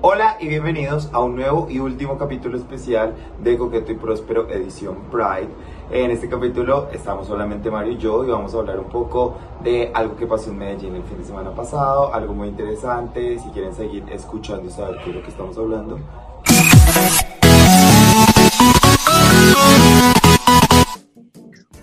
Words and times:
Hola 0.00 0.36
y 0.38 0.46
bienvenidos 0.46 1.10
a 1.12 1.18
un 1.18 1.34
nuevo 1.34 1.66
y 1.68 1.80
último 1.80 2.16
capítulo 2.16 2.56
especial 2.56 3.16
de 3.42 3.58
Coqueto 3.58 3.90
y 3.90 3.96
Próspero 3.96 4.48
edición 4.48 4.96
Pride. 5.10 5.48
En 5.90 6.12
este 6.12 6.28
capítulo 6.28 6.88
estamos 6.92 7.26
solamente 7.26 7.68
Mario 7.68 7.94
y 7.94 7.98
yo 7.98 8.24
y 8.24 8.30
vamos 8.30 8.54
a 8.54 8.58
hablar 8.58 8.78
un 8.78 8.88
poco 8.88 9.36
de 9.64 9.90
algo 9.92 10.14
que 10.14 10.24
pasó 10.28 10.50
en 10.50 10.58
Medellín 10.58 10.94
el 10.94 11.02
fin 11.02 11.18
de 11.18 11.24
semana 11.24 11.50
pasado, 11.52 12.14
algo 12.14 12.32
muy 12.32 12.46
interesante, 12.46 13.40
si 13.40 13.48
quieren 13.48 13.74
seguir 13.74 14.04
escuchando 14.12 14.68
y 14.68 14.70
saber 14.70 14.98
qué 15.02 15.10
es 15.10 15.16
lo 15.16 15.22
que 15.22 15.30
estamos 15.30 15.58
hablando. 15.58 15.98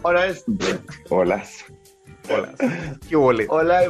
Hola, 0.04 0.27
es... 0.27 0.45
Hola. 1.09 1.43
Hola. 2.29 2.54
¿Qué 3.09 3.16
vole? 3.18 3.45
Hola. 3.50 3.82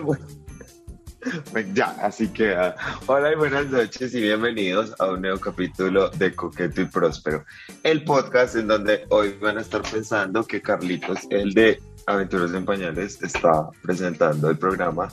Ya, 1.74 1.96
así 2.02 2.28
que 2.28 2.54
uh, 2.54 2.74
hola 3.08 3.32
y 3.32 3.36
buenas 3.36 3.66
noches 3.68 4.14
y 4.14 4.22
bienvenidos 4.22 4.94
a 5.00 5.08
un 5.08 5.22
nuevo 5.22 5.40
capítulo 5.40 6.10
de 6.10 6.36
Coqueto 6.36 6.82
y 6.82 6.86
Próspero, 6.86 7.44
el 7.82 8.04
podcast 8.04 8.56
en 8.56 8.68
donde 8.68 9.08
hoy 9.10 9.36
van 9.42 9.58
a 9.58 9.62
estar 9.62 9.82
pensando 9.82 10.46
que 10.46 10.62
Carlitos, 10.62 11.22
el 11.32 11.54
de 11.54 11.82
Aventuras 12.06 12.54
en 12.54 12.64
Pañales, 12.64 13.24
está 13.24 13.70
presentando 13.82 14.52
el 14.52 14.60
programa, 14.60 15.12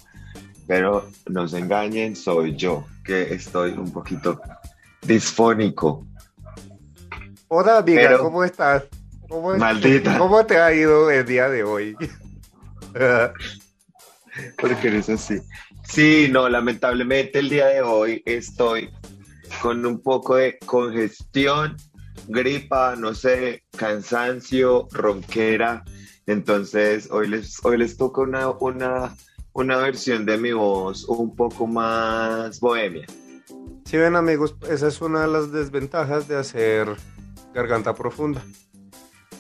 pero 0.67 1.09
no 1.31 1.49
se 1.49 1.61
engañen, 1.61 2.15
soy 2.15 2.57
yo, 2.57 2.87
que 3.05 3.33
estoy 3.33 3.71
un 3.73 3.91
poquito 3.91 4.39
disfónico. 5.01 6.07
Hola 7.49 7.79
amiga, 7.79 8.19
¿cómo 8.19 8.45
estás? 8.45 8.85
¿Cómo 9.29 9.57
Maldita. 9.57 10.19
¿Cómo 10.19 10.45
te 10.45 10.59
ha 10.59 10.75
ido 10.75 11.11
el 11.11 11.25
día 11.25 11.49
de 11.49 11.65
hoy? 11.65 11.97
Porque 14.59 14.89
eres 14.89 15.09
así. 15.09 15.41
Sí, 15.85 16.29
no, 16.31 16.49
lamentablemente 16.49 17.39
el 17.41 17.49
día 17.49 17.67
de 17.67 17.83
hoy 17.83 18.23
estoy 18.25 18.91
con 19.61 19.85
un 19.85 20.01
poco 20.01 20.37
de 20.37 20.59
congestión, 20.65 21.77
gripa, 22.29 22.97
no 22.97 23.15
sé, 23.15 23.65
cansancio, 23.77 24.89
ronquera. 24.93 25.85
Entonces, 26.27 27.09
hoy 27.11 27.29
les, 27.29 27.65
hoy 27.65 27.79
les 27.79 27.97
toca 27.97 28.23
una, 28.23 28.49
una, 28.49 29.15
una 29.53 29.77
versión 29.77 30.25
de 30.25 30.39
mi 30.39 30.53
voz 30.53 31.05
un 31.05 31.35
poco 31.35 31.67
más 31.67 32.61
bohemia. 32.61 33.07
Sí, 33.85 33.97
ven 33.97 34.17
amigos, 34.17 34.57
esa 34.71 34.89
es 34.89 35.01
una 35.01 35.23
de 35.23 35.29
las 35.29 35.53
desventajas 35.53 36.29
de 36.29 36.37
hacer 36.37 36.89
garganta 37.53 37.95
profunda. 37.95 38.43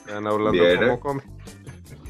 Van 0.06 0.26
hablando 0.26 0.62
como 0.78 1.00
come. 1.00 1.22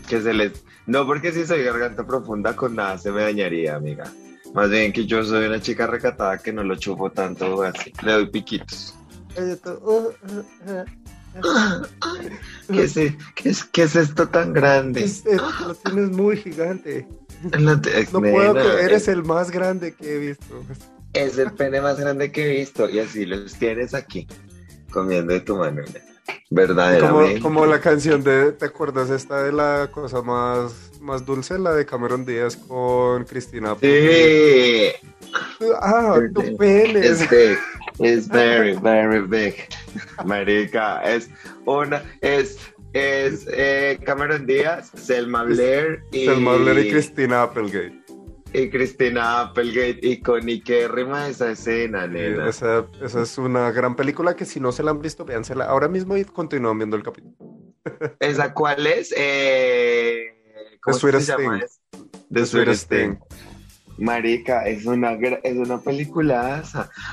Que 0.09 0.21
se 0.21 0.33
les... 0.33 0.65
No, 0.87 1.07
porque 1.07 1.31
si 1.31 1.47
soy 1.47 1.63
garganta 1.63 2.05
profunda 2.05 2.57
con 2.57 2.75
nada 2.75 2.99
se 2.99 3.13
me 3.13 3.23
dañaría, 3.23 3.77
amiga. 3.77 4.11
Más 4.55 4.69
bien 4.71 4.93
que 4.93 5.07
yo 5.07 5.25
soy 5.25 5.47
una 5.47 5.61
chica 5.61 5.87
recatada 5.87 6.39
que 6.39 6.53
no 6.53 6.63
lo 6.63 6.77
chupo 6.77 7.11
tanto 7.11 7.63
así. 7.63 7.93
Le 8.03 8.13
doy 8.13 8.31
piquitos. 8.31 8.95
¿Qué 12.69 12.83
es, 12.83 12.95
qué 13.35 13.49
es, 13.49 13.65
qué 13.65 13.83
es 13.83 13.97
esto 13.97 14.29
tan 14.29 14.53
grande? 14.53 15.11
lo 15.61 15.75
tienes 15.75 16.11
muy 16.11 16.37
gigante. 16.37 17.07
No, 17.59 17.81
puedo 17.81 18.53
creer, 18.53 18.79
eres 18.85 19.09
el 19.09 19.25
más 19.25 19.51
grande 19.51 19.95
que 19.95 20.15
he 20.15 20.19
visto. 20.19 20.63
Es 21.13 21.39
el 21.39 21.53
pene 21.53 21.81
más 21.81 21.99
grande 21.99 22.31
que 22.31 22.45
he 22.45 22.59
visto 22.59 22.89
y 22.89 22.99
así 22.99 23.27
los 23.27 23.55
tienes 23.55 23.95
aquí, 23.95 24.27
comiendo 24.91 25.33
de 25.33 25.41
tu 25.41 25.57
mano. 25.57 25.83
Verdaderamente. 26.51 27.41
Como, 27.41 27.61
como 27.61 27.67
la 27.67 27.81
canción 27.81 28.23
de, 28.23 28.53
¿te 28.53 28.67
acuerdas 28.67 29.11
esta 29.11 29.43
de 29.43 29.53
la 29.53 29.89
cosa 29.93 30.23
más, 30.23 30.93
más 31.01 31.25
dulce, 31.25 31.59
la 31.59 31.75
de 31.75 31.87
Cameron 31.87 32.25
Díaz 32.25 32.57
con 32.57 33.25
Cristina? 33.25 33.77
Sí. 33.81 34.91
Ah, 35.81 36.19
tu 36.35 36.57
pene. 36.57 37.01
Es 37.01 37.29
big. 37.31 37.59
Es 37.99 38.29
very, 38.33 38.75
very 38.75 39.21
big. 39.21 39.55
Marica, 40.25 41.03
es 41.03 41.31
una, 41.65 42.03
es, 42.21 42.59
es 42.93 43.47
eh, 43.51 43.99
Cameron 44.05 44.47
Díaz, 44.47 44.91
Selma 44.95 45.45
Blair 45.45 46.03
y... 46.13 46.27
Selma 46.27 46.57
Blair 46.57 46.87
y 46.87 46.91
Cristina 46.91 47.43
Applegate 47.43 48.02
y 48.53 48.71
Cristina 48.71 49.41
Applegate, 49.41 49.99
icónica 50.03 50.75
esa 51.27 51.51
escena, 51.51 52.07
nena. 52.07 52.49
Esa, 52.49 52.87
esa, 53.03 53.23
es 53.23 53.39
una 53.39 53.71
gran 53.71 53.97
película 53.97 54.37
que 54.37 54.45
si 54.45 54.61
no 54.61 54.73
se 54.73 54.83
la 54.83 54.91
han 54.91 55.01
visto, 55.01 55.25
véansela 55.25 55.65
ahora 55.65 55.89
mismo 55.89 56.17
y 56.17 56.25
continúan 56.25 56.79
viendo 56.79 56.97
el 56.97 57.03
capítulo. 57.03 57.35
¿Esa 58.21 58.53
cuál 58.53 58.87
es? 58.87 59.15
Eh, 59.17 60.79
¿Cómo 60.81 60.99
se 60.99 61.21
llama? 61.21 61.61
The 62.31 62.47
Sweetest 62.47 62.89
Thing. 62.89 63.17
Marica, 63.99 64.67
es 64.67 64.87
una, 64.87 65.13
es 65.13 65.57
una 65.57 65.79
película. 65.79 66.63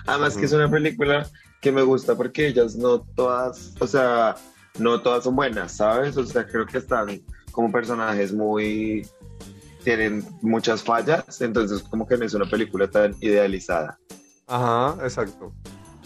Además 0.06 0.38
que 0.38 0.46
es 0.46 0.54
una 0.54 0.70
película 0.70 1.28
que 1.62 1.72
me 1.72 1.82
gusta 1.82 2.16
porque 2.16 2.48
ellas 2.48 2.76
no 2.76 3.02
todas, 3.02 3.76
o 3.80 3.88
sea, 3.88 4.36
no 4.78 5.02
todas 5.02 5.26
son 5.26 5.36
buenas, 5.36 5.78
¿sabes? 5.78 6.18
O 6.18 6.26
sea, 6.26 6.46
creo 6.46 6.66
que 6.66 6.78
están 6.78 7.22
como 7.52 7.72
personajes 7.72 8.34
muy 8.34 9.06
tienen 9.90 10.24
muchas 10.44 10.84
fallas, 10.84 11.42
entonces 11.42 11.82
como 11.82 12.06
que 12.06 12.16
no 12.16 12.24
es 12.24 12.36
una 12.36 12.48
película 12.48 12.88
tan 12.88 13.16
idealizada. 13.22 13.98
Ajá, 14.46 14.96
exacto. 15.04 15.52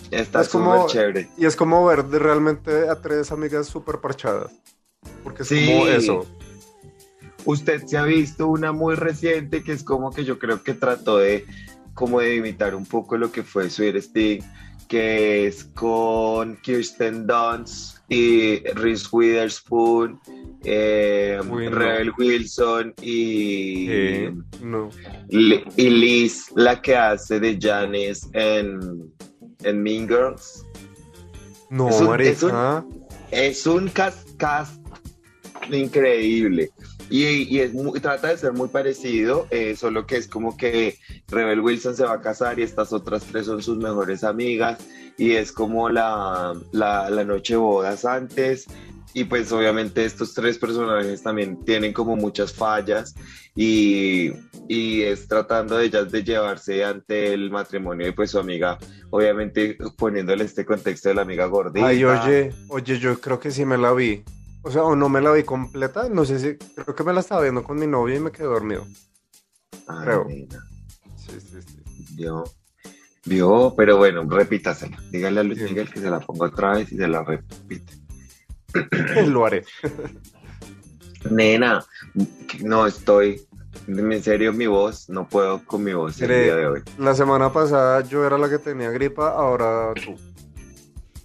Está 0.09 0.39
es 0.39 0.47
como 0.47 0.87
chévere. 0.87 1.27
Y 1.37 1.45
es 1.45 1.57
como 1.57 1.85
ver 1.85 2.07
realmente 2.07 2.87
a 2.87 2.95
tres 3.01 3.29
amigas 3.33 3.67
súper 3.67 3.99
parchadas. 3.99 4.53
Porque 5.21 5.43
es 5.43 5.49
como 5.49 5.87
eso. 5.87 6.25
Usted 7.43 7.85
se 7.85 7.97
ha 7.97 8.03
visto 8.03 8.47
una 8.47 8.71
muy 8.71 8.95
reciente 8.95 9.65
que 9.65 9.73
es 9.73 9.83
como 9.83 10.11
que 10.11 10.23
yo 10.23 10.39
creo 10.39 10.63
que 10.63 10.73
trató 10.73 11.17
de 11.17 11.45
como 11.93 12.21
de 12.21 12.37
imitar 12.37 12.75
un 12.75 12.85
poco 12.85 13.17
lo 13.17 13.33
que 13.33 13.43
fue 13.43 13.69
Sweet 13.69 13.97
Sting, 13.97 14.41
que 14.87 15.47
es 15.47 15.63
con 15.63 16.57
Kirsten 16.57 17.25
Dunst 17.27 17.97
y 18.09 18.59
Reese 18.75 19.07
Witherspoon, 19.11 20.19
eh, 20.63 21.39
Rebel 21.41 22.11
Wilson 22.17 22.93
y, 23.01 23.89
y 25.77 25.89
Liz, 25.89 26.51
la 26.55 26.81
que 26.81 26.95
hace 26.95 27.39
de 27.39 27.57
Janice 27.59 28.27
en, 28.33 29.11
en 29.63 29.83
Mean 29.83 30.07
Girls. 30.07 30.65
No, 31.69 31.89
es 31.89 32.43
un, 32.43 33.03
es 33.31 33.65
un, 33.65 33.89
cast, 33.89 34.27
increíble. 35.71 36.69
Y, 37.09 37.59
es 37.59 37.71
trata 38.01 38.29
de 38.29 38.37
ser 38.37 38.53
muy 38.53 38.69
parecido, 38.69 39.47
eh, 39.51 39.75
solo 39.75 40.07
que 40.07 40.17
es 40.17 40.27
como 40.27 40.57
que 40.57 40.97
Rebel 41.27 41.59
Wilson 41.59 41.95
se 41.95 42.03
va 42.03 42.13
a 42.13 42.21
casar 42.21 42.59
y 42.59 42.63
estas 42.63 42.93
otras 42.93 43.23
tres 43.23 43.45
son 43.45 43.61
sus 43.61 43.77
mejores 43.77 44.23
amigas 44.23 44.79
y 45.17 45.33
es 45.33 45.51
como 45.51 45.89
la, 45.89 46.53
la, 46.71 47.09
la 47.09 47.23
noche 47.23 47.55
bodas 47.55 48.05
antes 48.05 48.67
y 49.13 49.25
pues 49.25 49.51
obviamente 49.51 50.03
estos 50.03 50.33
tres 50.33 50.57
personajes 50.57 51.21
también 51.21 51.63
tienen 51.63 51.93
como 51.93 52.15
muchas 52.15 52.51
fallas 52.51 53.13
y, 53.55 54.31
y, 54.67 55.03
es 55.03 55.27
tratando 55.27 55.77
de 55.77 55.85
ellas 55.85 56.11
de 56.11 56.23
llevarse 56.23 56.83
ante 56.83 57.33
el 57.33 57.51
matrimonio 57.51 58.07
de 58.07 58.13
pues 58.13 58.31
su 58.31 58.39
amiga, 58.39 58.79
obviamente 59.11 59.77
poniéndole 59.95 60.43
este 60.45 60.65
contexto 60.65 61.09
de 61.09 61.15
la 61.15 61.21
amiga 61.21 61.45
gordita. 61.45 61.85
Ay, 61.85 62.03
oye, 62.03 62.51
oye, 62.69 62.97
yo 62.97 63.19
creo 63.21 63.39
que 63.39 63.51
sí 63.51 63.65
me 63.65 63.77
la 63.77 63.93
vi. 63.93 64.23
O 64.63 64.71
sea, 64.71 64.83
o 64.83 64.95
no 64.95 65.09
me 65.09 65.21
la 65.21 65.31
vi 65.33 65.43
completa, 65.43 66.07
no 66.09 66.23
sé 66.23 66.39
si, 66.39 66.57
creo 66.57 66.95
que 66.95 67.03
me 67.03 67.13
la 67.13 67.19
estaba 67.19 67.41
viendo 67.41 67.63
con 67.63 67.77
mi 67.77 67.85
novia 67.85 68.15
y 68.15 68.19
me 68.19 68.31
quedé 68.31 68.47
dormido. 68.47 68.85
creo. 70.03 70.25
Sí, 70.27 70.47
sí, 71.39 71.61
sí. 71.61 72.15
Yo, 72.17 72.45
vio, 73.25 73.73
pero 73.75 73.97
bueno, 73.97 74.23
repítasela. 74.23 74.97
Dígale 75.11 75.41
a 75.41 75.43
Luis 75.43 75.61
Miguel 75.61 75.91
que 75.91 75.99
se 75.99 76.09
la 76.09 76.19
ponga 76.19 76.47
otra 76.47 76.73
vez 76.73 76.91
y 76.93 76.97
se 76.97 77.07
la 77.07 77.23
repite. 77.23 77.93
Lo 79.27 79.45
haré. 79.45 79.65
Nena, 81.29 81.83
no 82.61 82.87
estoy. 82.87 83.45
En 83.87 84.23
serio, 84.23 84.53
mi 84.53 84.67
voz, 84.67 85.09
no 85.09 85.27
puedo 85.27 85.65
con 85.65 85.83
mi 85.83 85.93
voz 85.93 86.21
el 86.21 86.29
día 86.29 86.55
de 86.55 86.67
hoy. 86.67 86.81
La 86.97 87.15
semana 87.15 87.51
pasada 87.51 88.01
yo 88.01 88.25
era 88.25 88.37
la 88.37 88.49
que 88.49 88.59
tenía 88.59 88.91
gripa, 88.91 89.29
ahora 89.29 89.93
tú. 89.93 90.15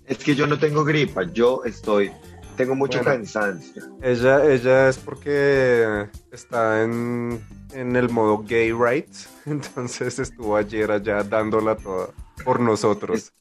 Es 0.06 0.18
que 0.18 0.34
yo 0.34 0.46
no 0.46 0.58
tengo 0.58 0.84
gripa, 0.84 1.22
yo 1.24 1.62
estoy. 1.64 2.10
Tengo 2.58 2.74
mucho 2.74 3.00
cansancio. 3.02 3.82
Ella, 4.02 4.44
ella 4.44 4.88
es 4.88 4.98
porque 4.98 6.08
está 6.32 6.82
en, 6.82 7.40
en 7.72 7.96
el 7.96 8.10
modo 8.10 8.44
gay 8.46 8.72
rights, 8.72 9.28
entonces 9.46 10.18
estuvo 10.18 10.56
ayer 10.56 10.90
allá 10.90 11.22
dándola 11.22 11.76
toda 11.76 12.08
por 12.44 12.60
nosotros. 12.60 13.32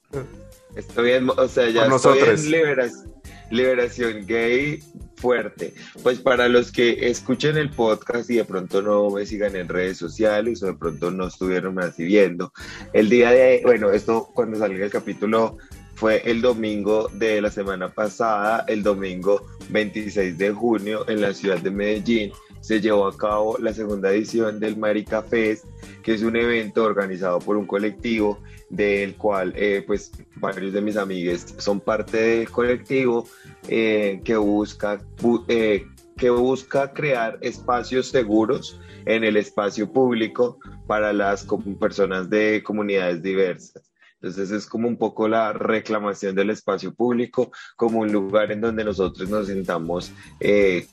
Estoy 0.76 1.12
en, 1.12 1.30
o 1.30 1.48
sea, 1.48 1.70
ya 1.70 1.88
estoy 1.88 2.20
en 2.20 2.52
liberación 2.52 3.18
liberación 3.50 4.26
gay 4.26 4.80
fuerte. 5.16 5.74
Pues 6.04 6.20
para 6.20 6.48
los 6.48 6.72
que 6.72 7.10
escuchen 7.10 7.58
el 7.58 7.70
podcast 7.70 8.30
y 8.30 8.36
de 8.36 8.46
pronto 8.46 8.82
no 8.82 9.10
me 9.10 9.26
sigan 9.26 9.56
en 9.56 9.68
redes 9.68 9.98
sociales 9.98 10.62
o 10.62 10.68
de 10.68 10.74
pronto 10.74 11.12
no 11.12 11.28
estuvieron 11.28 11.80
así 11.80 12.04
viendo, 12.04 12.54
el 12.94 13.10
día 13.10 13.32
de, 13.32 13.62
bueno, 13.64 13.92
esto 13.92 14.30
cuando 14.34 14.58
salió 14.58 14.84
el 14.84 14.92
capítulo 14.92 15.58
fue 15.98 16.22
el 16.30 16.42
domingo 16.42 17.10
de 17.12 17.42
la 17.42 17.50
semana 17.50 17.90
pasada, 17.90 18.64
el 18.68 18.84
domingo 18.84 19.48
26 19.70 20.38
de 20.38 20.52
junio 20.52 21.04
en 21.10 21.22
la 21.22 21.34
ciudad 21.34 21.58
de 21.58 21.72
Medellín, 21.72 22.32
se 22.62 22.80
llevó 22.80 23.08
a 23.08 23.18
cabo 23.18 23.58
la 23.58 23.74
segunda 23.74 24.12
edición 24.12 24.60
del 24.60 24.78
Marica 24.78 25.24
Fest, 25.24 25.66
que 26.04 26.14
es 26.14 26.22
un 26.22 26.36
evento 26.36 26.84
organizado 26.84 27.40
por 27.40 27.58
un 27.58 27.66
colectivo 27.66 28.38
del 28.70 29.16
cual 29.16 29.54
eh, 29.56 29.84
pues 29.88 30.12
varios 30.36 30.72
de 30.72 30.82
mis 30.82 30.98
amigos 30.98 31.56
son 31.58 31.80
parte 31.80 32.18
del 32.18 32.52
colectivo 32.52 33.28
eh, 33.68 34.22
que 34.24 34.38
busca 34.38 35.00
eh, 35.48 35.84
que 36.16 36.30
busca 36.30 36.94
crear 36.94 37.40
espacios 37.42 38.10
seguros 38.10 38.80
en 39.06 39.24
el 39.24 39.36
espacio 39.36 39.92
público 39.92 40.60
para 40.86 41.12
las 41.12 41.48
personas 41.80 42.30
de 42.30 42.62
comunidades 42.64 43.24
diversas. 43.24 43.82
Entonces 44.22 44.52
es 44.52 44.66
como 44.66 44.88
un 44.88 44.98
poco 44.98 45.28
la 45.28 45.54
reclamación 45.54 46.36
del 46.36 46.50
espacio 46.50 46.94
público 46.94 47.52
como 47.76 48.00
un 48.00 48.12
lugar 48.12 48.52
en 48.52 48.62
donde 48.62 48.84
nosotros 48.84 49.30
nos 49.30 49.48
sintamos 49.48 50.12
eh, 50.40 50.88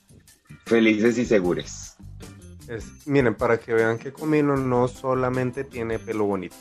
felices 0.66 1.16
y 1.18 1.24
seguros. 1.24 1.96
miren, 3.06 3.34
para 3.34 3.58
que 3.58 3.72
vean 3.72 3.98
que 3.98 4.12
Comino 4.12 4.56
no 4.56 4.88
solamente 4.88 5.64
tiene 5.64 5.98
pelo 5.98 6.24
bonito. 6.24 6.56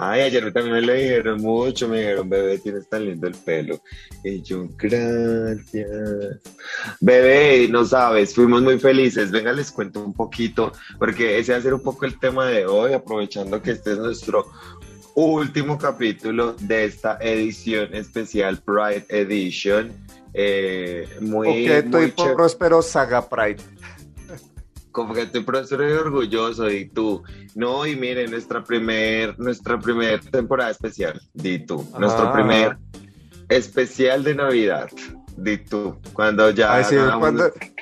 Ay, 0.00 0.22
ayer 0.22 0.52
también 0.52 0.74
me 0.74 0.82
lo 0.82 0.92
dijeron 0.92 1.40
mucho, 1.40 1.88
me 1.88 1.98
dijeron, 1.98 2.28
bebé, 2.28 2.58
tienes 2.58 2.88
tan 2.88 3.04
lindo 3.04 3.26
el 3.26 3.34
pelo. 3.34 3.80
Y 4.22 4.42
yo, 4.42 4.66
gracias. 4.76 5.90
Bebé, 7.00 7.68
no 7.68 7.84
sabes, 7.84 8.34
fuimos 8.34 8.62
muy 8.62 8.78
felices. 8.78 9.30
Venga, 9.30 9.52
les 9.52 9.70
cuento 9.70 10.04
un 10.04 10.12
poquito, 10.12 10.72
porque 10.98 11.38
ese 11.38 11.52
va 11.52 11.58
a 11.58 11.62
ser 11.62 11.74
un 11.74 11.82
poco 11.82 12.04
el 12.04 12.18
tema 12.18 12.46
de 12.46 12.66
hoy, 12.66 12.92
aprovechando 12.92 13.60
que 13.62 13.72
este 13.72 13.92
es 13.92 13.98
nuestro 13.98 14.46
último 15.14 15.78
capítulo 15.78 16.54
de 16.60 16.84
esta 16.84 17.18
edición 17.20 17.94
especial 17.94 18.58
Pride 18.58 19.06
Edition. 19.08 19.92
Eh, 20.36 21.08
muy, 21.20 21.68
muy 21.86 22.10
próspero 22.10 22.82
Saga 22.82 23.28
Pride 23.28 23.62
como 24.94 25.12
que 25.12 25.22
estoy 25.22 25.42
profesor 25.42 25.82
orgulloso 25.82 26.70
y 26.70 26.86
tú. 26.86 27.24
No, 27.56 27.84
y 27.84 27.96
miren, 27.96 28.30
nuestra 28.30 28.62
primer, 28.62 29.36
nuestra 29.40 29.78
primer 29.78 30.24
temporada 30.24 30.70
especial, 30.70 31.20
di 31.34 31.58
tú. 31.58 31.84
Nuestro 31.98 32.32
primer 32.32 32.78
especial 33.48 34.22
de 34.22 34.36
Navidad, 34.36 34.88
di 35.36 35.58
tú. 35.58 35.98
Cuando 36.12 36.48
ya... 36.50 36.80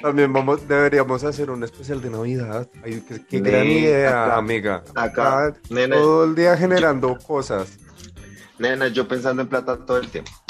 también 0.01 0.33
vamos, 0.33 0.67
deberíamos 0.67 1.23
hacer 1.23 1.51
un 1.51 1.63
especial 1.63 2.01
de 2.01 2.09
Navidad. 2.09 2.67
Ay, 2.83 3.05
qué, 3.29 3.41
gran 3.41 3.67
idea, 3.67 4.35
amiga. 4.35 4.83
Acá, 4.95 5.55
todo 5.69 6.25
el 6.25 6.35
día 6.35 6.57
generando 6.57 7.19
cosas. 7.19 7.79
Nena, 8.59 8.89
yo 8.89 9.07
pensando 9.07 9.43
en 9.43 9.49
plata 9.49 9.77
todo 9.77 9.99
el 9.99 10.09
tiempo 10.09 10.42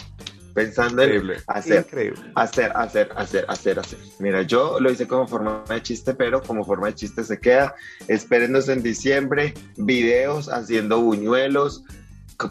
pensando 0.55 1.03
en 1.03 1.33
hacer, 1.47 1.87
hacer, 2.35 2.73
hacer, 2.75 3.11
hacer, 3.17 3.45
hacer, 3.49 3.79
hacer. 3.79 3.99
Mira, 4.19 4.43
yo 4.43 4.79
lo 4.81 4.91
hice 4.91 5.07
como 5.07 5.27
forma 5.27 5.65
de 5.69 5.83
chiste, 5.83 6.15
pero 6.15 6.43
como 6.43 6.65
forma 6.65 6.89
de 6.89 6.95
chiste 6.95 7.25
se 7.25 7.39
queda. 7.39 7.75
Espérenos 8.09 8.69
en 8.69 8.83
diciembre, 8.83 9.55
videos 9.77 10.49
haciendo 10.49 11.01
buñuelos, 11.01 11.85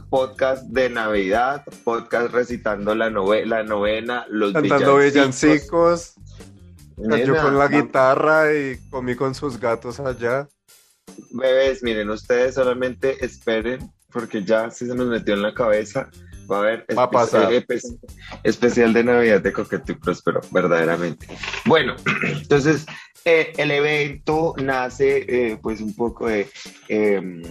podcast 0.09 0.63
de 0.67 0.89
Navidad, 0.89 1.63
podcast 1.83 2.31
recitando 2.31 2.95
la, 2.95 3.09
novela, 3.09 3.63
novena, 3.63 4.25
los 4.29 4.53
Cantando 4.53 4.97
villancicos. 4.97 6.13
yo 6.97 7.41
con 7.41 7.57
la 7.57 7.67
guitarra 7.67 8.53
y 8.53 8.77
comí 8.89 9.15
con 9.15 9.35
sus 9.35 9.59
gatos 9.59 9.99
allá. 9.99 10.47
Bebés, 11.31 11.83
miren, 11.83 12.09
ustedes 12.09 12.55
solamente 12.55 13.23
esperen, 13.23 13.91
porque 14.11 14.43
ya 14.43 14.71
sí 14.71 14.87
se 14.87 14.95
nos 14.95 15.07
metió 15.07 15.33
en 15.33 15.41
la 15.41 15.53
cabeza 15.53 16.09
va 16.49 16.57
a 16.57 16.59
haber 16.59 16.85
especial 18.43 18.93
de 18.93 19.03
Navidad 19.03 19.41
de 19.41 19.53
Coqueto 19.53 19.91
y 19.91 19.95
Próspero, 19.95 20.41
verdaderamente. 20.51 21.27
Bueno, 21.65 21.95
entonces 22.23 22.85
eh, 23.25 23.53
el 23.57 23.71
evento 23.71 24.55
nace 24.57 25.25
eh, 25.27 25.57
pues 25.61 25.81
un 25.81 25.95
poco 25.95 26.27
de 26.27 26.47
em, 26.87 27.41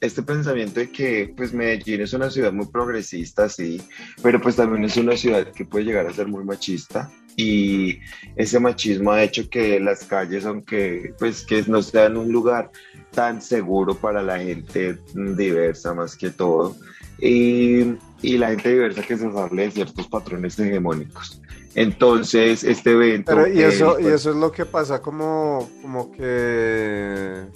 este 0.00 0.22
pensamiento 0.22 0.80
de 0.80 0.90
que 0.90 1.32
pues 1.36 1.52
Medellín 1.52 2.00
es 2.00 2.12
una 2.12 2.30
ciudad 2.30 2.52
muy 2.52 2.66
progresista, 2.66 3.48
sí, 3.48 3.80
pero 4.22 4.40
pues 4.40 4.56
también 4.56 4.84
es 4.84 4.96
una 4.96 5.16
ciudad 5.16 5.46
que 5.52 5.64
puede 5.64 5.84
llegar 5.84 6.06
a 6.06 6.12
ser 6.12 6.26
muy 6.26 6.44
machista 6.44 7.10
y 7.36 8.00
ese 8.36 8.58
machismo 8.58 9.12
ha 9.12 9.22
hecho 9.22 9.48
que 9.48 9.78
las 9.78 10.04
calles, 10.04 10.44
aunque 10.44 11.14
pues 11.18 11.44
que 11.44 11.62
no 11.66 11.82
sean 11.82 12.16
un 12.16 12.32
lugar 12.32 12.70
tan 13.12 13.40
seguro 13.42 13.94
para 13.94 14.22
la 14.22 14.38
gente 14.38 14.98
diversa 15.14 15.94
más 15.94 16.16
que 16.16 16.30
todo, 16.30 16.76
y, 17.18 17.96
y 18.22 18.38
la 18.38 18.50
gente 18.50 18.70
diversa 18.70 19.02
que 19.02 19.16
se 19.16 19.30
sale 19.30 19.62
de 19.62 19.70
ciertos 19.70 20.06
patrones 20.08 20.58
hegemónicos. 20.58 21.40
Entonces, 21.74 22.64
este 22.64 22.92
evento... 22.92 23.46
y, 23.46 23.62
eso, 23.62 24.00
y 24.00 24.06
eso 24.06 24.30
es 24.30 24.36
lo 24.36 24.50
que 24.50 24.66
pasa 24.66 25.00
como, 25.00 25.70
como 25.82 26.10
que 26.10 27.46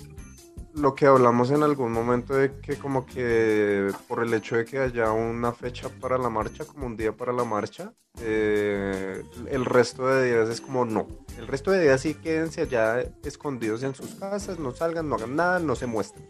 lo 0.75 0.95
que 0.95 1.07
hablamos 1.07 1.51
en 1.51 1.63
algún 1.63 1.93
momento 1.93 2.35
de 2.35 2.53
que 2.61 2.77
como 2.77 3.07
que 3.07 3.91
por 4.09 4.25
el 4.25 4.35
hecho 4.35 4.57
de 4.57 4.65
que 4.65 4.79
haya 4.79 5.13
una 5.13 5.53
fecha 5.53 5.89
para 6.01 6.19
la 6.19 6.29
marcha, 6.29 6.65
como 6.65 6.87
un 6.87 6.97
día 6.97 7.13
para 7.13 7.33
la 7.33 7.45
marcha, 7.45 7.93
eh, 8.21 9.23
el 9.51 9.65
resto 9.65 10.07
de 10.07 10.33
días 10.33 10.49
es 10.49 10.61
como 10.61 10.85
no. 10.85 11.07
El 11.39 11.47
resto 11.47 11.71
de 11.71 11.83
días 11.83 12.01
sí 12.01 12.15
quédense 12.15 12.63
allá 12.63 13.05
escondidos 13.25 13.83
en 13.83 13.95
sus 13.95 14.15
casas, 14.15 14.59
no 14.59 14.71
salgan, 14.73 15.09
no 15.09 15.17
hagan 15.17 15.37
nada, 15.37 15.59
no 15.59 15.75
se 15.75 15.87
muestren. 15.87 16.25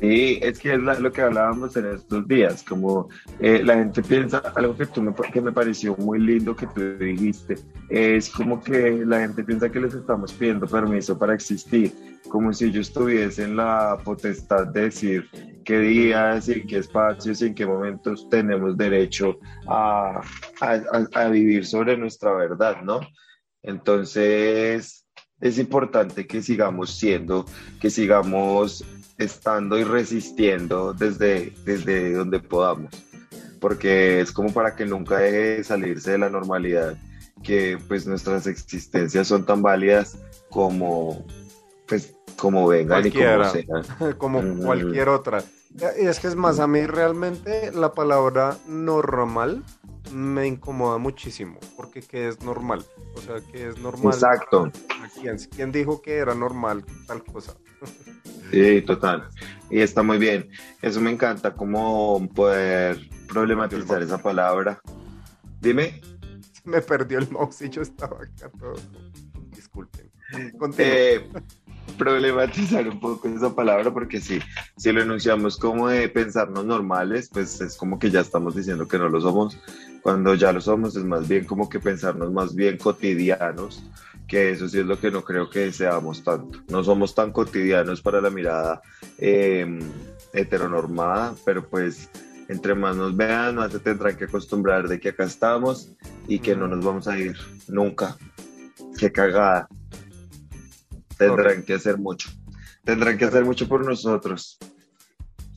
Sí, 0.00 0.38
es 0.42 0.60
que 0.60 0.74
es 0.74 0.78
lo 0.78 1.10
que 1.10 1.22
hablábamos 1.22 1.76
en 1.76 1.86
estos 1.86 2.28
días, 2.28 2.62
como 2.62 3.08
eh, 3.40 3.62
la 3.64 3.74
gente 3.74 4.00
piensa, 4.00 4.38
algo 4.54 4.76
que, 4.76 4.86
tú 4.86 5.02
me, 5.02 5.12
que 5.12 5.40
me 5.40 5.50
pareció 5.50 5.96
muy 5.96 6.20
lindo 6.20 6.54
que 6.54 6.68
tú 6.68 6.96
dijiste, 6.98 7.56
es 7.90 8.30
como 8.30 8.62
que 8.62 9.04
la 9.04 9.20
gente 9.20 9.42
piensa 9.42 9.68
que 9.68 9.80
les 9.80 9.94
estamos 9.94 10.32
pidiendo 10.32 10.68
permiso 10.68 11.18
para 11.18 11.34
existir, 11.34 11.92
como 12.28 12.52
si 12.52 12.66
ellos 12.66 12.92
tuviesen 12.92 13.56
la 13.56 13.98
potestad 14.04 14.68
de 14.68 14.82
decir 14.82 15.28
qué 15.64 15.80
días 15.80 16.48
y 16.48 16.64
qué 16.64 16.78
espacios 16.78 17.42
y 17.42 17.46
en 17.46 17.54
qué 17.56 17.66
momentos 17.66 18.28
tenemos 18.30 18.76
derecho 18.76 19.40
a, 19.66 20.20
a, 20.60 20.80
a 21.12 21.28
vivir 21.28 21.66
sobre 21.66 21.96
nuestra 21.96 22.32
verdad, 22.34 22.82
¿no? 22.82 23.00
Entonces, 23.62 25.06
es 25.40 25.58
importante 25.58 26.26
que 26.26 26.42
sigamos 26.42 26.96
siendo, 26.96 27.44
que 27.80 27.90
sigamos 27.90 28.84
estando 29.18 29.78
y 29.78 29.84
resistiendo 29.84 30.92
desde, 30.94 31.52
desde 31.64 32.12
donde 32.12 32.40
podamos, 32.40 32.92
porque 33.60 34.20
es 34.20 34.32
como 34.32 34.52
para 34.52 34.76
que 34.76 34.86
nunca 34.86 35.18
deje 35.18 35.56
de 35.56 35.64
salirse 35.64 36.12
de 36.12 36.18
la 36.18 36.30
normalidad, 36.30 36.96
que 37.42 37.78
pues 37.88 38.06
nuestras 38.06 38.46
existencias 38.46 39.26
son 39.26 39.44
tan 39.44 39.62
válidas 39.62 40.18
como 40.50 41.24
pues 41.86 42.14
como 42.36 42.68
vengan 42.68 43.06
y 43.06 43.10
como 43.10 43.44
sean. 43.44 44.14
como 44.18 44.42
cualquier 44.64 45.08
otra. 45.08 45.42
Y 46.00 46.06
es 46.06 46.18
que 46.18 46.28
es 46.28 46.34
más, 46.34 46.60
a 46.60 46.66
mí 46.66 46.86
realmente 46.86 47.72
la 47.72 47.92
palabra 47.92 48.56
normal 48.66 49.64
me 50.12 50.46
incomoda 50.46 50.98
muchísimo, 50.98 51.58
porque 51.76 52.00
¿qué 52.02 52.28
es 52.28 52.42
normal? 52.42 52.84
O 53.14 53.20
sea, 53.20 53.36
¿qué 53.52 53.68
es 53.68 53.78
normal? 53.78 54.12
Exacto. 54.12 54.70
¿Quién, 55.20 55.36
¿Quién 55.54 55.72
dijo 55.72 56.00
que 56.02 56.16
era 56.16 56.34
normal 56.34 56.84
tal 57.06 57.24
cosa? 57.24 57.56
Sí, 58.50 58.82
total. 58.82 59.28
Y 59.70 59.80
está 59.80 60.02
muy 60.02 60.18
bien. 60.18 60.48
Eso 60.80 61.00
me 61.00 61.10
encanta, 61.10 61.54
cómo 61.54 62.26
poder 62.34 62.98
problematizar 63.28 64.02
esa 64.02 64.18
palabra. 64.18 64.80
Dime. 65.60 66.00
Me 66.64 66.80
perdió 66.80 67.18
el 67.18 67.30
mouse 67.30 67.62
y 67.62 67.68
yo 67.68 67.82
estaba 67.82 68.16
acá 68.16 68.50
todo. 68.58 68.74
Disculpen. 69.54 70.10
Eh, 70.78 71.26
problematizar 71.96 72.86
un 72.86 73.00
poco 73.00 73.28
esa 73.28 73.54
palabra 73.54 73.92
porque 73.92 74.20
si, 74.20 74.38
si 74.76 74.92
lo 74.92 75.02
enunciamos 75.02 75.56
como 75.56 75.88
de 75.88 76.08
pensarnos 76.08 76.64
normales, 76.64 77.30
pues 77.32 77.60
es 77.60 77.76
como 77.76 77.98
que 77.98 78.10
ya 78.10 78.20
estamos 78.20 78.54
diciendo 78.54 78.86
que 78.86 78.98
no 78.98 79.08
lo 79.08 79.20
somos. 79.20 79.58
Cuando 80.02 80.34
ya 80.34 80.52
lo 80.52 80.60
somos 80.60 80.96
es 80.96 81.04
más 81.04 81.26
bien 81.26 81.44
como 81.44 81.68
que 81.68 81.80
pensarnos 81.80 82.30
más 82.32 82.54
bien 82.54 82.76
cotidianos 82.76 83.82
que 84.28 84.50
eso 84.50 84.68
sí 84.68 84.78
es 84.78 84.86
lo 84.86 85.00
que 85.00 85.10
no 85.10 85.24
creo 85.24 85.48
que 85.48 85.72
seamos 85.72 86.22
tanto. 86.22 86.60
No 86.68 86.84
somos 86.84 87.14
tan 87.14 87.32
cotidianos 87.32 88.02
para 88.02 88.20
la 88.20 88.28
mirada 88.28 88.82
em, 89.16 89.80
heteronormada, 90.34 91.34
pero 91.46 91.66
pues 91.66 92.10
entre 92.48 92.74
más 92.74 92.94
nos 92.94 93.16
vean, 93.16 93.56
más 93.56 93.72
se 93.72 93.80
tendrán 93.80 94.16
que 94.16 94.24
acostumbrar 94.24 94.86
de 94.86 95.00
que 95.00 95.08
acá 95.08 95.24
estamos 95.24 95.90
y 96.28 96.38
que 96.38 96.54
no 96.54 96.68
nos 96.68 96.84
vamos 96.84 97.08
a 97.08 97.18
ir 97.18 97.36
nunca. 97.68 98.16
Qué 98.98 99.10
cagada. 99.10 99.68
Tendrán 101.18 101.62
que 101.62 101.74
hacer 101.74 101.98
mucho. 101.98 102.30
Tendrán 102.84 103.18
que 103.18 103.24
hacer 103.24 103.44
mucho 103.44 103.68
por 103.68 103.84
nosotros. 103.84 104.58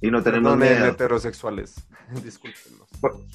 Y 0.01 0.09
no 0.09 0.23
tenemos 0.23 0.57
no, 0.57 0.65
heterosexuales. 0.65 1.75
Disculpen. 2.23 2.81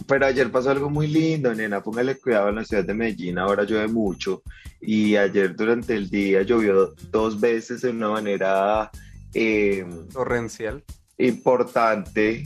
Pero 0.07 0.27
ayer 0.27 0.51
pasó 0.51 0.71
algo 0.71 0.91
muy 0.91 1.07
lindo, 1.07 1.55
nena. 1.55 1.83
Póngale 1.83 2.17
cuidado 2.17 2.49
en 2.49 2.57
la 2.57 2.65
ciudad 2.65 2.85
de 2.85 2.95
Medellín. 2.95 3.39
Ahora 3.39 3.65
llueve 3.65 3.89
mucho. 3.89 4.43
Y 4.81 5.17
ayer 5.17 5.55
durante 5.55 5.95
el 5.95 6.11
día 6.11 6.43
llovió 6.43 6.95
dos 7.11 7.41
veces 7.41 7.83
de 7.83 7.91
una 7.91 8.11
manera 8.11 8.91
em, 9.33 10.09
torrencial. 10.09 10.85
Importante. 11.19 12.45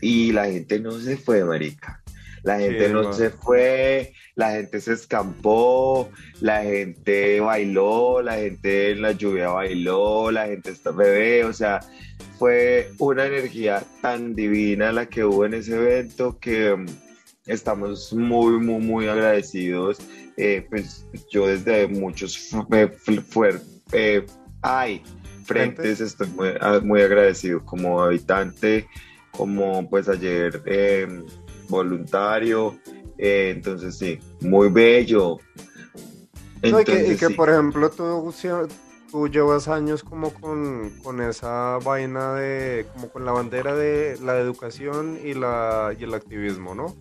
Y 0.00 0.32
la 0.32 0.46
gente 0.46 0.78
no 0.78 0.92
se 0.92 1.16
fue, 1.16 1.44
marica. 1.44 2.02
La 2.46 2.60
gente 2.60 2.88
no 2.90 3.12
se 3.12 3.30
fue, 3.30 4.12
la 4.36 4.52
gente 4.52 4.80
se 4.80 4.92
escampó, 4.92 6.08
la 6.40 6.62
gente 6.62 7.40
bailó, 7.40 8.22
la 8.22 8.36
gente 8.36 8.92
en 8.92 9.02
la 9.02 9.10
lluvia 9.10 9.48
bailó, 9.48 10.30
la 10.30 10.46
gente 10.46 10.70
está 10.70 10.92
bebé, 10.92 11.44
o 11.44 11.52
sea, 11.52 11.80
fue 12.38 12.92
una 12.98 13.26
energía 13.26 13.82
tan 14.00 14.36
divina 14.36 14.92
la 14.92 15.06
que 15.06 15.24
hubo 15.24 15.44
en 15.44 15.54
ese 15.54 15.74
evento 15.74 16.38
que 16.38 16.76
mm, 16.76 16.86
estamos 17.46 18.12
muy, 18.12 18.60
muy, 18.60 18.80
muy 18.80 19.08
agradecidos. 19.08 19.98
Eh, 20.36 20.64
pues 20.70 21.04
yo 21.32 21.48
desde 21.48 21.88
muchos 21.88 22.54
eh, 23.92 24.24
ay, 24.62 25.02
frentes 25.44 26.00
estoy 26.00 26.28
muy, 26.28 26.50
ah, 26.60 26.78
muy, 26.80 27.02
agradecido 27.02 27.64
como 27.64 28.00
habitante, 28.00 28.86
como 29.32 29.90
pues 29.90 30.08
ayer 30.08 30.62
em, 30.66 31.24
voluntario. 31.68 32.78
Eh, 33.18 33.52
entonces 33.54 33.96
sí, 33.96 34.18
muy 34.40 34.68
bello. 34.68 35.38
y, 36.62 37.16
que, 37.16 37.30
por 37.30 37.50
ejemplo 37.50 37.90
tú, 37.90 38.32
tú 39.10 39.28
llevas 39.28 39.68
años 39.68 40.02
como 40.02 40.32
con, 40.34 40.90
con, 41.02 41.20
esa 41.20 41.78
vaina 41.78 42.34
de, 42.34 42.86
como 42.92 43.08
con 43.08 43.24
la 43.24 43.32
bandera 43.32 43.74
de 43.74 44.18
la 44.22 44.38
educación 44.38 45.18
y, 45.22 45.34
la, 45.34 45.94
y 45.98 46.04
el 46.04 46.14
activismo, 46.14 46.74
¿no? 46.74 46.94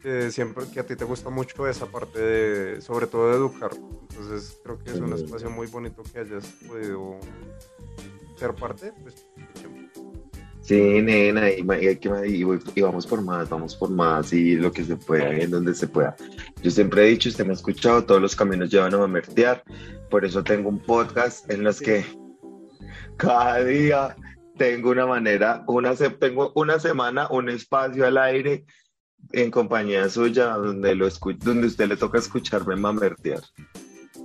Que 0.00 0.30
siempre 0.30 0.64
que 0.72 0.80
a 0.80 0.86
ti 0.86 0.96
te 0.96 1.04
gusta 1.04 1.30
mucho 1.30 1.66
esa 1.68 1.86
parte 1.86 2.20
de, 2.20 2.80
sobre 2.80 3.06
todo 3.06 3.30
de 3.30 3.36
educar. 3.36 3.70
Entonces 4.10 4.58
creo 4.64 4.78
que 4.78 4.90
es 4.90 4.96
un 4.96 5.12
espacio 5.12 5.48
muy 5.48 5.68
bonito 5.68 6.02
que 6.02 6.18
hayas 6.18 6.44
podido 6.66 7.18
ser 8.36 8.54
parte. 8.54 8.92
Pues, 9.02 9.26
Sí, 10.62 11.02
nena, 11.02 11.50
y, 11.50 11.64
y, 11.64 12.82
vamos 12.82 13.06
por 13.06 13.20
más, 13.20 13.48
vamos 13.48 13.74
por 13.74 13.90
más, 13.90 14.32
y 14.32 14.54
lo 14.54 14.70
que 14.70 14.84
se 14.84 14.96
pueda, 14.96 15.30
en 15.30 15.50
donde 15.50 15.74
se 15.74 15.88
pueda. 15.88 16.14
Yo 16.62 16.70
siempre 16.70 17.04
he 17.04 17.10
dicho, 17.10 17.28
usted 17.28 17.44
me 17.44 17.50
ha 17.50 17.54
escuchado, 17.54 18.04
todos 18.04 18.22
los 18.22 18.36
caminos 18.36 18.70
llevan 18.70 18.94
a 18.94 18.98
mamertear, 18.98 19.64
por 20.08 20.24
eso 20.24 20.44
tengo 20.44 20.68
un 20.68 20.78
podcast 20.78 21.50
en 21.50 21.64
los 21.64 21.80
que 21.80 22.04
cada 23.16 23.64
día 23.64 24.16
tengo 24.56 24.90
una 24.90 25.06
manera, 25.06 25.64
una 25.66 25.96
tengo 25.96 26.52
una 26.54 26.78
semana, 26.78 27.26
un 27.28 27.48
espacio 27.48 28.06
al 28.06 28.18
aire 28.18 28.64
en 29.32 29.50
compañía 29.50 30.08
suya 30.08 30.50
donde 30.50 30.94
lo 30.94 31.08
donde 31.08 31.66
usted 31.66 31.88
le 31.88 31.96
toca 31.96 32.18
escucharme 32.18 32.76
mamertear. 32.76 33.40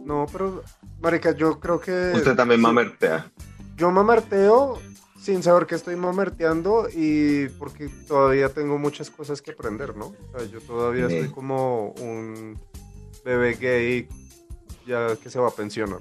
No, 0.06 0.26
pero 0.32 0.64
marica, 1.02 1.36
yo 1.36 1.60
creo 1.60 1.80
que 1.80 2.12
usted 2.14 2.36
también 2.36 2.62
mamertea. 2.62 3.32
Yo 3.76 3.92
mamerteo 3.92 4.80
sin 5.28 5.44
saber 5.44 5.68
que 5.68 5.76
estoy 5.76 5.98
mamerteando 5.98 6.88
y 6.90 7.50
porque 7.60 7.90
todavía 8.08 8.48
tengo 8.48 8.78
muchas 8.78 9.10
cosas 9.10 9.42
que 9.42 9.52
aprender, 9.52 9.94
¿no? 9.94 10.06
O 10.06 10.40
sea, 10.40 10.48
yo 10.48 10.62
todavía 10.62 11.08
estoy 11.08 11.28
como 11.28 11.90
un 12.00 12.58
bebé 13.26 13.56
gay 13.56 14.08
ya 14.86 15.18
que 15.22 15.30
se 15.30 15.38
va 15.38 15.50
a 15.50 15.52
pensionar. 15.52 16.00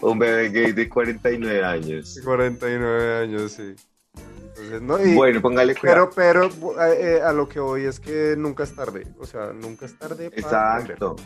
un 0.00 0.16
bebé 0.16 0.48
gay 0.50 0.70
de 0.70 0.88
49 0.88 1.64
años. 1.64 2.20
49 2.22 3.24
años, 3.24 3.50
sí. 3.50 3.74
Entonces, 4.46 4.80
¿no? 4.80 4.96
bueno, 5.16 5.42
póngale 5.42 5.74
cuidado. 5.74 6.10
Pero, 6.14 6.50
pero 6.54 6.86
eh, 6.86 7.20
a 7.20 7.32
lo 7.32 7.48
que 7.48 7.58
voy 7.58 7.82
es 7.82 7.98
que 7.98 8.36
nunca 8.38 8.62
es 8.62 8.76
tarde. 8.76 9.08
O 9.18 9.26
sea, 9.26 9.52
nunca 9.52 9.86
es 9.86 9.98
tarde. 9.98 10.26
Exacto. 10.26 11.16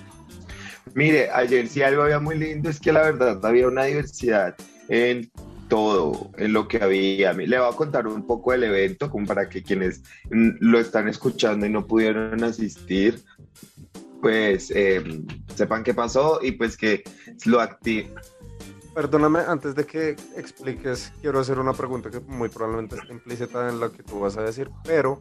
Mire, 0.95 1.31
ayer 1.31 1.69
sí 1.69 1.83
algo 1.83 2.05
había 2.05 2.19
muy 2.19 2.39
lindo, 2.39 2.71
es 2.71 2.81
que 2.81 2.93
la 2.93 3.03
verdad 3.03 3.45
había 3.45 3.69
una 3.69 3.85
diversidad 3.85 4.57
en 4.89 5.31
todo 5.69 6.31
en 6.37 6.53
lo 6.53 6.67
que 6.67 6.83
había. 6.83 7.33
Le 7.33 7.59
voy 7.59 7.69
a 7.69 7.77
contar 7.77 8.07
un 8.07 8.27
poco 8.27 8.53
del 8.53 8.65
evento, 8.65 9.11
como 9.11 9.27
para 9.27 9.49
que 9.49 9.63
quienes 9.63 10.03
lo 10.31 10.79
están 10.79 11.09
escuchando 11.09 11.67
y 11.67 11.71
no 11.71 11.87
pudieron 11.87 12.43
asistir, 12.43 13.23
pues 14.21 14.71
em, 14.71 15.27
sepan 15.55 15.85
qué 15.85 15.95
pasó 15.95 16.41
y 16.43 16.53
pues 16.53 16.77
que 16.77 17.05
lo 17.45 17.61
active. 17.61 18.13
Perdóname, 18.95 19.41
antes 19.41 19.77
de 19.77 19.85
que 19.85 20.17
expliques, 20.37 21.13
quiero 21.21 21.39
hacer 21.39 21.61
una 21.61 21.73
pregunta 21.73 22.11
que 22.11 22.19
muy 22.21 22.49
probablemente 22.49 22.97
está 22.97 23.13
implícita 23.13 23.69
en 23.69 23.79
lo 23.79 23.93
que 23.93 24.03
tú 24.03 24.19
vas 24.19 24.37
a 24.37 24.43
decir, 24.43 24.71
pero 24.83 25.21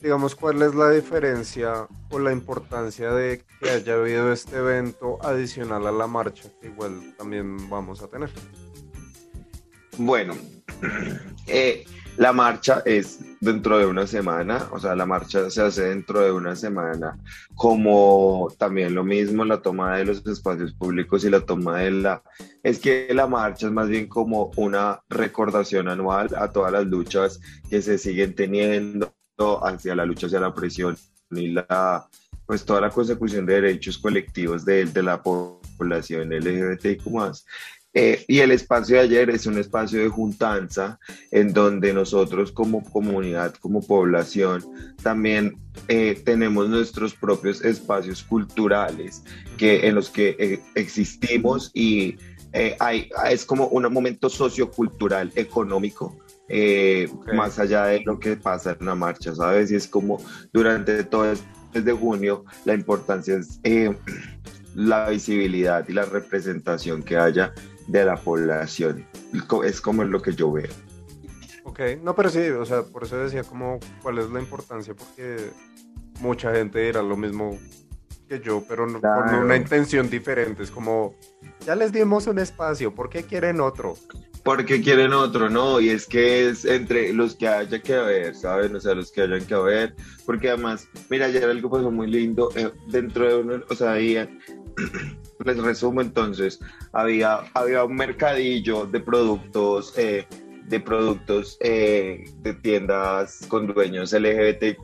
digamos, 0.00 0.34
¿cuál 0.34 0.60
es 0.62 0.74
la 0.74 0.90
diferencia 0.90 1.86
o 2.10 2.18
la 2.18 2.32
importancia 2.32 3.12
de 3.12 3.44
que 3.60 3.70
haya 3.70 3.94
habido 3.94 4.32
este 4.32 4.56
evento 4.56 5.18
adicional 5.22 5.86
a 5.86 5.92
la 5.92 6.06
marcha 6.06 6.50
que 6.60 6.66
igual 6.68 7.14
también 7.16 7.70
vamos 7.70 8.02
a 8.02 8.08
tener? 8.08 8.30
Bueno, 9.98 10.34
eh, 11.46 11.84
la 12.16 12.32
marcha 12.32 12.82
es 12.84 13.20
dentro 13.40 13.78
de 13.78 13.86
una 13.86 14.06
semana, 14.06 14.68
o 14.72 14.78
sea, 14.78 14.94
la 14.94 15.06
marcha 15.06 15.50
se 15.50 15.62
hace 15.62 15.84
dentro 15.84 16.20
de 16.20 16.32
una 16.32 16.56
semana, 16.56 17.18
como 17.54 18.52
también 18.58 18.94
lo 18.94 19.04
mismo 19.04 19.44
la 19.44 19.60
toma 19.60 19.96
de 19.96 20.06
los 20.06 20.26
espacios 20.26 20.72
públicos 20.74 21.24
y 21.24 21.30
la 21.30 21.40
toma 21.40 21.78
de 21.78 21.90
la... 21.90 22.22
Es 22.62 22.78
que 22.78 23.08
la 23.12 23.26
marcha 23.26 23.66
es 23.66 23.72
más 23.72 23.88
bien 23.88 24.08
como 24.08 24.50
una 24.56 25.00
recordación 25.08 25.88
anual 25.88 26.30
a 26.36 26.50
todas 26.50 26.72
las 26.72 26.86
luchas 26.86 27.40
que 27.68 27.82
se 27.82 27.98
siguen 27.98 28.34
teniendo 28.34 29.12
hacia 29.62 29.94
la 29.94 30.06
lucha 30.06 30.26
hacia 30.26 30.40
la 30.40 30.54
presión 30.54 30.96
y 31.30 31.48
la 31.48 32.08
pues 32.46 32.64
toda 32.64 32.80
la 32.80 32.90
consecución 32.90 33.46
de 33.46 33.54
derechos 33.54 33.98
colectivos 33.98 34.64
de, 34.64 34.84
de 34.84 35.02
la 35.02 35.22
población 35.22 36.30
LGBTIQ 36.30 37.06
más. 37.06 37.46
Eh, 37.96 38.24
y 38.26 38.40
el 38.40 38.50
espacio 38.50 38.96
de 38.96 39.02
ayer 39.02 39.30
es 39.30 39.46
un 39.46 39.56
espacio 39.56 40.02
de 40.02 40.08
juntanza 40.08 40.98
en 41.30 41.52
donde 41.52 41.92
nosotros 41.92 42.50
como 42.50 42.82
comunidad, 42.82 43.54
como 43.54 43.80
población, 43.80 44.64
también 45.00 45.56
eh, 45.86 46.20
tenemos 46.24 46.68
nuestros 46.68 47.14
propios 47.14 47.64
espacios 47.64 48.24
culturales 48.24 49.22
que, 49.56 49.86
en 49.86 49.94
los 49.94 50.10
que 50.10 50.34
eh, 50.40 50.60
existimos 50.74 51.70
y 51.72 52.16
hay, 52.78 53.10
es 53.28 53.44
como 53.44 53.66
un 53.66 53.92
momento 53.92 54.28
sociocultural, 54.28 55.32
económico, 55.34 56.16
más 57.34 57.58
allá 57.58 57.86
de 57.86 58.00
lo 58.04 58.20
que 58.20 58.36
pasa 58.36 58.76
en 58.78 58.86
la 58.86 58.94
marcha, 58.94 59.34
¿sabes? 59.34 59.72
Y 59.72 59.74
es 59.74 59.88
como 59.88 60.22
durante 60.52 61.02
todo 61.02 61.32
el 61.32 61.38
mes 61.74 61.84
de 61.84 61.92
junio 61.92 62.44
la 62.64 62.74
importancia 62.74 63.36
es 63.36 63.58
la 64.76 65.10
visibilidad 65.10 65.84
y 65.88 65.94
la 65.94 66.04
representación 66.04 67.02
que 67.02 67.16
haya 67.16 67.52
de 67.86 68.04
la 68.04 68.16
población. 68.16 69.06
Es 69.64 69.80
como 69.80 70.04
lo 70.04 70.22
que 70.22 70.32
yo 70.32 70.52
veo. 70.52 70.70
Ok, 71.64 71.80
no, 72.02 72.14
pero 72.14 72.28
sí, 72.28 72.40
o 72.50 72.64
sea, 72.64 72.82
por 72.82 73.04
eso 73.04 73.16
decía 73.16 73.42
como 73.42 73.78
cuál 74.02 74.18
es 74.18 74.30
la 74.30 74.38
importancia, 74.38 74.94
porque 74.94 75.50
mucha 76.20 76.52
gente 76.54 76.78
dirá 76.78 77.02
lo 77.02 77.16
mismo 77.16 77.58
que 78.28 78.40
yo, 78.40 78.62
pero 78.68 78.86
con 78.86 79.34
una 79.34 79.56
intención 79.56 80.08
diferente. 80.08 80.62
Es 80.62 80.70
como, 80.70 81.14
ya 81.66 81.74
les 81.74 81.92
dimos 81.92 82.26
un 82.26 82.38
espacio, 82.38 82.94
¿por 82.94 83.08
qué 83.08 83.24
quieren 83.24 83.60
otro? 83.60 83.96
Porque 84.44 84.82
quieren 84.82 85.14
otro, 85.14 85.48
¿no? 85.48 85.80
Y 85.80 85.88
es 85.88 86.06
que 86.06 86.48
es 86.48 86.66
entre 86.66 87.14
los 87.14 87.34
que 87.34 87.48
haya 87.48 87.80
que 87.80 87.96
ver, 87.96 88.34
¿saben? 88.34 88.76
O 88.76 88.80
sea, 88.80 88.94
los 88.94 89.10
que 89.10 89.22
hayan 89.22 89.44
que 89.46 89.54
ver. 89.54 89.94
Porque 90.26 90.50
además, 90.50 90.86
mira, 91.08 91.26
ayer 91.26 91.44
algo 91.44 91.70
pasó 91.70 91.90
muy 91.90 92.06
lindo. 92.08 92.50
Eh, 92.54 92.70
dentro 92.88 93.26
de 93.26 93.36
uno, 93.36 93.64
o 93.70 93.74
sea, 93.74 93.92
ahí 93.92 94.16
les 95.44 95.58
resumo 95.58 96.00
entonces, 96.00 96.58
había, 96.92 97.40
había 97.54 97.84
un 97.84 97.94
mercadillo 97.94 98.86
de 98.86 99.00
productos, 99.00 99.92
eh, 99.96 100.26
de 100.66 100.80
productos 100.80 101.58
eh, 101.60 102.24
de 102.38 102.54
tiendas 102.54 103.46
con 103.48 103.66
dueños 103.66 104.14
LGBTIQ 104.14 104.78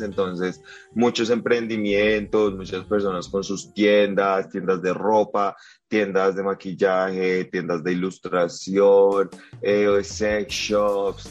entonces 0.00 0.62
muchos 0.94 1.28
emprendimientos, 1.28 2.54
muchas 2.54 2.86
personas 2.86 3.28
con 3.28 3.44
sus 3.44 3.74
tiendas, 3.74 4.48
tiendas 4.48 4.80
de 4.80 4.94
ropa, 4.94 5.54
tiendas 5.88 6.36
de 6.36 6.42
maquillaje, 6.42 7.44
tiendas 7.44 7.84
de 7.84 7.92
ilustración, 7.92 9.28
eh, 9.60 10.00
sex 10.02 10.50
shops, 10.50 11.30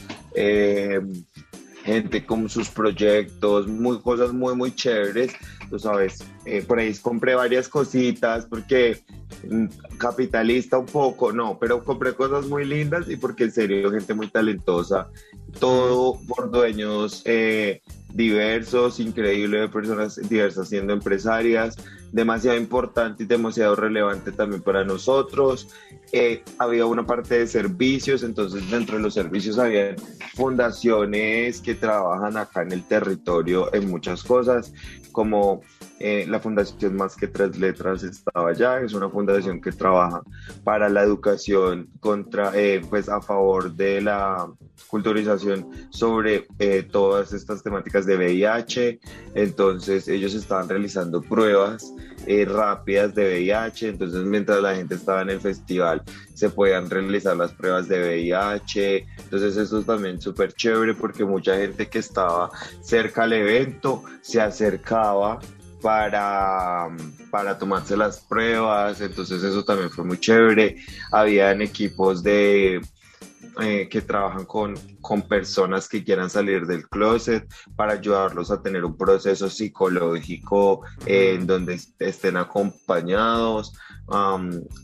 gente 1.82 2.24
con 2.24 2.48
sus 2.48 2.68
proyectos, 2.68 3.66
muy, 3.66 4.00
cosas 4.00 4.32
muy, 4.32 4.54
muy 4.54 4.72
chéveres 4.72 5.32
tú 5.70 5.78
sabes, 5.78 6.24
eh, 6.44 6.62
por 6.66 6.78
ahí 6.78 6.92
compré 6.96 7.34
varias 7.34 7.68
cositas 7.68 8.44
porque 8.44 8.98
mm, 9.48 9.66
capitalista 9.96 10.76
un 10.78 10.86
poco, 10.86 11.32
no, 11.32 11.58
pero 11.58 11.82
compré 11.84 12.12
cosas 12.14 12.46
muy 12.46 12.64
lindas 12.64 13.08
y 13.08 13.16
porque 13.16 13.44
en 13.44 13.52
serio, 13.52 13.90
gente 13.90 14.12
muy 14.12 14.28
talentosa, 14.28 15.08
todo 15.58 16.18
por 16.26 16.50
dueños 16.50 17.22
eh, 17.24 17.80
diversos, 18.12 19.00
increíbles, 19.00 19.60
de 19.60 19.68
personas 19.68 20.20
diversas 20.28 20.68
siendo 20.68 20.92
empresarias, 20.92 21.76
demasiado 22.12 22.58
importante 22.58 23.22
y 23.22 23.26
demasiado 23.26 23.76
relevante 23.76 24.32
también 24.32 24.62
para 24.62 24.84
nosotros. 24.84 25.68
eh, 26.12 26.42
había 26.58 26.86
una 26.86 27.06
parte 27.06 27.38
de 27.38 27.46
servicios, 27.46 28.24
entonces 28.24 28.68
dentro 28.68 28.96
de 28.96 29.02
los 29.02 29.14
servicios 29.14 29.58
había 29.58 29.94
fundaciones 30.34 31.60
que 31.60 31.74
trabajan 31.74 32.36
acá 32.36 32.62
en 32.62 32.72
el 32.72 32.82
territorio 32.82 33.72
en 33.72 33.88
muchas 33.88 34.24
cosas, 34.24 34.72
como 35.10 35.62
eh, 35.98 36.26
la 36.28 36.40
Fundación 36.40 36.96
Más 36.96 37.16
que 37.16 37.28
Tres 37.28 37.58
Letras 37.58 38.02
estaba 38.02 38.50
allá, 38.50 38.80
es 38.80 38.92
una 38.94 39.08
fundación 39.08 39.60
que 39.60 39.72
trabaja 39.72 40.22
para 40.64 40.88
la 40.88 41.02
educación 41.02 41.88
contra, 42.00 42.52
eh, 42.54 42.80
pues 42.88 43.08
a 43.08 43.20
favor 43.20 43.72
de 43.72 44.00
la 44.00 44.48
culturización 44.88 45.68
sobre 45.90 46.46
todas 46.90 47.32
estas 47.32 47.62
temáticas 47.62 48.06
de 48.06 48.16
VIH, 48.16 49.00
entonces 49.34 50.08
ellos 50.08 50.34
estaban 50.34 50.68
realizando 50.68 51.20
pruebas 51.20 51.92
rápidas 52.46 53.14
de 53.14 53.24
VIH, 53.24 53.88
entonces 53.88 54.22
mientras 54.22 54.60
la 54.60 54.74
gente 54.74 54.94
estaba 54.94 55.22
en 55.22 55.30
el 55.30 55.40
festival 55.40 56.02
se 56.34 56.50
podían 56.50 56.88
realizar 56.88 57.36
las 57.36 57.52
pruebas 57.52 57.88
de 57.88 58.00
VIH, 58.00 59.06
entonces 59.24 59.56
eso 59.56 59.80
es 59.80 59.86
también 59.86 60.20
súper 60.20 60.52
chévere 60.52 60.94
porque 60.94 61.24
mucha 61.24 61.56
gente 61.56 61.88
que 61.88 61.98
estaba 61.98 62.50
cerca 62.82 63.24
al 63.24 63.32
evento 63.32 64.04
se 64.22 64.40
acercaba 64.40 65.38
para, 65.80 66.88
para 67.30 67.58
tomarse 67.58 67.96
las 67.96 68.20
pruebas, 68.20 69.00
entonces 69.00 69.42
eso 69.42 69.64
también 69.64 69.90
fue 69.90 70.04
muy 70.04 70.18
chévere. 70.18 70.76
Habían 71.10 71.62
equipos 71.62 72.22
de 72.22 72.80
eh, 73.60 73.88
que 73.90 74.00
trabajan 74.00 74.44
con, 74.44 74.74
con 75.00 75.22
personas 75.22 75.88
que 75.88 76.04
quieran 76.04 76.30
salir 76.30 76.66
del 76.66 76.88
closet 76.88 77.52
para 77.74 77.94
ayudarlos 77.94 78.48
a 78.50 78.62
tener 78.62 78.84
un 78.84 78.96
proceso 78.96 79.50
psicológico 79.50 80.82
eh, 81.04 81.32
en 81.34 81.46
donde 81.46 81.80
estén 81.98 82.36
acompañados. 82.36 83.72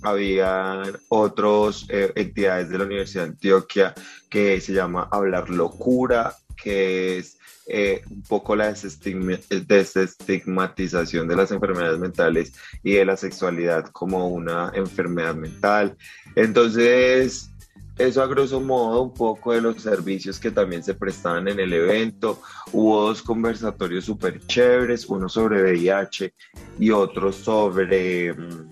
había 0.02 0.82
otras 1.08 1.86
eh, 1.88 2.12
entidades 2.16 2.68
de 2.68 2.78
la 2.78 2.84
Universidad 2.84 3.24
de 3.24 3.30
Antioquia 3.30 3.94
que 4.28 4.60
se 4.60 4.72
llama 4.72 5.08
Hablar 5.12 5.48
Locura, 5.48 6.34
que 6.56 7.18
es 7.18 7.38
un 7.68 8.22
poco 8.28 8.56
la 8.56 8.72
desestigmatización 8.72 11.28
de 11.28 11.36
las 11.36 11.50
enfermedades 11.50 11.98
mentales 11.98 12.52
y 12.82 12.92
de 12.92 13.04
la 13.04 13.16
sexualidad 13.16 13.90
como 13.90 14.28
una 14.28 14.70
enfermedad 14.74 15.34
mental. 15.34 15.96
Entonces, 16.36 17.50
eso 17.98 18.22
a 18.22 18.26
grosso 18.26 18.60
modo 18.60 19.02
un 19.02 19.14
poco 19.14 19.52
de 19.52 19.62
los 19.62 19.82
servicios 19.82 20.38
que 20.38 20.50
también 20.50 20.82
se 20.82 20.94
prestaban 20.94 21.48
en 21.48 21.58
el 21.60 21.72
evento. 21.72 22.40
Hubo 22.72 23.06
dos 23.06 23.22
conversatorios 23.22 24.04
súper 24.04 24.44
chéveres, 24.46 25.06
uno 25.06 25.28
sobre 25.28 25.62
VIH 25.62 26.34
y 26.78 26.90
otro 26.90 27.32
sobre, 27.32 28.34
mm, 28.34 28.70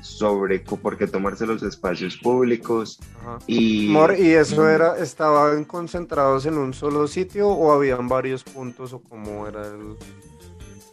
sobre 0.00 0.58
por 0.60 0.96
qué 0.96 1.06
tomarse 1.06 1.46
los 1.46 1.62
espacios 1.62 2.16
públicos. 2.16 2.98
Y, 3.46 3.92
¿y 3.92 4.30
eso 4.32 4.68
era, 4.68 4.98
estaban 4.98 5.64
concentrados 5.64 6.44
en 6.46 6.58
un 6.58 6.74
solo 6.74 7.06
sitio 7.06 7.48
o 7.48 7.72
habían 7.72 8.08
varios 8.08 8.42
puntos 8.42 8.92
o 8.92 9.00
cómo 9.00 9.46
era 9.46 9.66
el... 9.66 9.96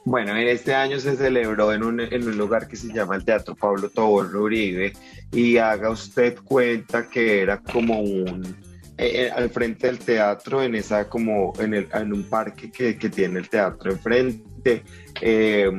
Bueno, 0.05 0.37
en 0.37 0.47
este 0.47 0.75
año 0.75 0.99
se 0.99 1.15
celebró 1.15 1.73
en 1.73 1.83
un, 1.83 1.99
en 1.99 2.27
un 2.27 2.37
lugar 2.37 2.67
que 2.67 2.75
se 2.75 2.93
llama 2.93 3.15
el 3.15 3.25
Teatro 3.25 3.55
Pablo 3.55 3.89
Tobón 3.89 4.35
Uribe 4.35 4.93
y 5.31 5.57
haga 5.57 5.89
usted 5.89 6.37
cuenta 6.43 7.09
que 7.09 7.41
era 7.41 7.59
como 7.59 7.99
un 8.01 8.45
eh, 8.97 9.25
eh, 9.25 9.31
al 9.31 9.49
frente 9.49 9.87
del 9.87 9.97
teatro 9.97 10.61
en 10.61 10.75
esa 10.75 11.09
como 11.09 11.53
en, 11.59 11.73
el, 11.73 11.87
en 11.91 12.13
un 12.13 12.23
parque 12.23 12.71
que, 12.71 12.97
que 12.99 13.09
tiene 13.09 13.39
el 13.39 13.49
teatro 13.49 13.91
enfrente 13.91 14.83
eh, 15.21 15.71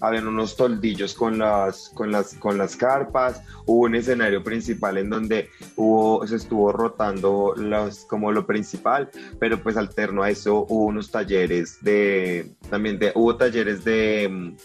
habían 0.00 0.26
unos 0.26 0.56
toldillos 0.56 1.14
con 1.14 1.38
las, 1.38 1.90
con 1.94 2.10
las, 2.10 2.34
con 2.34 2.58
las 2.58 2.76
carpas, 2.76 3.42
hubo 3.66 3.82
un 3.82 3.94
escenario 3.94 4.42
principal 4.42 4.98
en 4.98 5.10
donde 5.10 5.50
hubo, 5.76 6.26
se 6.26 6.36
estuvo 6.36 6.72
rotando 6.72 7.54
los, 7.56 8.04
como 8.06 8.32
lo 8.32 8.46
principal, 8.46 9.10
pero 9.38 9.62
pues 9.62 9.76
alterno 9.76 10.22
a 10.22 10.30
eso 10.30 10.66
hubo 10.68 10.86
unos 10.86 11.10
talleres 11.10 11.82
de, 11.82 12.54
también 12.68 12.98
de, 12.98 13.12
hubo 13.14 13.36
talleres 13.36 13.84
de 13.84 14.28
mm, 14.30 14.56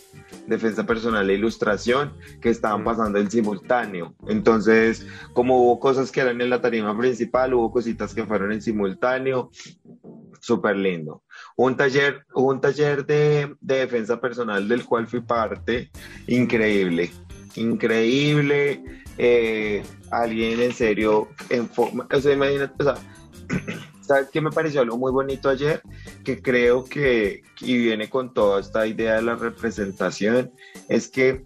defensa 0.47 0.85
personal 0.85 1.29
e 1.29 1.33
ilustración 1.33 2.13
que 2.41 2.49
estaban 2.49 2.83
pasando 2.83 3.19
en 3.19 3.29
simultáneo. 3.29 4.15
Entonces, 4.27 5.05
como 5.33 5.61
hubo 5.61 5.79
cosas 5.79 6.11
que 6.11 6.21
eran 6.21 6.39
en 6.41 6.49
la 6.49 6.61
tarima 6.61 6.97
principal, 6.97 7.53
hubo 7.53 7.71
cositas 7.71 8.13
que 8.13 8.25
fueron 8.25 8.51
en 8.51 8.61
simultáneo, 8.61 9.51
súper 10.39 10.77
lindo 10.77 11.24
un 11.55 11.75
taller, 11.75 12.25
un 12.33 12.59
taller 12.59 13.05
de, 13.05 13.55
defensa 13.61 14.19
personal 14.19 14.67
del 14.67 14.85
cual 14.85 15.07
fui 15.07 15.21
parte, 15.21 15.89
increíble, 16.27 17.11
increíble, 17.55 18.83
eh, 19.17 19.83
alguien 20.11 20.61
en 20.61 20.73
serio, 20.73 21.29
en 21.49 21.69
o 21.77 22.21
sea, 22.21 22.33
imagínate, 22.33 22.73
o 22.79 22.83
sea, 22.83 22.95
¿sabes 24.01 24.29
qué 24.31 24.41
me 24.41 24.51
pareció 24.51 24.81
algo 24.81 24.97
muy 24.97 25.11
bonito 25.11 25.49
ayer? 25.49 25.81
Que 26.23 26.41
creo 26.41 26.83
que, 26.83 27.43
y 27.61 27.77
viene 27.77 28.09
con 28.09 28.33
toda 28.33 28.59
esta 28.59 28.85
idea 28.85 29.15
de 29.15 29.21
la 29.21 29.35
representación, 29.35 30.51
es 30.89 31.07
que 31.07 31.45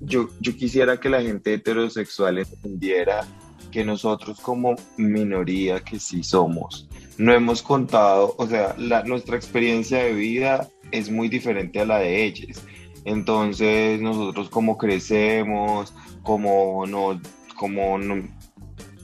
yo, 0.00 0.28
yo 0.40 0.54
quisiera 0.54 0.98
que 0.98 1.08
la 1.08 1.22
gente 1.22 1.54
heterosexual 1.54 2.38
entendiera 2.38 3.26
que 3.70 3.84
nosotros 3.84 4.38
como 4.40 4.76
minoría 4.96 5.80
que 5.80 5.98
sí 5.98 6.22
somos, 6.22 6.88
no 7.18 7.32
hemos 7.32 7.62
contado, 7.62 8.34
o 8.38 8.46
sea, 8.46 8.74
nuestra 9.04 9.36
experiencia 9.36 9.98
de 9.98 10.12
vida 10.12 10.68
es 10.90 11.10
muy 11.10 11.28
diferente 11.28 11.80
a 11.80 11.86
la 11.86 11.98
de 11.98 12.24
ellos. 12.24 12.62
Entonces, 13.04 14.00
nosotros 14.00 14.48
como 14.48 14.78
crecemos, 14.78 15.92
como 16.22 16.86
nos, 16.86 17.18
como, 17.56 17.98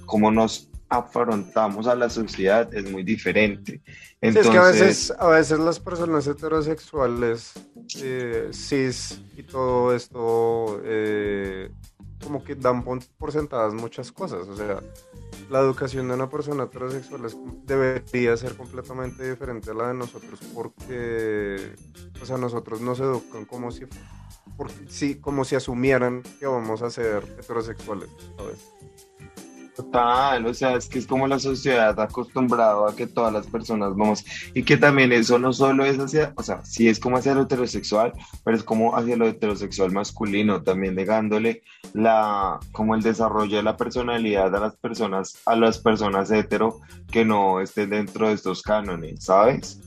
como 0.06 0.30
nos 0.30 0.70
afrontamos 0.88 1.86
a 1.86 1.94
la 1.94 2.10
sociedad 2.10 2.72
es 2.74 2.90
muy 2.90 3.02
diferente. 3.04 3.80
Entonces, 4.20 4.46
es 4.46 4.52
que 4.52 4.58
a 4.58 4.70
veces, 4.70 5.14
a 5.18 5.28
veces 5.28 5.58
las 5.58 5.78
personas 5.78 6.26
heterosexuales, 6.26 7.52
eh, 8.02 8.48
cis 8.52 9.22
y 9.36 9.42
todo 9.44 9.94
esto, 9.94 10.80
eh, 10.84 11.70
como 12.22 12.42
que 12.42 12.54
dan 12.54 12.84
por 12.84 13.32
sentadas 13.32 13.72
muchas 13.72 14.10
cosas. 14.10 14.48
O 14.48 14.56
sea, 14.56 14.80
la 15.48 15.60
educación 15.60 16.08
de 16.08 16.14
una 16.14 16.28
persona 16.28 16.64
heterosexual 16.64 17.22
debería 17.64 18.36
ser 18.36 18.56
completamente 18.56 19.28
diferente 19.28 19.70
a 19.70 19.74
la 19.74 19.88
de 19.88 19.94
nosotros 19.94 20.40
porque, 20.54 21.74
o 22.20 22.26
sea, 22.26 22.36
nosotros 22.36 22.80
nos 22.80 23.00
educan 23.00 23.44
como 23.44 23.70
si, 23.70 23.86
como 25.20 25.44
si 25.44 25.56
asumieran 25.56 26.22
que 26.38 26.46
vamos 26.46 26.82
a 26.82 26.90
ser 26.90 27.24
heterosexuales. 27.38 28.10
Total, 29.80 30.44
o 30.44 30.52
sea, 30.52 30.74
es 30.74 30.86
que 30.86 30.98
es 30.98 31.06
como 31.06 31.26
la 31.26 31.38
sociedad 31.38 31.98
acostumbrado 31.98 32.86
a 32.86 32.94
que 32.94 33.06
todas 33.06 33.32
las 33.32 33.46
personas 33.46 33.96
vamos, 33.96 34.22
y 34.52 34.62
que 34.62 34.76
también 34.76 35.10
eso 35.10 35.38
no 35.38 35.54
solo 35.54 35.86
es 35.86 35.98
hacia, 35.98 36.34
o 36.36 36.42
sea, 36.42 36.62
sí 36.66 36.86
es 36.86 37.00
como 37.00 37.16
hacia 37.16 37.34
lo 37.34 37.42
heterosexual, 37.42 38.12
pero 38.44 38.58
es 38.58 38.62
como 38.62 38.94
hacia 38.94 39.16
lo 39.16 39.26
heterosexual 39.26 39.90
masculino, 39.90 40.62
también 40.62 40.96
negándole 40.96 41.62
la, 41.94 42.60
como 42.72 42.94
el 42.94 43.00
desarrollo 43.00 43.56
de 43.56 43.62
la 43.62 43.78
personalidad 43.78 44.54
a 44.54 44.60
las 44.60 44.76
personas, 44.76 45.38
a 45.46 45.56
las 45.56 45.78
personas 45.78 46.30
hetero 46.30 46.80
que 47.10 47.24
no 47.24 47.62
estén 47.62 47.88
dentro 47.88 48.28
de 48.28 48.34
estos 48.34 48.60
cánones, 48.60 49.24
¿sabes? 49.24 49.80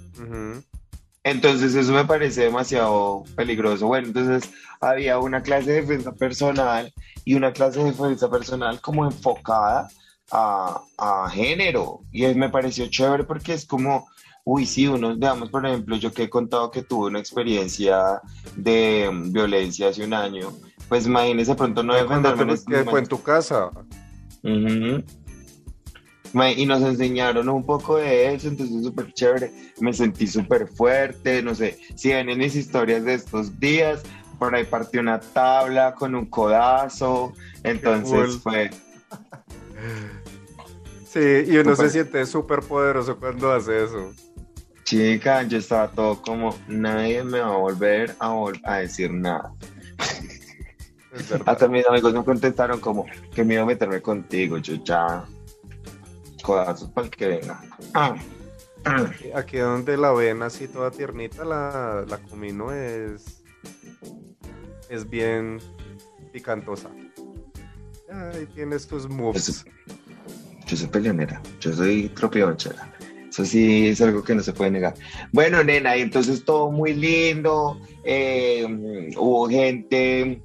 Entonces 1.24 1.74
eso 1.76 1.94
me 1.94 2.06
parece 2.06 2.42
demasiado 2.42 3.24
peligroso. 3.36 3.88
Bueno, 3.88 4.08
entonces 4.08 4.52
había 4.82 5.20
una 5.20 5.42
clase 5.42 5.72
de 5.72 5.82
defensa 5.82 6.12
personal 6.12 6.94
y 7.24 7.36
una 7.36 7.54
clase 7.54 7.80
de 7.80 7.92
defensa 7.92 8.30
personal 8.30 8.82
como 8.82 9.06
enfocada 9.06 9.88
a, 10.32 10.82
a 10.98 11.30
género. 11.30 12.02
Y 12.12 12.26
me 12.36 12.50
pareció 12.50 12.88
chévere 12.88 13.24
porque 13.24 13.54
es 13.54 13.66
como, 13.66 14.08
uy, 14.44 14.66
sí, 14.66 14.88
uno, 14.88 15.16
digamos, 15.16 15.50
por 15.50 15.66
ejemplo, 15.66 15.96
yo 15.96 16.12
que 16.12 16.24
he 16.24 16.30
contado 16.30 16.72
que 16.72 16.84
tuve 16.84 17.08
una 17.08 17.20
experiencia 17.20 18.22
de 18.58 19.10
violencia 19.28 19.90
hace 19.90 20.04
un 20.04 20.14
año, 20.14 20.52
pues 20.90 21.06
imagínese 21.06 21.56
pronto 21.56 21.84
no 21.84 21.96
defenderme. 21.96 22.56
que 22.68 22.84
fue 22.84 23.00
en 23.00 23.08
tu 23.08 23.22
casa 23.22 23.72
y 26.56 26.66
nos 26.66 26.82
enseñaron 26.82 27.48
un 27.50 27.64
poco 27.64 27.98
de 27.98 28.34
eso, 28.34 28.48
entonces 28.48 28.84
súper 28.84 29.14
chévere, 29.14 29.52
me 29.80 29.94
sentí 29.94 30.26
súper 30.26 30.68
fuerte, 30.68 31.44
no 31.44 31.54
sé, 31.54 31.78
si 31.96 32.10
ven 32.10 32.30
en 32.30 32.40
mis 32.40 32.56
historias 32.56 33.04
de 33.04 33.14
estos 33.14 33.60
días, 33.60 34.04
por 34.40 34.56
ahí 34.56 34.64
partí 34.64 34.98
una 34.98 35.20
tabla 35.20 35.94
con 35.94 36.16
un 36.16 36.26
codazo, 36.26 37.34
entonces 37.64 38.38
fue... 38.42 38.72
Sí, 41.08 41.44
y 41.48 41.58
uno 41.58 41.76
se 41.76 41.92
siente 41.92 42.26
súper 42.26 42.62
poderoso 42.62 43.16
cuando 43.18 43.52
hace 43.52 43.84
eso. 43.84 44.12
Chica, 44.84 45.44
yo 45.44 45.60
estaba 45.60 45.88
todo 45.92 46.20
como, 46.20 46.58
nadie 46.68 47.24
me 47.24 47.40
va 47.40 47.54
a 47.54 47.58
volver 47.58 48.16
a, 48.20 48.34
a 48.64 48.78
decir 48.78 49.14
nada. 49.14 49.54
Hasta 51.46 51.68
mis 51.68 51.86
amigos 51.88 52.14
me 52.14 52.24
contestaron 52.24 52.80
como 52.80 53.06
que 53.36 53.44
me 53.44 53.54
iba 53.54 53.64
a 53.64 53.68
meterme 53.68 54.02
contigo, 54.02 54.58
yo 54.58 54.84
ya 54.84 55.24
codazos 56.44 56.90
para 56.92 57.08
el 57.08 57.12
que 57.12 57.28
venga. 57.28 57.60
Ah. 57.96 58.16
Aquí 59.34 59.58
donde 59.58 59.98
la 59.98 60.12
ven 60.12 60.44
así 60.44 60.68
toda 60.68 60.92
tiernita, 60.92 61.46
la, 61.46 62.06
la 62.08 62.18
comino 62.18 62.72
es, 62.72 63.44
es 64.90 65.10
bien 65.10 65.60
picantosa. 66.32 66.90
Ahí 68.12 68.46
tienes 68.54 68.86
tus 68.86 69.10
moves. 69.10 69.66
Yo 70.68 70.78
soy 70.78 70.88
peleonera, 70.88 71.42
yo 71.60 71.74
soy 71.74 72.10
tropionchera. 72.10 72.94
Eso 73.30 73.46
sí 73.46 73.88
es 73.88 74.02
algo 74.02 74.24
que 74.24 74.36
no 74.36 74.44
se 74.44 74.54
puede 74.54 74.70
negar. 74.70 74.94
Bueno, 75.32 75.64
nena, 75.64 75.96
entonces 75.96 76.46
todo 76.46 76.70
muy 76.70 76.94
lindo. 76.94 77.80
Eh, 78.04 78.64
hubo 79.18 79.50
gente, 79.50 80.44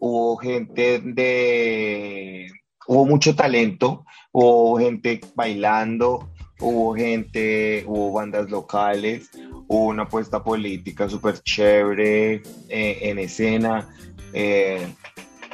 hubo 0.00 0.36
gente 0.38 1.00
de, 1.04 2.50
hubo 2.88 3.06
mucho 3.06 3.36
talento, 3.36 4.04
hubo 4.32 4.78
gente 4.78 5.20
bailando, 5.34 6.28
hubo 6.60 6.94
gente, 6.94 7.84
hubo 7.86 8.12
bandas 8.12 8.50
locales, 8.50 9.30
hubo 9.68 9.86
una 9.86 10.04
apuesta 10.04 10.42
política 10.42 11.08
súper 11.08 11.40
chévere 11.42 12.42
eh, 12.68 12.98
en 13.02 13.18
escena. 13.18 13.88
Eh, 14.32 14.86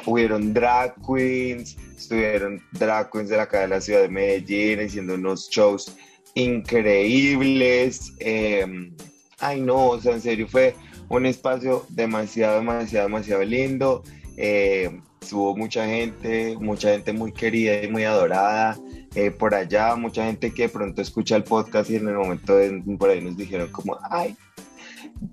hubieron 0.05 0.53
drag 0.53 0.95
queens, 1.05 1.77
estuvieron 1.95 2.61
drag 2.73 3.11
queens 3.11 3.29
de 3.29 3.37
la 3.37 3.43
acá 3.43 3.61
de 3.61 3.67
la 3.69 3.81
ciudad 3.81 4.01
de 4.01 4.09
Medellín 4.09 4.79
haciendo 4.79 5.15
unos 5.15 5.49
shows 5.49 5.95
increíbles. 6.35 8.13
Em, 8.19 8.93
ay 9.39 9.61
no, 9.61 9.89
o 9.89 10.01
sea, 10.01 10.13
en 10.13 10.21
serio 10.21 10.47
fue 10.47 10.75
un 11.09 11.25
espacio 11.25 11.85
demasiado, 11.89 12.57
demasiado, 12.57 13.07
demasiado 13.07 13.43
lindo. 13.43 14.03
Eh, 14.37 15.01
hubo 15.31 15.55
mucha 15.55 15.85
gente, 15.85 16.57
mucha 16.59 16.91
gente 16.91 17.13
muy 17.13 17.31
querida 17.31 17.83
y 17.83 17.89
muy 17.89 18.03
adorada. 18.03 18.77
Eh, 19.15 19.31
por 19.31 19.55
allá, 19.55 19.95
mucha 19.95 20.25
gente 20.25 20.53
que 20.53 20.63
de 20.63 20.69
pronto 20.69 21.01
escucha 21.01 21.35
el 21.35 21.43
podcast 21.43 21.89
y 21.89 21.95
en 21.95 22.07
el 22.07 22.15
momento 22.15 22.55
de, 22.55 22.83
por 22.97 23.09
ahí 23.09 23.21
nos 23.21 23.35
dijeron 23.35 23.71
como, 23.71 23.97
ay, 24.09 24.35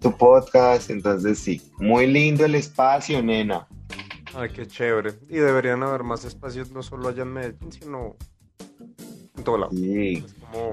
tu 0.01 0.17
podcast. 0.17 0.91
Entonces 0.91 1.39
sí, 1.39 1.61
muy 1.79 2.07
lindo 2.07 2.45
el 2.45 2.55
espacio, 2.55 3.23
nena. 3.23 3.67
Ay, 4.35 4.51
qué 4.51 4.67
chévere. 4.67 5.15
Y 5.29 5.37
deberían 5.37 5.83
haber 5.83 6.03
más 6.03 6.25
espacios, 6.25 6.71
no 6.71 6.83
solo 6.83 7.09
allá 7.09 7.23
en 7.23 7.33
Medellín, 7.33 7.73
sino 7.73 8.17
en 9.37 9.45
todo 9.45 9.59
lado. 9.59 9.73
Sí, 9.73 10.25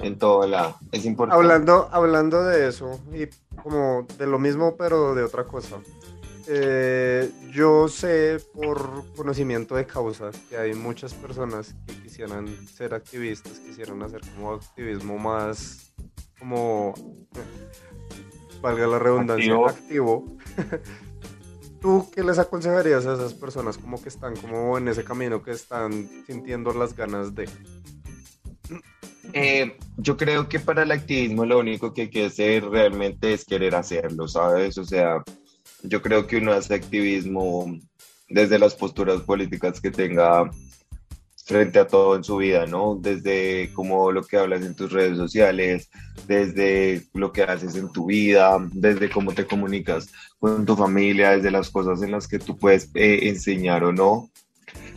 en 0.01 0.17
todo 0.17 0.47
lado. 0.47 0.75
Es 0.91 1.05
importante. 1.05 1.35
Hablando, 1.35 1.89
hablando 1.91 2.43
de 2.43 2.67
eso, 2.67 2.99
y 3.13 3.27
como 3.61 4.07
de 4.17 4.27
lo 4.27 4.39
mismo, 4.39 4.75
pero 4.77 5.15
de 5.15 5.23
otra 5.23 5.43
cosa. 5.45 5.77
Eh, 6.53 7.31
yo 7.53 7.87
sé 7.87 8.39
por 8.53 9.05
conocimiento 9.15 9.73
de 9.75 9.85
causa 9.85 10.31
que 10.49 10.57
hay 10.57 10.73
muchas 10.73 11.13
personas 11.13 11.73
que 11.87 11.93
quisieran 12.03 12.45
ser 12.67 12.93
activistas, 12.93 13.61
quisieran 13.61 14.03
hacer 14.03 14.19
como 14.35 14.55
activismo 14.55 15.17
más, 15.17 15.93
como, 16.37 16.93
valga 18.61 18.85
la 18.85 18.99
redundancia, 18.99 19.55
activo. 19.65 20.25
¿Tú 21.81 22.11
qué 22.13 22.21
les 22.21 22.37
aconsejarías 22.37 23.05
a 23.05 23.13
esas 23.13 23.33
personas 23.33 23.77
como 23.77 24.03
que 24.03 24.09
están 24.09 24.35
como 24.35 24.77
en 24.77 24.89
ese 24.89 25.05
camino, 25.05 25.41
que 25.41 25.51
están 25.51 26.09
sintiendo 26.27 26.73
las 26.73 26.97
ganas 26.97 27.33
de? 27.33 27.47
Eh, 29.31 29.77
yo 29.95 30.17
creo 30.17 30.49
que 30.49 30.59
para 30.59 30.83
el 30.83 30.91
activismo 30.91 31.45
lo 31.45 31.59
único 31.59 31.93
que 31.93 32.01
hay 32.01 32.09
que 32.09 32.25
hacer 32.25 32.65
realmente 32.65 33.31
es 33.31 33.45
querer 33.45 33.73
hacerlo, 33.73 34.27
¿sabes? 34.27 34.77
O 34.77 34.83
sea, 34.83 35.23
yo 35.83 36.01
creo 36.01 36.27
que 36.27 36.37
uno 36.37 36.53
hace 36.53 36.73
activismo 36.73 37.77
desde 38.29 38.59
las 38.59 38.75
posturas 38.75 39.21
políticas 39.21 39.81
que 39.81 39.91
tenga 39.91 40.49
frente 41.45 41.79
a 41.79 41.87
todo 41.87 42.15
en 42.15 42.23
su 42.23 42.37
vida, 42.37 42.65
¿no? 42.65 42.95
Desde 42.95 43.71
como 43.73 44.11
lo 44.11 44.23
que 44.23 44.37
hablas 44.37 44.63
en 44.63 44.75
tus 44.75 44.91
redes 44.91 45.17
sociales, 45.17 45.89
desde 46.27 47.03
lo 47.13 47.31
que 47.31 47.43
haces 47.43 47.75
en 47.75 47.91
tu 47.91 48.05
vida, 48.05 48.57
desde 48.71 49.09
cómo 49.09 49.33
te 49.33 49.45
comunicas 49.45 50.09
con 50.39 50.65
tu 50.65 50.75
familia, 50.75 51.31
desde 51.31 51.51
las 51.51 51.69
cosas 51.69 52.01
en 52.03 52.11
las 52.11 52.27
que 52.27 52.39
tú 52.39 52.57
puedes 52.57 52.89
eh, 52.93 53.27
enseñar 53.27 53.83
o 53.83 53.91
no. 53.91 54.29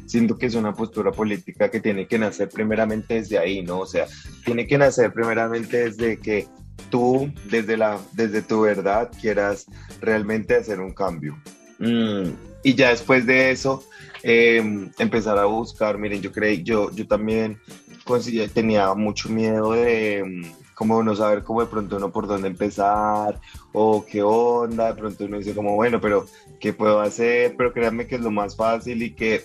Siento 0.07 0.37
que 0.37 0.47
es 0.47 0.55
una 0.55 0.75
postura 0.75 1.11
política 1.11 1.71
que 1.71 1.81
tiene 1.81 2.07
que 2.07 2.19
nacer 2.19 2.51
primeramente 2.51 3.15
desde 3.15 3.39
ahí, 3.39 3.63
¿no? 3.63 3.81
O 3.81 3.87
sea, 3.87 4.07
tiene 4.45 4.67
que 4.67 4.79
nacer 4.79 5.13
primeramente 5.13 5.91
desde 5.91 6.19
que 6.19 6.47
tú, 6.91 7.33
desde, 7.51 7.77
la, 7.77 7.99
desde 8.13 8.43
tu 8.43 8.63
verdad, 8.63 9.11
quieras 9.21 9.67
realmente 10.01 10.57
hacer 10.57 10.81
un 10.81 10.93
cambio. 10.93 11.39
Mm, 11.79 12.31
y 12.63 12.75
ya 12.75 12.91
después 12.91 13.27
de 13.27 13.51
eso, 13.51 13.85
Em, 14.27 14.91
empezar 14.99 15.39
a 15.39 15.45
buscar, 15.45 15.99
miren, 15.99 16.23
yo 16.23 16.33
creí, 16.33 16.63
yo, 16.63 16.91
yo 16.93 17.07
también 17.07 17.61
tenía 18.55 18.95
mucho 18.95 19.29
miedo 19.29 19.73
de 19.73 20.21
em, 20.21 20.45
como 20.75 21.03
no 21.03 21.15
saber 21.15 21.43
cómo 21.43 21.61
de 21.61 21.67
pronto 21.67 21.97
uno 21.99 22.11
por 22.11 22.27
dónde 22.27 22.49
empezar 22.49 23.39
o 23.75 24.03
qué 24.07 24.23
onda, 24.23 24.87
de 24.87 24.99
pronto 24.99 25.27
uno 25.27 25.37
dice 25.37 25.55
como, 25.55 25.75
bueno, 25.75 26.01
pero 26.01 26.25
¿qué 26.59 26.73
puedo 26.73 27.03
hacer? 27.03 27.55
Pero 27.59 27.75
créanme 27.75 28.07
que 28.07 28.15
es 28.15 28.23
lo 28.23 28.31
más 28.31 28.57
fácil 28.57 29.03
y 29.03 29.11
que 29.11 29.45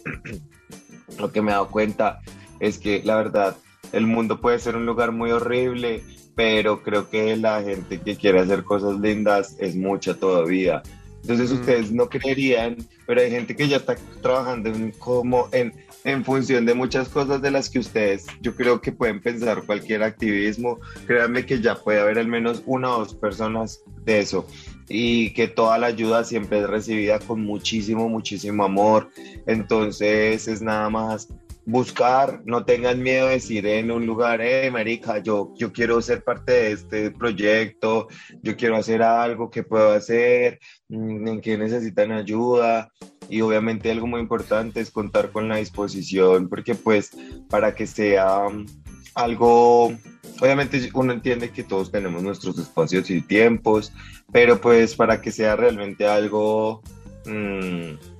lo 1.19 1.29
que 1.29 1.41
me 1.41 1.51
he 1.51 1.55
dado 1.55 1.67
cuenta 1.67 2.21
es 2.61 2.79
que 2.79 3.03
la 3.03 3.17
verdad, 3.17 3.57
el 3.91 4.07
mundo 4.07 4.39
puede 4.39 4.59
ser 4.59 4.77
un 4.77 4.85
lugar 4.85 5.11
muy 5.11 5.31
horrible, 5.31 6.03
pero 6.39 6.81
creo 6.81 7.09
que 7.09 7.35
la 7.35 7.61
gente 7.61 7.99
que 7.99 8.15
quiere 8.15 8.39
hacer 8.39 8.63
cosas 8.63 8.97
lindas 8.97 9.57
es 9.59 9.75
mucha 9.75 10.13
todavía. 10.13 10.81
Entonces 11.21 11.51
ustedes 11.51 11.91
no 11.91 12.07
creerían, 12.07 12.77
pero 13.05 13.19
hay 13.19 13.29
gente 13.29 13.57
que 13.57 13.67
ya 13.67 13.75
está 13.75 13.97
trabajando 14.21 14.69
en, 14.69 14.91
como 14.91 15.49
en, 15.51 15.73
en 16.05 16.23
función 16.23 16.65
de 16.65 16.73
muchas 16.73 17.09
cosas 17.09 17.41
de 17.41 17.51
las 17.51 17.69
que 17.69 17.79
ustedes, 17.79 18.25
yo 18.39 18.55
creo 18.55 18.79
que 18.79 18.93
pueden 18.93 19.19
pensar 19.19 19.63
cualquier 19.63 20.01
activismo. 20.01 20.79
Créanme 21.05 21.45
que 21.45 21.59
ya 21.59 21.75
puede 21.75 21.99
haber 21.99 22.17
al 22.17 22.29
menos 22.29 22.63
una 22.65 22.95
o 22.95 22.99
dos 22.99 23.15
personas 23.15 23.81
de 24.05 24.21
eso 24.21 24.47
y 24.87 25.33
que 25.33 25.49
toda 25.49 25.77
la 25.77 25.87
ayuda 25.87 26.23
siempre 26.23 26.59
es 26.59 26.69
recibida 26.69 27.19
con 27.19 27.41
muchísimo, 27.41 28.07
muchísimo 28.07 28.63
amor. 28.63 29.09
Entonces 29.45 30.47
es 30.47 30.61
nada 30.61 30.89
más 30.89 31.27
buscar, 31.69 32.41
no 32.45 32.65
tengan 32.65 33.01
miedo 33.01 33.27
de 33.27 33.33
decir 33.33 33.65
en 33.67 33.91
un 33.91 34.05
lugar, 34.05 34.41
eh, 34.41 34.71
marica, 34.71 35.19
yo, 35.19 35.53
yo 35.55 35.71
quiero 35.71 36.01
ser 36.01 36.23
parte 36.23 36.51
de 36.51 36.71
este 36.71 37.11
proyecto, 37.11 38.07
yo 38.41 38.57
quiero 38.57 38.75
hacer 38.75 39.03
algo 39.03 39.51
que 39.51 39.63
puedo 39.63 39.91
hacer, 39.91 40.59
mm, 40.89 41.27
en 41.27 41.41
que 41.41 41.57
necesitan 41.57 42.11
ayuda. 42.11 42.89
Y 43.29 43.41
obviamente 43.41 43.91
algo 43.91 44.07
muy 44.07 44.19
importante 44.19 44.81
es 44.81 44.89
contar 44.89 45.31
con 45.31 45.47
la 45.47 45.57
disposición, 45.57 46.49
porque 46.49 46.73
pues 46.73 47.11
para 47.49 47.75
que 47.75 47.85
sea 47.85 48.49
mm, 48.49 48.65
algo, 49.13 49.93
obviamente 50.41 50.89
uno 50.95 51.13
entiende 51.13 51.51
que 51.51 51.63
todos 51.63 51.91
tenemos 51.91 52.23
nuestros 52.23 52.57
espacios 52.57 53.11
y 53.11 53.21
tiempos, 53.21 53.93
pero 54.31 54.59
pues 54.59 54.95
para 54.95 55.21
que 55.21 55.31
sea 55.31 55.55
realmente 55.55 56.07
algo... 56.07 56.81
Mmm, 57.25 58.18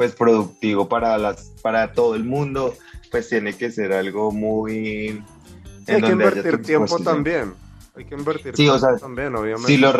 pues 0.00 0.14
productivo 0.14 0.88
para 0.88 1.18
las 1.18 1.52
para 1.60 1.92
todo 1.92 2.14
el 2.14 2.24
mundo, 2.24 2.74
pues 3.10 3.28
tiene 3.28 3.52
que 3.52 3.70
ser 3.70 3.92
algo 3.92 4.32
muy 4.32 5.22
hay 5.86 6.00
que 6.00 6.12
invertir 6.12 6.62
tiempo 6.62 6.98
también. 7.00 7.52
Hay 7.94 8.06
que 8.06 8.14
invertir 8.14 8.54
tiempo 8.54 8.96
también, 8.96 9.36
obviamente. 9.36 9.66
Si 9.66 9.76
lo, 9.76 9.92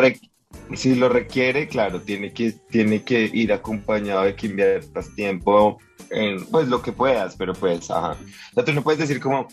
si 0.75 0.95
lo 0.95 1.11
requiere, 1.11 1.69
claro, 1.69 2.01
tiene 2.01 2.33
que, 2.33 2.53
tiene 2.71 3.03
que 3.03 3.25
ir 3.31 3.53
acompañado 3.53 4.23
de 4.23 4.35
que 4.35 4.47
inviertas 4.47 5.15
tiempo 5.15 5.77
en 6.09 6.47
pues 6.47 6.69
lo 6.69 6.81
que 6.81 6.93
puedas, 6.93 7.37
pero 7.37 7.53
pues, 7.53 7.91
ajá. 7.91 8.13
O 8.13 8.55
sea, 8.55 8.65
tú 8.65 8.73
no 8.73 8.83
puedes 8.83 9.01
decir 9.01 9.21
como, 9.21 9.49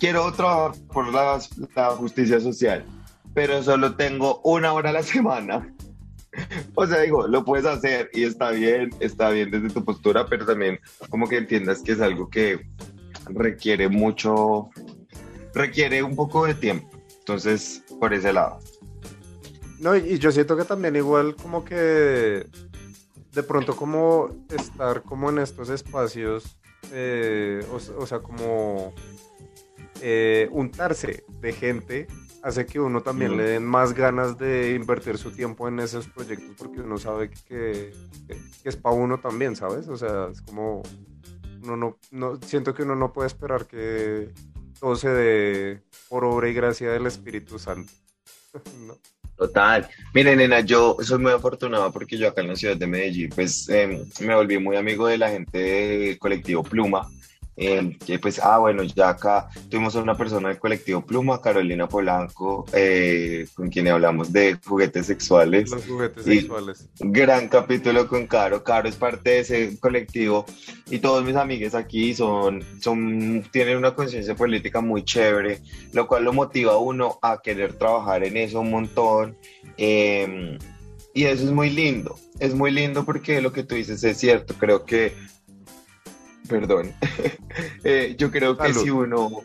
quiero 0.00 0.32
trabajar 0.32 0.80
por 0.90 1.12
la, 1.12 1.38
la 1.76 1.90
justicia 1.90 2.40
social, 2.40 2.86
pero 3.34 3.62
solo 3.62 3.96
tengo 3.96 4.40
una 4.44 4.72
hora 4.72 4.88
a 4.88 4.94
la 4.94 5.02
semana 5.02 5.74
o 6.74 6.86
sea, 6.86 7.00
digo, 7.00 7.26
lo 7.26 7.44
puedes 7.44 7.66
hacer 7.66 8.10
y 8.12 8.24
está 8.24 8.50
bien, 8.50 8.90
está 9.00 9.30
bien 9.30 9.50
desde 9.50 9.70
tu 9.70 9.84
postura, 9.84 10.26
pero 10.26 10.46
también 10.46 10.78
como 11.08 11.28
que 11.28 11.38
entiendas 11.38 11.82
que 11.82 11.92
es 11.92 12.00
algo 12.00 12.28
que 12.28 12.66
requiere 13.30 13.88
mucho, 13.88 14.70
requiere 15.54 16.02
un 16.02 16.16
poco 16.16 16.46
de 16.46 16.54
tiempo. 16.54 16.88
Entonces, 17.18 17.84
por 18.00 18.14
ese 18.14 18.32
lado. 18.32 18.58
No, 19.78 19.96
y 19.96 20.18
yo 20.18 20.32
siento 20.32 20.56
que 20.56 20.64
también 20.64 20.96
igual 20.96 21.36
como 21.36 21.64
que 21.64 22.46
de 23.32 23.42
pronto 23.42 23.76
como 23.76 24.30
estar 24.50 25.02
como 25.02 25.30
en 25.30 25.38
estos 25.38 25.68
espacios, 25.68 26.58
eh, 26.92 27.64
o, 27.72 28.06
sea, 28.06 28.20
como 28.20 28.92
eh, 30.00 30.48
untarse 30.50 31.24
de 31.40 31.52
gente 31.52 32.06
hace 32.42 32.66
que 32.66 32.80
uno 32.80 33.02
también 33.02 33.36
le 33.36 33.44
den 33.44 33.64
más 33.64 33.92
ganas 33.92 34.38
de 34.38 34.74
invertir 34.74 35.18
su 35.18 35.30
tiempo 35.32 35.68
en 35.68 35.80
esos 35.80 36.06
proyectos 36.08 36.54
porque 36.56 36.80
uno 36.80 36.98
sabe 36.98 37.30
que, 37.46 37.92
es 38.64 38.76
para 38.76 38.94
uno 38.94 39.18
también, 39.18 39.56
¿sabes? 39.56 39.88
O 39.88 39.96
sea, 39.96 40.28
es 40.30 40.40
como, 40.42 40.82
uno 41.62 41.76
no, 41.76 41.98
no, 42.10 42.38
siento 42.42 42.74
que 42.74 42.82
uno 42.82 42.94
no 42.94 43.12
puede 43.12 43.26
esperar 43.26 43.66
que 43.66 44.32
todo 44.78 44.96
se 44.96 45.08
dé 45.08 45.82
por 46.08 46.24
obra 46.24 46.48
y 46.48 46.54
gracia 46.54 46.90
del 46.90 47.06
Espíritu 47.06 47.58
Santo. 47.58 47.92
Total. 49.36 49.88
Miren, 50.14 50.38
nena, 50.38 50.60
yo 50.60 50.96
soy 51.00 51.18
muy 51.18 51.30
afortunado 51.30 51.92
porque 51.92 52.18
yo 52.18 52.28
acá 52.28 52.40
en 52.40 52.48
la 52.48 52.56
ciudad 52.56 52.76
de 52.76 52.88
Medellín, 52.88 53.30
pues 53.32 53.68
em, 53.68 54.04
me 54.20 54.34
volví 54.34 54.58
muy 54.58 54.76
amigo 54.76 55.06
de 55.06 55.16
la 55.16 55.30
gente 55.30 55.58
del 55.58 56.18
colectivo 56.18 56.64
Pluma 56.64 57.08
Eh, 57.60 57.98
que 58.06 58.20
pues, 58.20 58.38
ah, 58.38 58.58
bueno, 58.58 58.84
ya 58.84 59.08
acá 59.08 59.48
tuvimos 59.68 59.96
a 59.96 60.00
una 60.00 60.16
persona 60.16 60.48
del 60.48 60.58
colectivo 60.58 61.04
Pluma, 61.04 61.42
Carolina 61.42 61.88
Polanco, 61.88 62.64
eh, 62.72 63.48
con 63.54 63.68
quien 63.68 63.88
hablamos 63.88 64.32
de 64.32 64.56
juguetes 64.64 65.06
sexuales. 65.06 65.68
Los 65.68 65.84
juguetes 65.84 66.24
sexuales. 66.24 66.88
Gran 67.00 67.48
capítulo 67.48 68.06
con 68.06 68.28
Caro. 68.28 68.62
Caro 68.62 68.88
es 68.88 68.94
parte 68.94 69.30
de 69.30 69.38
ese 69.40 69.80
colectivo 69.80 70.46
y 70.88 71.00
todos 71.00 71.24
mis 71.24 71.34
amigos 71.34 71.74
aquí 71.74 72.14
son, 72.14 72.62
son, 72.80 73.42
tienen 73.50 73.76
una 73.76 73.92
conciencia 73.92 74.36
política 74.36 74.80
muy 74.80 75.02
chévere, 75.04 75.60
lo 75.92 76.06
cual 76.06 76.24
lo 76.24 76.32
motiva 76.32 76.74
a 76.74 76.78
uno 76.78 77.18
a 77.22 77.40
querer 77.42 77.72
trabajar 77.72 78.22
en 78.22 78.36
eso 78.36 78.60
un 78.60 78.70
montón. 78.70 79.36
Em, 79.76 80.58
y 81.12 81.24
eso 81.24 81.42
es 81.42 81.50
muy 81.50 81.70
lindo, 81.70 82.14
es 82.38 82.54
muy 82.54 82.70
lindo 82.70 83.04
porque 83.04 83.40
lo 83.40 83.52
que 83.52 83.64
tú 83.64 83.74
dices 83.74 84.04
es 84.04 84.16
cierto, 84.18 84.54
creo 84.54 84.84
que 84.84 85.12
perdón. 86.48 86.92
Eh, 87.82 88.14
yo 88.16 88.30
creo 88.30 88.56
que 88.56 88.72
si 88.72 88.90
uno. 88.90 89.42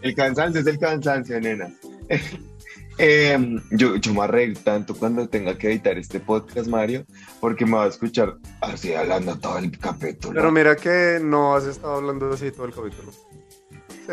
El 0.00 0.14
cansancio 0.14 0.60
es 0.60 0.66
el 0.66 0.78
cansancio, 0.78 1.38
nenas. 1.40 1.72
Em, 2.98 3.60
yo, 3.70 3.96
yo 3.96 4.12
me 4.14 4.22
arreglo 4.22 4.60
tanto 4.62 4.94
cuando 4.94 5.28
tenga 5.28 5.56
que 5.56 5.68
editar 5.68 5.96
este 5.98 6.20
podcast, 6.20 6.68
Mario, 6.68 7.04
porque 7.40 7.64
me 7.64 7.72
va 7.72 7.84
a 7.84 7.88
escuchar 7.88 8.36
así 8.60 8.94
hablando 8.94 9.38
todo 9.38 9.58
el 9.58 9.76
capítulo. 9.78 10.34
Pero 10.34 10.52
mira 10.52 10.76
que 10.76 11.18
no 11.22 11.54
has 11.54 11.64
estado 11.64 11.96
hablando 11.96 12.30
así 12.30 12.50
todo 12.52 12.66
el 12.66 12.74
capítulo. 12.74 13.10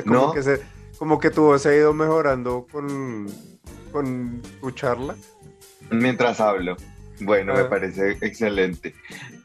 como 0.06 0.34
que 0.34 0.44
se, 0.44 0.62
como 0.98 1.20
que 1.20 1.30
tu 1.30 1.44
voz 1.44 1.66
ha 1.66 1.76
ido 1.76 1.94
mejorando 1.94 2.66
con, 2.72 3.28
con 3.92 4.42
tu 4.60 4.72
charla. 4.72 5.16
Mientras 5.92 6.40
hablo. 6.40 6.78
Bueno, 7.22 7.54
me 7.54 7.62
ah. 7.62 7.70
parece 7.70 8.12
excelente. 8.22 8.94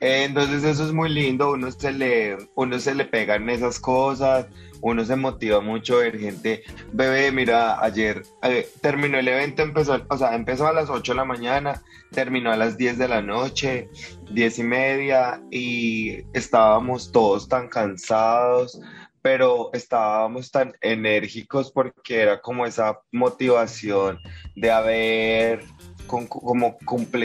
entonces 0.01 0.65
eso 0.65 0.85
es 0.85 0.93
muy 0.93 1.09
lindo, 1.09 1.53
uno 1.53 1.71
se 1.71 1.93
le, 1.93 2.37
uno 2.55 2.79
se 2.79 2.95
le 2.95 3.05
pegan 3.05 3.49
esas 3.51 3.81
cosas, 3.81 4.47
uno 4.81 5.05
se 5.05 5.17
motiva 5.17 5.61
mucho 5.61 5.99
ver 5.99 6.19
gente, 6.19 6.63
bebé, 6.93 7.33
mira, 7.33 7.83
ayer 7.83 8.23
eh, 8.43 8.69
terminó 8.83 9.19
el 9.19 9.29
evento, 9.29 9.63
empezó, 9.63 10.05
o 10.09 10.19
sea, 10.19 10.35
empezó 10.35 10.67
a 10.67 10.73
las 10.73 10.91
8 10.91 11.13
de 11.13 11.17
la 11.17 11.25
mañana, 11.25 11.83
terminó 12.11 12.53
a 12.53 12.57
las 12.57 12.77
10 12.77 12.99
de 12.99 13.09
la 13.09 13.23
noche, 13.23 13.89
10 14.31 14.59
y 14.59 14.63
media, 14.63 15.43
y 15.51 16.19
estábamos 16.35 17.11
todos 17.13 17.49
tan 17.49 17.69
cansados, 17.69 18.79
pero 19.23 19.71
estábamos 19.73 20.51
tan 20.51 20.75
enérgicos 20.83 21.73
porque 21.73 22.21
era 22.21 22.43
como 22.43 22.67
esa 22.67 23.01
motivación 23.11 24.19
de 24.55 24.71
haber 24.71 25.65
como 26.07 26.79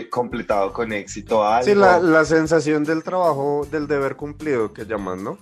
completado 0.09 0.73
con 0.73 0.93
éxito 0.93 1.45
algo. 1.45 1.65
Sí, 1.65 1.75
la, 1.75 2.25
sensación 2.25 2.83
del 2.83 3.03
trabajo, 3.03 3.67
del 3.71 3.87
deber 3.87 4.15
cumplido 4.15 4.73
que 4.73 4.85
llaman, 4.85 5.23
¿no? 5.23 5.37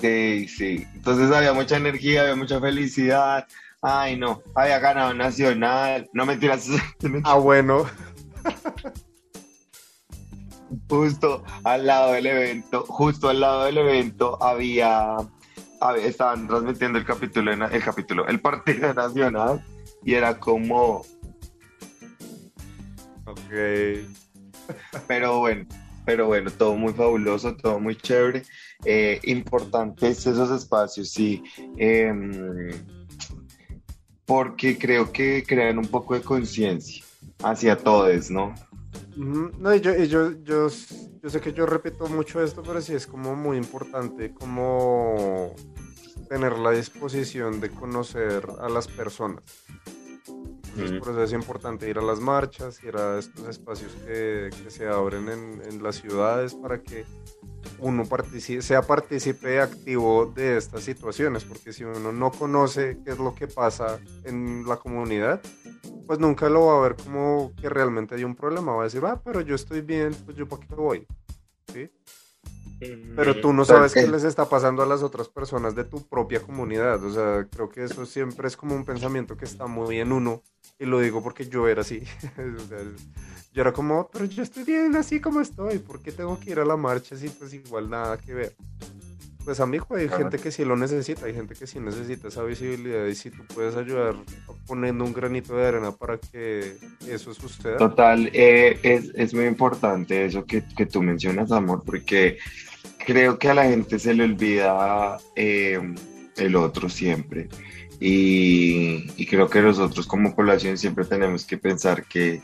Sí, 0.00 0.48
sí. 0.48 0.86
Entonces 0.94 1.30
había 1.30 1.52
mucha 1.52 1.76
energía, 1.76 2.22
había 2.22 2.36
mucha 2.36 2.60
felicidad. 2.60 3.46
Ay, 3.80 4.16
no, 4.16 4.42
había 4.54 4.78
ganado 4.78 5.14
Nacional. 5.14 6.08
No 6.12 6.26
mentiras. 6.26 6.66
ah, 7.24 7.36
bueno. 7.36 7.86
justo 10.88 11.44
al 11.64 11.86
lado 11.86 12.12
del 12.12 12.26
evento, 12.26 12.84
justo 12.86 13.28
al 13.28 13.40
lado 13.40 13.64
del 13.64 13.78
evento 13.78 14.42
había, 14.42 15.16
estaban 16.02 16.46
transmitiendo 16.46 16.98
el 16.98 17.04
capítulo, 17.04 17.52
el 17.52 17.82
capítulo, 17.82 18.26
el 18.26 18.40
partido 18.40 18.92
nacional 18.94 19.64
y 20.04 20.14
era 20.14 20.38
como 20.38 21.04
Ok. 23.26 24.06
Pero 25.06 25.40
bueno, 25.40 25.66
pero 26.04 26.26
bueno, 26.26 26.50
todo 26.50 26.74
muy 26.76 26.92
fabuloso, 26.92 27.56
todo 27.56 27.78
muy 27.78 27.96
chévere. 27.96 28.42
Eh, 28.84 29.20
importantes 29.24 30.26
esos 30.26 30.50
espacios, 30.50 31.10
sí. 31.10 31.42
Em, 31.76 32.70
porque 34.26 34.78
creo 34.78 35.12
que 35.12 35.44
crean 35.46 35.78
un 35.78 35.86
poco 35.86 36.14
de 36.14 36.22
conciencia 36.22 37.04
hacia 37.42 37.76
todos, 37.76 38.30
¿no? 38.30 38.54
No, 39.16 39.74
yo, 39.76 39.94
yo, 40.04 40.32
yo, 40.42 40.68
yo, 41.22 41.30
sé 41.30 41.40
que 41.40 41.52
yo 41.52 41.66
repito 41.66 42.06
mucho 42.08 42.42
esto, 42.42 42.62
pero 42.62 42.80
sí 42.80 42.94
es 42.94 43.06
como 43.06 43.36
muy 43.36 43.56
importante 43.56 44.32
como 44.32 45.54
tener 46.28 46.58
la 46.58 46.70
disposición 46.70 47.60
de 47.60 47.70
conocer 47.70 48.46
a 48.60 48.68
las 48.68 48.88
personas 48.88 49.42
por 50.74 51.10
eso 51.10 51.22
es 51.22 51.32
importante 51.32 51.88
ir 51.88 51.98
a 51.98 52.02
las 52.02 52.20
marchas, 52.20 52.82
ir 52.82 52.96
a 52.96 53.18
estos 53.18 53.46
espacios 53.48 53.92
que, 54.06 54.50
se 54.68 54.88
abren 54.88 55.28
en, 55.28 55.82
las 55.82 55.96
ciudades 55.96 56.54
para 56.54 56.82
que 56.82 57.04
uno 57.78 58.04
participe, 58.04 58.62
sea 58.62 58.82
partícipe 58.82 59.60
activo 59.60 60.26
de 60.26 60.56
estas 60.56 60.84
situaciones, 60.84 61.44
porque 61.44 61.72
si 61.72 61.84
uno 61.84 62.12
no 62.12 62.30
conoce 62.30 62.98
qué 63.04 63.12
es 63.12 63.18
lo 63.18 63.34
que 63.34 63.48
pasa 63.48 64.00
en 64.24 64.66
la 64.66 64.76
comunidad, 64.76 65.40
pues 66.06 66.18
nunca 66.18 66.48
lo 66.48 66.66
va 66.66 66.78
a 66.78 66.80
ver 66.80 66.96
como 66.96 67.52
que 67.60 67.68
realmente 67.68 68.14
hay 68.14 68.24
un 68.24 68.34
problema, 68.34 68.72
va 68.72 68.82
a 68.82 68.84
decir, 68.84 69.04
ah, 69.04 69.20
pero 69.22 69.40
yo 69.40 69.54
estoy 69.54 69.80
bien, 69.80 70.14
pues 70.24 70.36
yo 70.36 70.48
para 70.48 70.66
qué 70.66 70.74
voy. 70.74 71.06
¿Sí? 71.72 71.90
Pero 73.14 73.40
tú 73.40 73.52
no 73.52 73.64
sabes 73.64 73.94
qué 73.94 74.06
les 74.06 74.24
está 74.24 74.48
pasando 74.48 74.82
a 74.82 74.86
las 74.86 75.02
otras 75.02 75.28
personas 75.28 75.74
de 75.74 75.84
tu 75.84 76.06
propia 76.08 76.40
comunidad. 76.40 77.02
O 77.04 77.10
sea, 77.10 77.46
creo 77.48 77.68
que 77.68 77.84
eso 77.84 78.04
siempre 78.06 78.48
es 78.48 78.56
como 78.56 78.74
un 78.74 78.84
pensamiento 78.84 79.36
que 79.36 79.44
está 79.44 79.66
muy 79.66 80.00
en 80.00 80.12
uno. 80.12 80.42
Y 80.82 80.84
lo 80.84 80.98
digo 80.98 81.22
porque 81.22 81.46
yo 81.46 81.68
era 81.68 81.82
así. 81.82 82.02
yo 83.54 83.62
era 83.62 83.72
como, 83.72 84.10
pero 84.12 84.24
yo 84.24 84.42
estoy 84.42 84.64
bien 84.64 84.96
así 84.96 85.20
como 85.20 85.40
estoy. 85.40 85.78
¿Por 85.78 86.02
qué 86.02 86.10
tengo 86.10 86.40
que 86.40 86.50
ir 86.50 86.58
a 86.58 86.64
la 86.64 86.76
marcha 86.76 87.16
si 87.16 87.28
pues 87.28 87.54
igual 87.54 87.88
nada 87.88 88.18
que 88.18 88.34
ver? 88.34 88.56
Pues 89.44 89.60
amigo, 89.60 89.86
hay 89.94 90.08
gente 90.08 90.38
que 90.38 90.50
sí 90.50 90.64
lo 90.64 90.76
necesita, 90.76 91.26
hay 91.26 91.34
gente 91.34 91.54
que 91.54 91.68
sí 91.68 91.78
necesita 91.78 92.28
esa 92.28 92.42
visibilidad 92.42 93.06
y 93.06 93.14
si 93.14 93.30
tú 93.30 93.44
puedes 93.54 93.76
ayudar 93.76 94.16
poniendo 94.66 95.04
un 95.04 95.12
granito 95.12 95.56
de 95.56 95.66
arena 95.66 95.92
para 95.92 96.18
que 96.18 96.76
eso 97.08 97.32
suceda. 97.32 97.76
Total, 97.76 98.28
eh, 98.32 98.78
es, 98.82 99.12
es, 99.14 99.34
muy 99.34 99.46
importante 99.46 100.26
eso 100.26 100.44
que, 100.44 100.64
que, 100.76 100.86
tú 100.86 101.00
mencionas, 101.00 101.52
amor, 101.52 101.82
porque 101.84 102.38
creo 103.04 103.38
que 103.38 103.50
a 103.50 103.54
la 103.54 103.64
gente 103.64 104.00
se 104.00 104.14
le 104.14 104.24
olvida 104.24 105.16
eh, 105.36 105.94
el 106.36 106.56
otro 106.56 106.88
siempre. 106.88 107.48
Y, 108.04 109.06
y, 109.16 109.26
creo 109.26 109.48
que 109.48 109.62
nosotros 109.62 110.08
como 110.08 110.34
población 110.34 110.76
siempre 110.76 111.04
tenemos 111.04 111.46
que 111.46 111.56
pensar 111.56 112.04
que 112.04 112.42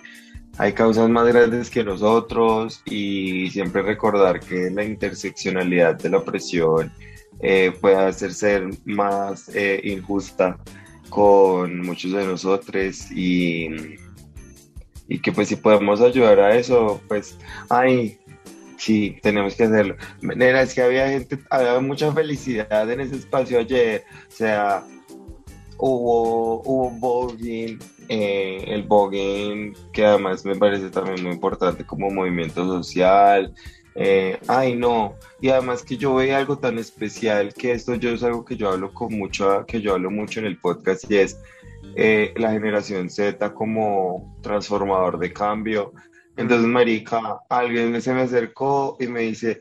hay 0.57 0.73
causas 0.73 1.11
más 1.11 1.27
grandes 1.27 1.68
que 1.68 1.83
nosotros 1.83 2.81
y 2.85 3.51
siempre 3.51 3.83
recordar 3.83 4.38
que 4.38 4.71
la 4.71 4.85
interseccionalidad 4.85 5.97
de 5.97 6.11
la 6.11 6.18
opresión 6.18 6.92
eh, 7.40 7.73
puede 7.81 7.97
hacer 7.97 8.35
ser 8.35 8.68
más 8.85 9.49
eh, 9.53 9.81
injusta 9.83 10.57
con 11.09 11.81
muchos 11.85 12.12
de 12.12 12.25
nosotros 12.25 13.11
y, 13.11 13.97
y 15.09 15.18
que 15.21 15.33
pues 15.33 15.49
si 15.49 15.57
podemos 15.57 16.01
ayudar 16.01 16.38
a 16.38 16.57
eso, 16.57 17.01
pues, 17.09 17.37
ay, 17.68 18.16
Sí, 18.77 19.18
tenemos 19.25 19.57
que 19.57 19.64
hacerlo. 19.64 19.97
Manera, 20.23 20.62
es 20.62 20.73
que 20.73 20.83
había 20.83 21.09
gente, 21.09 21.37
había 21.51 21.81
mucha 21.81 22.12
felicidad 22.12 22.88
en 22.88 23.01
ese 23.01 23.16
espacio 23.16 23.59
ayer. 23.59 24.05
O 24.29 24.31
sea, 24.31 24.85
hubo, 25.78 26.62
hubo 26.62 26.90
voguing, 26.90 27.78
eh, 28.08 28.64
el 28.66 28.82
voguing, 28.82 29.74
que 29.92 30.04
además 30.04 30.44
me 30.44 30.56
parece 30.56 30.90
también 30.90 31.22
muy 31.22 31.32
importante 31.32 31.84
como 31.84 32.10
movimiento 32.10 32.66
social. 32.66 33.54
Eh, 33.94 34.38
ay, 34.46 34.76
no. 34.76 35.14
Y 35.40 35.48
además 35.48 35.82
que 35.82 35.96
yo 35.96 36.14
veía 36.14 36.38
algo 36.38 36.58
tan 36.58 36.78
especial 36.78 37.54
que 37.54 37.72
esto 37.72 37.94
yo 37.94 38.10
es 38.10 38.22
algo 38.22 38.44
que 38.44 38.56
yo 38.56 38.70
hablo 38.70 38.92
con 38.92 39.16
mucho, 39.16 39.64
que 39.66 39.80
yo 39.80 39.94
hablo 39.94 40.10
mucho 40.10 40.40
en 40.40 40.46
el 40.46 40.58
podcast 40.58 41.10
y 41.10 41.16
es 41.16 41.40
eh, 41.96 42.32
la 42.36 42.52
generación 42.52 43.10
Z 43.10 43.54
como 43.54 44.36
transformador 44.42 45.18
de 45.18 45.32
cambio 45.32 45.92
entonces, 46.38 46.68
marica, 46.68 47.40
alguien 47.48 48.00
se 48.00 48.14
me 48.14 48.22
acercó 48.22 48.96
y 49.00 49.08
me 49.08 49.22
dice, 49.22 49.60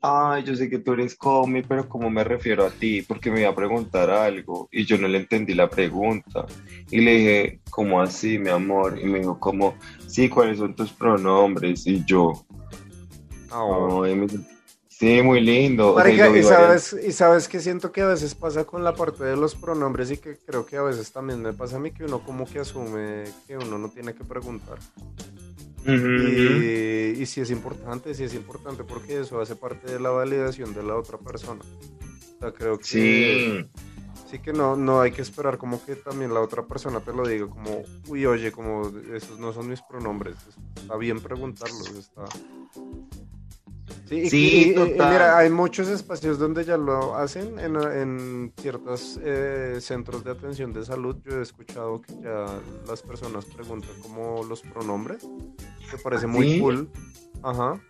ay, 0.00 0.44
yo 0.44 0.56
sé 0.56 0.70
que 0.70 0.78
tú 0.78 0.92
eres 0.92 1.14
Comi, 1.14 1.62
pero 1.62 1.88
¿cómo 1.88 2.10
me 2.10 2.24
refiero 2.24 2.64
a 2.64 2.70
ti? 2.70 3.02
Porque 3.02 3.30
me 3.30 3.40
iba 3.40 3.50
a 3.50 3.54
preguntar 3.54 4.10
algo 4.10 4.68
y 4.72 4.84
yo 4.84 4.96
no 4.98 5.06
le 5.08 5.18
entendí 5.18 5.54
la 5.54 5.68
pregunta. 5.68 6.46
Y 6.90 7.00
le 7.00 7.12
dije, 7.12 7.60
¿cómo 7.70 8.00
así, 8.00 8.38
mi 8.38 8.48
amor? 8.48 8.98
Y 8.98 9.04
me 9.04 9.20
dijo, 9.20 9.38
como, 9.38 9.74
sí, 10.06 10.28
¿cuáles 10.28 10.58
son 10.58 10.74
tus 10.74 10.92
pronombres? 10.92 11.86
Y 11.86 12.04
yo, 12.04 12.32
oh. 13.52 14.04
sí, 14.88 15.22
muy 15.22 15.40
lindo. 15.40 15.96
y, 16.08 16.42
sabes, 16.42 16.92
y 16.94 17.12
sabes 17.12 17.48
que 17.48 17.60
siento 17.60 17.92
que 17.92 18.00
a 18.00 18.06
veces 18.06 18.34
pasa 18.34 18.64
con 18.64 18.82
la 18.82 18.94
parte 18.94 19.24
de 19.24 19.36
los 19.36 19.54
pronombres 19.54 20.10
y 20.10 20.16
que 20.16 20.36
creo 20.36 20.64
que 20.64 20.76
a 20.76 20.82
veces 20.82 21.12
también 21.12 21.42
me 21.42 21.52
pasa 21.52 21.76
a 21.76 21.80
mí 21.80 21.90
que 21.90 22.04
uno 22.04 22.24
como 22.24 22.46
que 22.46 22.60
asume 22.60 23.24
que 23.46 23.58
uno 23.58 23.76
no 23.76 23.90
tiene 23.90 24.14
que 24.14 24.24
preguntar 24.24 24.78
y, 25.86 27.26
si 27.26 27.40
es 27.40 27.50
importante, 27.50 28.14
si 28.14 28.24
es 28.24 28.34
importante 28.34 28.84
porque 28.84 29.20
eso 29.20 29.40
hace 29.40 29.56
parte 29.56 29.90
de 29.90 30.00
la 30.00 30.10
validación 30.10 30.74
de 30.74 30.82
la 30.82 30.96
otra 30.96 31.18
persona. 31.18 31.60
O 31.60 32.40
sea, 32.40 32.52
creo 32.52 32.78
que 32.78 32.84
sí, 32.84 33.70
sí 34.30 34.38
que 34.38 34.52
no, 34.52 34.76
no 34.76 35.00
hay 35.00 35.12
que 35.12 35.22
esperar 35.22 35.58
como 35.58 35.84
que 35.84 35.96
también 35.96 36.32
la 36.32 36.40
otra 36.40 36.66
persona 36.66 37.00
te 37.00 37.12
lo 37.12 37.26
diga 37.26 37.46
como, 37.48 37.82
uy, 38.08 38.26
oye, 38.26 38.52
como 38.52 38.90
esos 39.14 39.38
no 39.38 39.52
son 39.52 39.68
mis 39.68 39.82
pronombres. 39.82 40.36
Está 40.76 40.96
bien 40.96 41.20
preguntarlos, 41.20 41.90
está... 41.90 42.24
Sí, 44.08 44.74
mira, 44.76 45.38
hay 45.38 45.50
muchos 45.50 45.88
espacios 45.88 46.38
donde 46.38 46.64
ya 46.64 46.76
lo 46.76 47.14
hacen 47.14 47.58
en, 47.60 47.76
en 47.76 48.52
ciertos 48.60 49.20
eh, 49.22 49.78
centros 49.80 50.24
de 50.24 50.32
atención 50.32 50.72
de 50.72 50.84
salud. 50.84 51.16
Yo 51.24 51.38
he 51.38 51.42
escuchado 51.42 52.00
que 52.02 52.14
ya 52.22 52.46
las 52.88 53.02
personas 53.02 53.44
preguntan 53.44 53.90
como 54.02 54.42
los 54.42 54.62
pronombres. 54.62 55.24
Me 55.92 55.98
parece 56.02 56.26
muy 56.26 56.58
cool. 56.58 56.90
Ajá. 57.42 57.80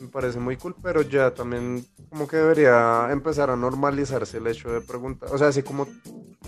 Me 0.00 0.08
parece 0.08 0.38
muy 0.38 0.56
cool, 0.56 0.74
pero 0.82 1.02
ya 1.02 1.34
también 1.34 1.84
como 2.08 2.26
que 2.26 2.38
debería 2.38 3.08
empezar 3.10 3.50
a 3.50 3.56
normalizarse 3.56 4.38
el 4.38 4.46
hecho 4.46 4.70
de 4.70 4.80
preguntar. 4.80 5.28
O 5.30 5.36
sea, 5.36 5.48
así 5.48 5.62
como, 5.62 5.86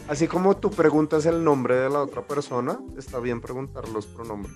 así 0.09 0.27
como 0.27 0.57
tú 0.57 0.71
preguntas 0.71 1.27
el 1.27 1.45
nombre 1.45 1.77
de 1.77 1.91
la 1.91 2.01
otra 2.03 2.27
persona, 2.27 2.81
está 2.97 3.21
bien 3.21 3.43
preguntar 3.43 3.87
los 3.91 4.07
pronombres. 4.07 4.55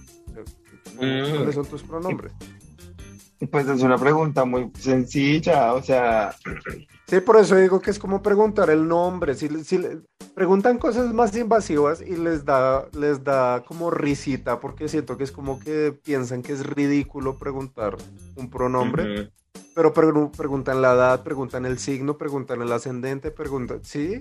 Mm. 0.94 1.34
¿Cuáles 1.36 1.54
son 1.54 1.66
tus 1.66 1.82
pronombres? 1.82 2.32
Pues 3.50 3.68
es 3.68 3.82
una 3.82 3.98
pregunta 3.98 4.46
muy 4.46 4.70
sencilla, 4.78 5.74
o 5.74 5.82
sea... 5.82 6.34
Sí, 7.06 7.20
por 7.20 7.36
eso 7.36 7.54
digo 7.56 7.80
que 7.80 7.90
es 7.90 7.98
como 7.98 8.22
preguntar 8.22 8.70
el 8.70 8.88
nombre. 8.88 9.34
Si, 9.34 9.48
si 9.62 9.78
preguntan 10.34 10.78
cosas 10.78 11.12
más 11.12 11.36
invasivas 11.36 12.00
y 12.00 12.16
les 12.16 12.44
da, 12.46 12.86
les 12.98 13.22
da 13.22 13.62
como 13.64 13.90
risita, 13.90 14.58
porque 14.58 14.88
siento 14.88 15.18
que 15.18 15.24
es 15.24 15.32
como 15.32 15.60
que 15.60 15.92
piensan 15.92 16.42
que 16.42 16.54
es 16.54 16.64
ridículo 16.64 17.38
preguntar 17.38 17.96
un 18.36 18.48
pronombre. 18.48 19.30
Pero 19.74 19.92
preguntan 19.92 20.80
la 20.80 20.94
edad, 20.94 21.22
preguntan 21.22 21.66
el 21.66 21.78
signo, 21.78 22.16
preguntan 22.16 22.62
el 22.62 22.72
ascendente, 22.72 23.30
preguntan... 23.30 23.80
¿Sí? 23.84 24.20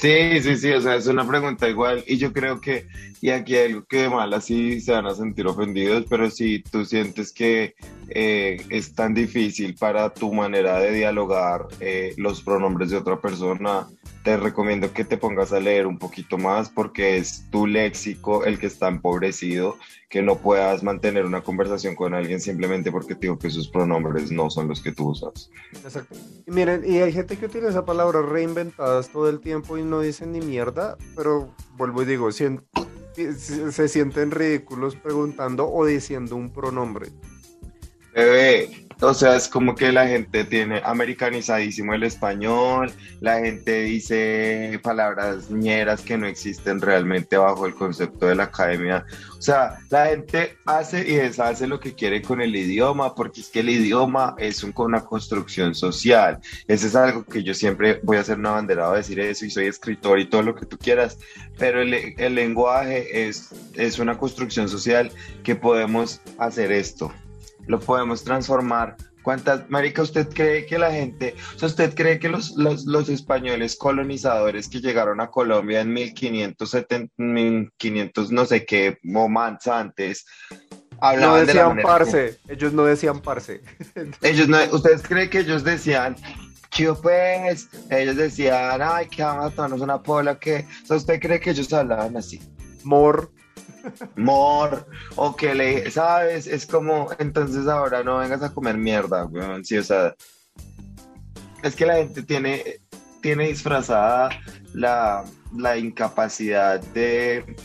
Sí, 0.00 0.40
sí, 0.40 0.56
sí, 0.56 0.70
o 0.70 0.80
sea, 0.80 0.94
es 0.94 1.08
una 1.08 1.26
pregunta 1.26 1.68
igual 1.68 2.04
y 2.06 2.18
yo 2.18 2.32
creo 2.32 2.60
que, 2.60 2.86
y 3.20 3.30
aquí 3.30 3.56
hay 3.56 3.72
algo 3.72 3.84
que 3.84 4.02
de 4.02 4.08
mal 4.08 4.32
así 4.32 4.80
se 4.80 4.92
van 4.92 5.06
a 5.06 5.14
sentir 5.14 5.44
ofendidos, 5.48 6.04
pero 6.08 6.30
si 6.30 6.60
tú 6.62 6.84
sientes 6.84 7.32
que 7.32 7.74
eh, 8.10 8.64
es 8.70 8.94
tan 8.94 9.14
difícil 9.14 9.74
para 9.74 10.12
tu 10.12 10.32
manera 10.32 10.78
de 10.78 10.92
dialogar 10.92 11.66
eh, 11.80 12.14
los 12.16 12.42
pronombres 12.42 12.90
de 12.90 12.96
otra 12.96 13.20
persona, 13.20 13.86
te 14.24 14.36
recomiendo 14.36 14.92
que 14.92 15.04
te 15.04 15.16
pongas 15.16 15.52
a 15.52 15.60
leer 15.60 15.86
un 15.86 15.98
poquito 15.98 16.38
más 16.38 16.68
porque 16.68 17.16
es 17.16 17.44
tu 17.50 17.66
léxico 17.66 18.44
el 18.44 18.58
que 18.58 18.66
está 18.66 18.88
empobrecido, 18.88 19.76
que 20.08 20.22
no 20.22 20.36
puedas 20.36 20.82
mantener 20.82 21.24
una 21.24 21.42
conversación 21.42 21.94
con 21.94 22.14
alguien 22.14 22.40
simplemente 22.40 22.90
porque 22.90 23.14
te 23.14 23.22
digo 23.22 23.38
que 23.38 23.50
sus 23.50 23.68
pronombres 23.68 24.30
no 24.30 24.50
son 24.50 24.68
los 24.68 24.82
que 24.82 24.92
tú 24.92 25.10
usas. 25.10 25.50
Exacto. 25.72 26.16
Y 26.46 26.50
miren, 26.50 26.82
y 26.84 26.98
hay 26.98 27.12
gente 27.12 27.36
que 27.36 27.46
utiliza 27.46 27.84
palabras 27.84 28.24
reinventadas 28.24 29.10
todo 29.10 29.28
el 29.28 29.40
tiempo 29.40 29.78
y 29.78 29.82
no 29.82 30.00
dicen 30.00 30.32
ni 30.32 30.40
mierda, 30.40 30.96
pero 31.14 31.54
vuelvo 31.76 32.02
y 32.02 32.06
digo, 32.06 32.32
se, 32.32 32.58
se 33.70 33.88
sienten 33.88 34.30
ridículos 34.30 34.96
preguntando 34.96 35.70
o 35.70 35.84
diciendo 35.86 36.36
un 36.36 36.50
pronombre. 36.50 37.08
O 39.00 39.14
sea, 39.14 39.36
es 39.36 39.46
como 39.46 39.76
que 39.76 39.92
la 39.92 40.08
gente 40.08 40.42
tiene 40.42 40.82
americanizadísimo 40.84 41.94
el 41.94 42.02
español, 42.02 42.90
la 43.20 43.38
gente 43.38 43.82
dice 43.82 44.80
palabras 44.82 45.52
ñeras 45.52 46.02
que 46.02 46.18
no 46.18 46.26
existen 46.26 46.80
realmente 46.80 47.36
bajo 47.36 47.66
el 47.66 47.76
concepto 47.76 48.26
de 48.26 48.34
la 48.34 48.44
academia. 48.44 49.06
O 49.38 49.40
sea, 49.40 49.78
la 49.90 50.06
gente 50.06 50.56
hace 50.66 51.08
y 51.08 51.14
deshace 51.14 51.68
lo 51.68 51.78
que 51.78 51.94
quiere 51.94 52.22
con 52.22 52.40
el 52.40 52.56
idioma, 52.56 53.14
porque 53.14 53.40
es 53.40 53.50
que 53.50 53.60
el 53.60 53.68
idioma 53.68 54.34
es 54.36 54.64
una 54.64 55.04
construcción 55.04 55.76
social. 55.76 56.40
Eso 56.66 56.88
es 56.88 56.96
algo 56.96 57.24
que 57.24 57.44
yo 57.44 57.54
siempre 57.54 58.00
voy 58.02 58.16
a 58.16 58.22
hacer 58.22 58.36
una 58.36 58.50
banderada 58.50 58.94
a 58.94 58.96
decir 58.96 59.20
eso 59.20 59.46
y 59.46 59.50
soy 59.50 59.66
escritor 59.66 60.18
y 60.18 60.28
todo 60.28 60.42
lo 60.42 60.56
que 60.56 60.66
tú 60.66 60.76
quieras, 60.76 61.18
pero 61.56 61.82
el, 61.82 61.94
el 61.94 62.34
lenguaje 62.34 63.28
es, 63.28 63.50
es 63.74 64.00
una 64.00 64.18
construcción 64.18 64.68
social 64.68 65.12
que 65.44 65.54
podemos 65.54 66.20
hacer 66.36 66.72
esto 66.72 67.12
lo 67.68 67.78
podemos 67.78 68.24
transformar. 68.24 68.96
¿Cuántas, 69.22 69.68
Marica, 69.68 70.02
usted 70.02 70.28
cree 70.28 70.64
que 70.64 70.78
la 70.78 70.90
gente, 70.90 71.34
o 71.54 71.58
sea, 71.58 71.68
usted 71.68 71.94
cree 71.94 72.18
que 72.18 72.30
los, 72.30 72.56
los, 72.56 73.08
españoles 73.10 73.76
colonizadores 73.76 74.68
que 74.68 74.80
llegaron 74.80 75.20
a 75.20 75.30
Colombia 75.30 75.82
en 75.82 75.92
1570, 75.92 77.12
1500, 77.16 78.32
no 78.32 78.46
sé 78.46 78.64
qué, 78.64 78.98
momentos 79.02 79.66
antes, 79.66 80.24
hablaban 81.00 81.40
no 81.40 81.46
decían 81.46 81.76
de 81.76 81.82
parce, 81.82 82.38
ellos 82.48 82.72
no 82.72 82.84
decían 82.84 83.20
parce. 83.20 83.60
ellos 84.22 84.48
no, 84.48 84.58
¿ustedes 84.72 85.02
creen 85.02 85.28
que 85.28 85.40
ellos 85.40 85.62
decían, 85.62 86.16
que 86.70 86.92
pues, 86.94 87.68
ellos 87.90 88.16
decían, 88.16 88.80
ay, 88.82 89.08
que 89.08 89.22
vamos 89.22 89.46
a 89.46 89.50
tomarnos 89.50 89.80
una 89.82 90.02
pola, 90.02 90.38
que, 90.38 90.66
o 90.84 90.86
sea, 90.86 90.96
¿usted 90.96 91.20
cree 91.20 91.40
que 91.40 91.50
ellos 91.50 91.70
hablaban 91.72 92.16
así? 92.16 92.40
Mor. 92.82 93.30
Mor, 94.16 94.86
o 95.16 95.34
que 95.36 95.54
le, 95.54 95.90
¿sabes? 95.90 96.46
Es 96.46 96.66
como, 96.66 97.08
entonces 97.18 97.66
ahora 97.66 98.02
no 98.02 98.18
vengas 98.18 98.42
a 98.42 98.52
comer 98.52 98.76
mierda, 98.76 99.26
weón. 99.26 99.64
Sí, 99.64 99.76
o 99.76 99.82
sea, 99.82 100.14
es 101.62 101.74
que 101.74 101.86
la 101.86 101.96
gente 101.96 102.22
tiene, 102.22 102.80
tiene 103.20 103.48
disfrazada 103.48 104.30
la, 104.74 105.24
la 105.56 105.76
incapacidad 105.76 106.80
de 106.80 107.56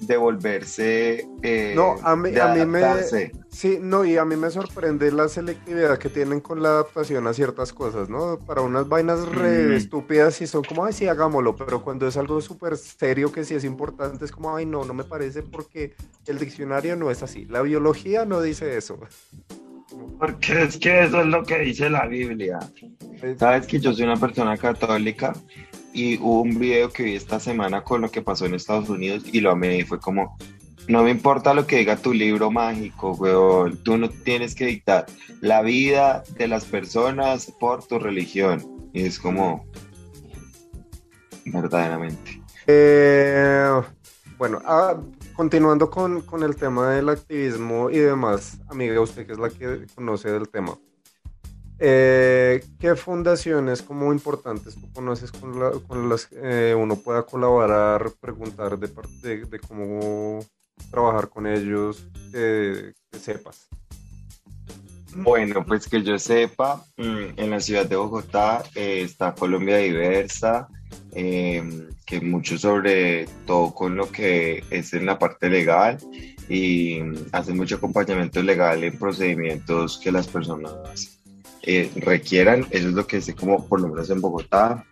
devolverse 0.00 1.26
eh, 1.42 1.74
no, 1.76 1.96
a 2.02 2.16
mí, 2.16 2.36
a 2.36 2.48
mí 2.48 2.66
me. 2.66 2.82
Sí, 3.52 3.78
no, 3.80 4.04
y 4.06 4.16
a 4.16 4.24
mí 4.24 4.34
me 4.34 4.50
sorprende 4.50 5.12
la 5.12 5.28
selectividad 5.28 5.98
que 5.98 6.08
tienen 6.08 6.40
con 6.40 6.62
la 6.62 6.70
adaptación 6.70 7.26
a 7.26 7.34
ciertas 7.34 7.74
cosas, 7.74 8.08
¿no? 8.08 8.38
Para 8.38 8.62
unas 8.62 8.88
vainas 8.88 9.28
re 9.28 9.66
mm. 9.66 9.72
estúpidas 9.72 10.40
y 10.40 10.46
son 10.46 10.64
como, 10.64 10.86
ay, 10.86 10.94
sí, 10.94 11.06
hagámoslo, 11.06 11.54
pero 11.54 11.84
cuando 11.84 12.08
es 12.08 12.16
algo 12.16 12.40
súper 12.40 12.78
serio 12.78 13.30
que 13.30 13.44
sí 13.44 13.54
es 13.54 13.64
importante, 13.64 14.24
es 14.24 14.32
como, 14.32 14.56
ay, 14.56 14.64
no, 14.64 14.86
no 14.86 14.94
me 14.94 15.04
parece 15.04 15.42
porque 15.42 15.94
el 16.26 16.38
diccionario 16.38 16.96
no 16.96 17.10
es 17.10 17.22
así. 17.22 17.44
La 17.44 17.60
biología 17.60 18.24
no 18.24 18.40
dice 18.40 18.78
eso. 18.78 18.98
Porque 20.18 20.62
es 20.62 20.78
que 20.78 21.04
eso 21.04 21.20
es 21.20 21.26
lo 21.26 21.44
que 21.44 21.58
dice 21.58 21.90
la 21.90 22.06
Biblia. 22.06 22.58
Sabes 23.38 23.66
que 23.66 23.78
yo 23.78 23.92
soy 23.92 24.04
una 24.04 24.16
persona 24.16 24.56
católica 24.56 25.34
y 25.92 26.16
hubo 26.16 26.40
un 26.40 26.58
video 26.58 26.90
que 26.90 27.02
vi 27.02 27.16
esta 27.16 27.38
semana 27.38 27.84
con 27.84 28.00
lo 28.00 28.10
que 28.10 28.22
pasó 28.22 28.46
en 28.46 28.54
Estados 28.54 28.88
Unidos 28.88 29.24
y 29.30 29.40
lo 29.40 29.50
amé 29.50 29.76
y 29.76 29.82
fue 29.82 30.00
como, 30.00 30.38
no 30.88 31.04
me 31.04 31.10
importa 31.10 31.54
lo 31.54 31.66
que 31.66 31.78
diga 31.78 31.96
tu 31.96 32.12
libro 32.12 32.50
mágico, 32.50 33.12
weón, 33.12 33.76
tú 33.82 33.96
no 33.96 34.08
tienes 34.08 34.54
que 34.54 34.66
dictar 34.66 35.06
la 35.40 35.62
vida 35.62 36.24
de 36.36 36.48
las 36.48 36.64
personas 36.64 37.52
por 37.60 37.84
tu 37.86 37.98
religión. 37.98 38.90
Y 38.92 39.06
es 39.06 39.18
como, 39.18 39.66
verdaderamente. 41.46 42.42
Eh, 42.66 43.80
bueno, 44.38 44.60
ah, 44.64 45.00
continuando 45.34 45.90
con, 45.90 46.22
con 46.22 46.42
el 46.42 46.56
tema 46.56 46.90
del 46.90 47.08
activismo 47.08 47.90
y 47.90 47.98
demás, 47.98 48.58
amiga, 48.68 49.00
usted 49.00 49.26
que 49.26 49.32
es 49.32 49.38
la 49.38 49.50
que 49.50 49.86
conoce 49.94 50.30
del 50.30 50.48
tema. 50.48 50.78
Eh, 51.84 52.64
¿Qué 52.78 52.94
fundaciones 52.94 53.82
como 53.82 54.12
importantes 54.12 54.76
tú 54.76 54.92
conoces 54.92 55.32
con, 55.32 56.08
las 56.08 56.26
que 56.26 56.70
eh, 56.70 56.74
uno 56.76 56.94
pueda 56.94 57.24
colaborar, 57.24 58.12
preguntar 58.20 58.78
de, 58.78 58.88
de, 59.22 59.44
de 59.46 59.58
cómo 59.58 60.40
trabajar 60.90 61.28
con 61.28 61.46
ellos, 61.46 62.06
que, 62.32 62.92
sepas? 63.18 63.68
Bueno, 65.14 65.64
pues 65.66 65.88
que 65.88 66.02
yo 66.02 66.18
sepa, 66.18 66.84
mm, 66.96 67.38
en 67.38 67.50
la 67.50 67.60
ciudad 67.60 67.86
de 67.86 67.96
Bogotá 67.96 68.62
eh, 68.74 69.02
está 69.02 69.34
Colombia 69.34 69.76
Diversa, 69.76 70.68
em, 71.12 71.88
que 72.06 72.20
mucho 72.20 72.56
sobre 72.56 73.26
todo 73.46 73.74
con 73.74 73.96
lo 73.96 74.10
que 74.10 74.64
es 74.70 74.94
en 74.94 75.04
la 75.04 75.18
parte 75.18 75.50
legal 75.50 75.98
y 76.48 77.00
hace 77.32 77.52
mucho 77.52 77.76
acompañamiento 77.76 78.42
legal 78.42 78.82
en 78.84 78.98
procedimientos 78.98 79.98
que 79.98 80.12
las 80.12 80.26
personas 80.28 81.20
eh, 81.62 81.90
requieran. 81.96 82.66
Eso 82.70 82.88
es 82.88 82.94
lo 82.94 83.06
que 83.06 83.20
sé 83.20 83.34
como 83.34 83.66
por 83.68 83.80
lo 83.80 83.88
menos 83.88 84.10
en 84.10 84.20
Bogotá. 84.20 84.84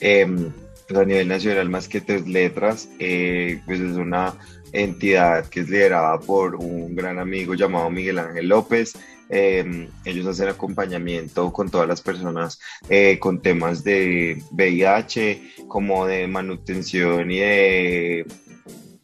Em, 0.00 0.52
pues 0.88 1.00
a 1.00 1.04
nivel 1.04 1.28
nacional, 1.28 1.68
más 1.68 1.88
que 1.88 2.00
tres 2.00 2.26
letras, 2.26 2.88
eh, 2.98 3.60
pues 3.66 3.80
es 3.80 3.96
una 3.96 4.34
entidad 4.82 5.46
que 5.46 5.60
es 5.60 5.68
liderada 5.68 6.18
por 6.20 6.56
un 6.56 6.94
gran 6.94 7.18
amigo 7.18 7.54
llamado 7.54 7.90
Miguel 7.90 8.18
Ángel 8.18 8.48
López. 8.48 8.94
Em, 9.28 9.88
ellos 10.04 10.26
hacen 10.26 10.48
acompañamiento 10.48 11.52
con 11.52 11.68
todas 11.68 11.88
las 11.88 12.00
personas 12.00 12.60
eh, 12.88 13.18
con 13.18 13.42
temas 13.42 13.82
de 13.82 14.40
VIH, 14.52 15.66
como 15.66 16.06
de 16.06 16.28
manutención 16.28 17.30
y 17.30 17.38
de 17.38 18.26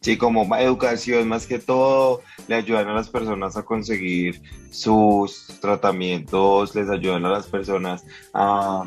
Sí, 0.03 0.17
como 0.17 0.53
educación 0.57 1.29
más 1.29 1.47
que 1.47 1.59
todo, 1.59 2.23
le 2.49 2.55
ayudan 2.55 2.89
a 2.89 2.93
las 2.93 3.07
personas 3.07 3.55
a 3.55 3.63
conseguir 3.63 4.41
sus 4.69 5.47
tratamientos, 5.61 6.75
les 6.75 6.89
ayudan 6.89 7.25
a 7.25 7.29
las 7.29 7.47
personas 7.47 8.03
a, 8.33 8.83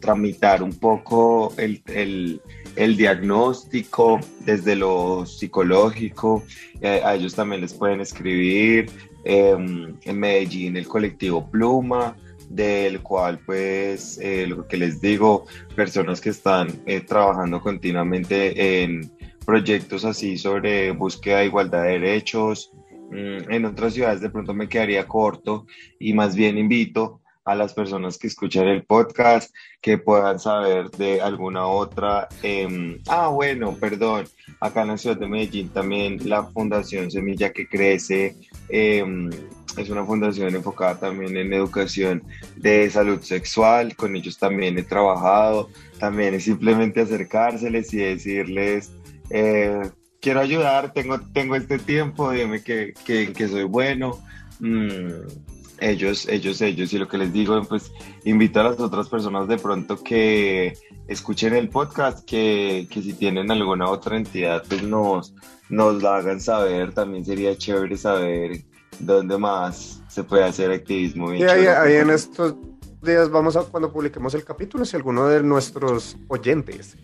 tramitar 0.00 0.62
un 0.62 0.72
poco 0.72 1.52
el, 1.56 2.40
diagnóstico 2.76 4.20
desde 4.40 4.76
lo 4.76 5.24
psicológico. 5.26 6.42
Eh, 6.80 7.00
a, 7.04 7.14
ellos 7.14 7.34
también 7.34 7.60
les 7.60 7.74
pueden 7.74 8.00
escribir. 8.00 8.90
Em, 9.24 9.96
en 10.02 10.18
Medellín, 10.18 10.76
el 10.78 10.88
colectivo 10.88 11.50
Pluma 11.50 12.16
del 12.48 13.00
cual 13.00 13.38
pues 13.46 14.18
eh, 14.18 14.46
lo 14.46 14.66
que 14.66 14.76
les 14.76 15.00
digo, 15.00 15.46
personas 15.76 16.20
que 16.20 16.30
están 16.30 16.68
eh, 16.84 17.00
trabajando 17.00 17.60
continuamente 17.60 18.82
en 18.82 19.10
proyectos 19.46 20.04
así 20.04 20.36
sobre 20.36 20.90
búsqueda 20.90 21.38
de 21.38 21.46
igualdad 21.46 21.84
de 21.84 21.90
derechos, 21.90 22.72
mm, 23.10 23.52
en 23.52 23.64
otras 23.64 23.94
ciudades 23.94 24.20
de 24.20 24.30
pronto 24.30 24.52
me 24.52 24.68
quedaría 24.68 25.06
corto 25.06 25.66
y 26.00 26.12
más 26.12 26.34
bien 26.34 26.58
invito 26.58 27.19
a 27.44 27.54
las 27.54 27.74
personas 27.74 28.18
que 28.18 28.26
escuchan 28.26 28.68
el 28.68 28.84
podcast 28.84 29.54
que 29.80 29.98
puedan 29.98 30.38
saber 30.38 30.90
de 30.90 31.20
alguna 31.20 31.66
otra. 31.66 32.28
Em, 32.42 32.98
ah, 33.08 33.28
bueno, 33.28 33.76
perdón, 33.76 34.26
acá 34.60 34.82
en 34.82 34.88
la 34.88 34.98
ciudad 34.98 35.16
de 35.16 35.26
Medellín 35.26 35.68
también 35.70 36.18
la 36.28 36.44
Fundación 36.44 37.10
Semilla 37.10 37.52
que 37.52 37.66
Crece 37.66 38.36
em, 38.68 39.30
es 39.76 39.88
una 39.88 40.04
fundación 40.04 40.54
enfocada 40.54 40.98
también 40.98 41.36
en 41.36 41.52
educación 41.52 42.22
de 42.56 42.90
salud 42.90 43.20
sexual, 43.22 43.94
con 43.96 44.16
ellos 44.16 44.38
también 44.38 44.78
he 44.78 44.82
trabajado, 44.82 45.70
también 45.98 46.34
es 46.34 46.44
simplemente 46.44 47.00
acercárseles 47.00 47.92
y 47.94 47.98
decirles, 47.98 48.92
eh, 49.30 49.90
quiero 50.20 50.40
ayudar, 50.40 50.92
tengo, 50.92 51.20
tengo 51.32 51.56
este 51.56 51.78
tiempo, 51.78 52.30
dime 52.32 52.62
que, 52.62 52.94
que, 53.04 53.32
que 53.32 53.48
soy 53.48 53.64
bueno. 53.64 54.18
Mm, 54.58 55.49
ellos, 55.80 56.28
ellos, 56.28 56.60
ellos, 56.60 56.92
y 56.92 56.98
lo 56.98 57.08
que 57.08 57.18
les 57.18 57.32
digo, 57.32 57.60
pues 57.64 57.92
invito 58.24 58.60
a 58.60 58.64
las 58.64 58.80
otras 58.80 59.08
personas 59.08 59.48
de 59.48 59.58
pronto 59.58 60.02
que 60.02 60.74
escuchen 61.08 61.54
el 61.54 61.68
podcast, 61.68 62.24
que, 62.24 62.86
que 62.90 63.02
si 63.02 63.12
tienen 63.14 63.50
alguna 63.50 63.88
otra 63.88 64.16
entidad, 64.16 64.62
pues 64.68 64.82
nos, 64.82 65.34
nos 65.68 66.02
la 66.02 66.16
hagan 66.16 66.40
saber, 66.40 66.92
también 66.92 67.24
sería 67.24 67.56
chévere 67.56 67.96
saber 67.96 68.64
dónde 68.98 69.38
más 69.38 70.02
se 70.08 70.22
puede 70.22 70.44
hacer 70.44 70.70
activismo. 70.70 71.32
Y 71.32 71.42
ahí, 71.42 71.66
ahí 71.66 71.94
en 71.94 72.10
estos 72.10 72.54
días 73.02 73.30
vamos 73.30 73.56
a, 73.56 73.62
cuando 73.62 73.92
publiquemos 73.92 74.34
el 74.34 74.44
capítulo, 74.44 74.84
si 74.84 74.96
alguno 74.96 75.26
de 75.26 75.42
nuestros 75.42 76.16
oyentes 76.28 76.96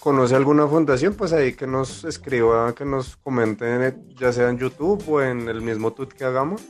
conoce 0.00 0.34
alguna 0.34 0.66
fundación, 0.66 1.14
pues 1.14 1.32
ahí 1.32 1.52
que 1.52 1.66
nos 1.66 2.04
escriba, 2.04 2.74
que 2.74 2.84
nos 2.84 3.16
comenten, 3.16 4.04
ya 4.18 4.32
sea 4.32 4.50
en 4.50 4.58
YouTube 4.58 5.02
o 5.08 5.22
en 5.22 5.48
el 5.48 5.62
mismo 5.62 5.92
tweet 5.92 6.08
que 6.08 6.24
hagamos 6.24 6.62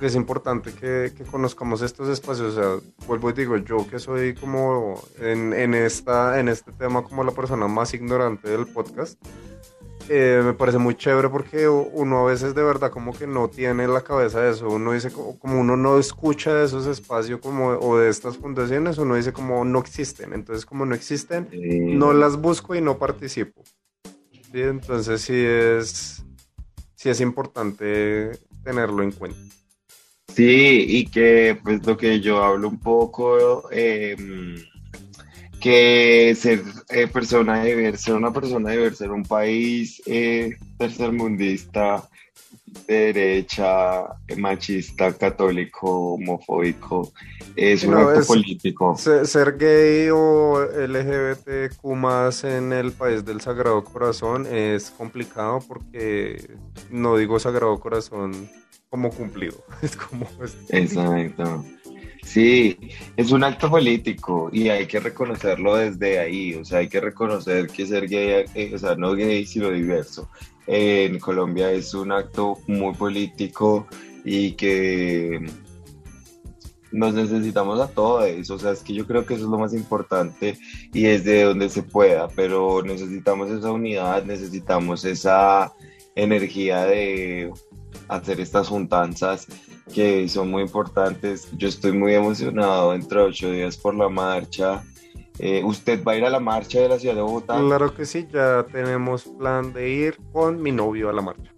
porque 0.00 0.06
es 0.06 0.16
importante 0.16 0.72
que, 0.72 1.12
que, 1.14 1.24
conozcamos 1.24 1.82
estos 1.82 2.08
espacios. 2.08 2.56
O 2.56 2.80
sea, 2.80 2.90
vuelvo 3.06 3.28
y 3.28 3.34
digo, 3.34 3.58
yo 3.58 3.86
que 3.86 3.98
soy 3.98 4.34
como 4.34 4.98
en, 5.20 5.52
en, 5.52 5.74
esta, 5.74 6.40
en 6.40 6.48
este 6.48 6.72
tema 6.72 7.02
como 7.02 7.22
la 7.22 7.32
persona 7.32 7.68
más 7.68 7.92
ignorante 7.92 8.48
del 8.48 8.66
podcast, 8.66 9.22
eh, 10.08 10.40
me 10.42 10.54
parece 10.54 10.78
muy 10.78 10.94
chévere 10.94 11.28
porque 11.28 11.68
uno 11.68 12.20
a 12.20 12.30
veces 12.30 12.54
de 12.54 12.62
verdad 12.62 12.90
como 12.90 13.12
que 13.12 13.26
no 13.26 13.48
tiene 13.50 13.86
la 13.88 14.00
cabeza 14.00 14.40
de 14.40 14.52
eso. 14.52 14.70
Uno 14.70 14.92
dice 14.92 15.12
como, 15.12 15.38
como 15.38 15.60
uno 15.60 15.76
no 15.76 15.98
escucha 15.98 16.54
de 16.54 16.64
esos 16.64 16.86
espacios 16.86 17.38
como, 17.38 17.68
o 17.68 17.98
de 17.98 18.08
estas 18.08 18.38
fundaciones, 18.38 18.96
uno 18.96 19.16
dice 19.16 19.34
como 19.34 19.66
no 19.66 19.80
existen. 19.80 20.32
Entonces 20.32 20.64
como 20.64 20.86
no 20.86 20.94
existen, 20.94 21.46
no 21.98 22.14
las 22.14 22.38
busco 22.40 22.74
y 22.74 22.80
no 22.80 22.96
participo. 22.96 23.62
¿Sí? 24.50 24.62
Entonces 24.62 25.20
sí 25.20 25.36
es, 25.36 26.24
sí 26.94 27.10
es 27.10 27.20
importante 27.20 28.30
tenerlo 28.64 29.02
en 29.02 29.12
cuenta. 29.12 29.59
Sí, 30.34 30.86
y 30.88 31.06
que 31.06 31.58
pues 31.62 31.84
lo 31.86 31.96
que 31.96 32.20
yo 32.20 32.42
hablo 32.42 32.68
un 32.68 32.78
poco, 32.78 33.68
eh, 33.72 34.16
que 35.60 36.34
ser 36.34 36.62
eh, 36.88 37.06
persona 37.06 37.62
de 37.62 37.96
ser 37.96 38.14
una 38.14 38.32
persona 38.32 38.70
de 38.70 38.94
ser 38.94 39.10
un 39.10 39.24
país 39.24 40.02
eh, 40.06 40.56
tercermundista, 40.78 42.08
derecha, 42.86 44.04
machista, 44.36 45.12
católico, 45.12 46.14
homofóbico, 46.14 47.12
es 47.56 47.84
un 47.84 47.94
acto 47.94 48.26
político. 48.26 48.96
Ser, 48.96 49.56
gay 49.58 50.08
o 50.10 50.60
LGBTQ 50.60 51.84
más 51.94 52.44
en 52.44 52.72
el 52.72 52.92
país 52.92 53.24
del 53.24 53.40
Sagrado 53.40 53.82
Corazón 53.84 54.46
es 54.46 54.90
complicado 54.90 55.60
porque 55.66 56.56
no 56.90 57.16
digo 57.16 57.38
Sagrado 57.38 57.78
Corazón 57.78 58.50
como 58.88 59.10
cumplido. 59.10 59.64
Es 59.82 59.96
como... 59.96 60.26
Exacto. 60.68 61.64
Sí, 62.22 62.76
es 63.16 63.32
un 63.32 63.44
acto 63.44 63.70
político 63.70 64.50
y 64.52 64.68
hay 64.68 64.86
que 64.86 65.00
reconocerlo 65.00 65.76
desde 65.76 66.18
ahí, 66.18 66.54
o 66.54 66.64
sea, 66.64 66.78
hay 66.78 66.88
que 66.88 67.00
reconocer 67.00 67.66
que 67.68 67.86
ser 67.86 68.08
gay, 68.08 68.44
eh, 68.54 68.72
o 68.74 68.78
sea, 68.78 68.94
no 68.94 69.14
gay, 69.14 69.46
sino 69.46 69.70
diverso. 69.70 70.28
en 70.66 71.18
Colombia 71.18 71.72
es 71.72 71.94
un 71.94 72.12
acto 72.12 72.58
muy 72.66 72.94
político 72.94 73.86
y 74.24 74.52
que 74.52 75.40
nos 76.92 77.14
necesitamos 77.14 77.80
a 77.80 77.88
todos, 77.88 78.50
o 78.50 78.58
sea, 78.58 78.72
es 78.72 78.82
que 78.82 78.94
yo 78.94 79.06
creo 79.06 79.24
que 79.24 79.34
eso 79.34 79.44
es 79.44 79.50
lo 79.50 79.58
más 79.58 79.74
importante 79.74 80.58
y 80.92 81.06
es 81.06 81.24
de 81.24 81.44
donde 81.44 81.68
se 81.68 81.82
pueda, 81.82 82.28
pero 82.28 82.82
necesitamos 82.82 83.50
esa 83.50 83.70
unidad, 83.70 84.24
necesitamos 84.24 85.04
esa 85.04 85.72
energía 86.14 86.84
de 86.84 87.52
hacer 88.08 88.40
estas 88.40 88.68
juntanzas 88.68 89.46
que 89.92 90.28
son 90.28 90.50
muy 90.50 90.62
importantes. 90.62 91.48
Yo 91.56 91.68
estoy 91.68 91.92
muy 91.92 92.14
emocionado 92.14 92.92
dentro 92.92 93.22
de 93.22 93.28
ocho 93.28 93.50
días 93.50 93.76
por 93.76 93.94
la 93.94 94.08
marcha. 94.08 94.82
Eh, 95.38 95.62
¿Usted 95.64 96.04
va 96.04 96.12
a 96.12 96.16
ir 96.16 96.24
a 96.24 96.30
la 96.30 96.40
marcha 96.40 96.80
de 96.80 96.88
la 96.88 96.98
ciudad 96.98 97.14
de 97.14 97.22
Bogotá? 97.22 97.58
Claro 97.58 97.94
que 97.94 98.04
sí, 98.04 98.26
ya 98.30 98.66
tenemos 98.70 99.24
plan 99.24 99.72
de 99.72 99.88
ir 99.88 100.18
con 100.32 100.60
mi 100.62 100.70
novio 100.72 101.08
a 101.08 101.12
la 101.12 101.22
marcha. 101.22 101.50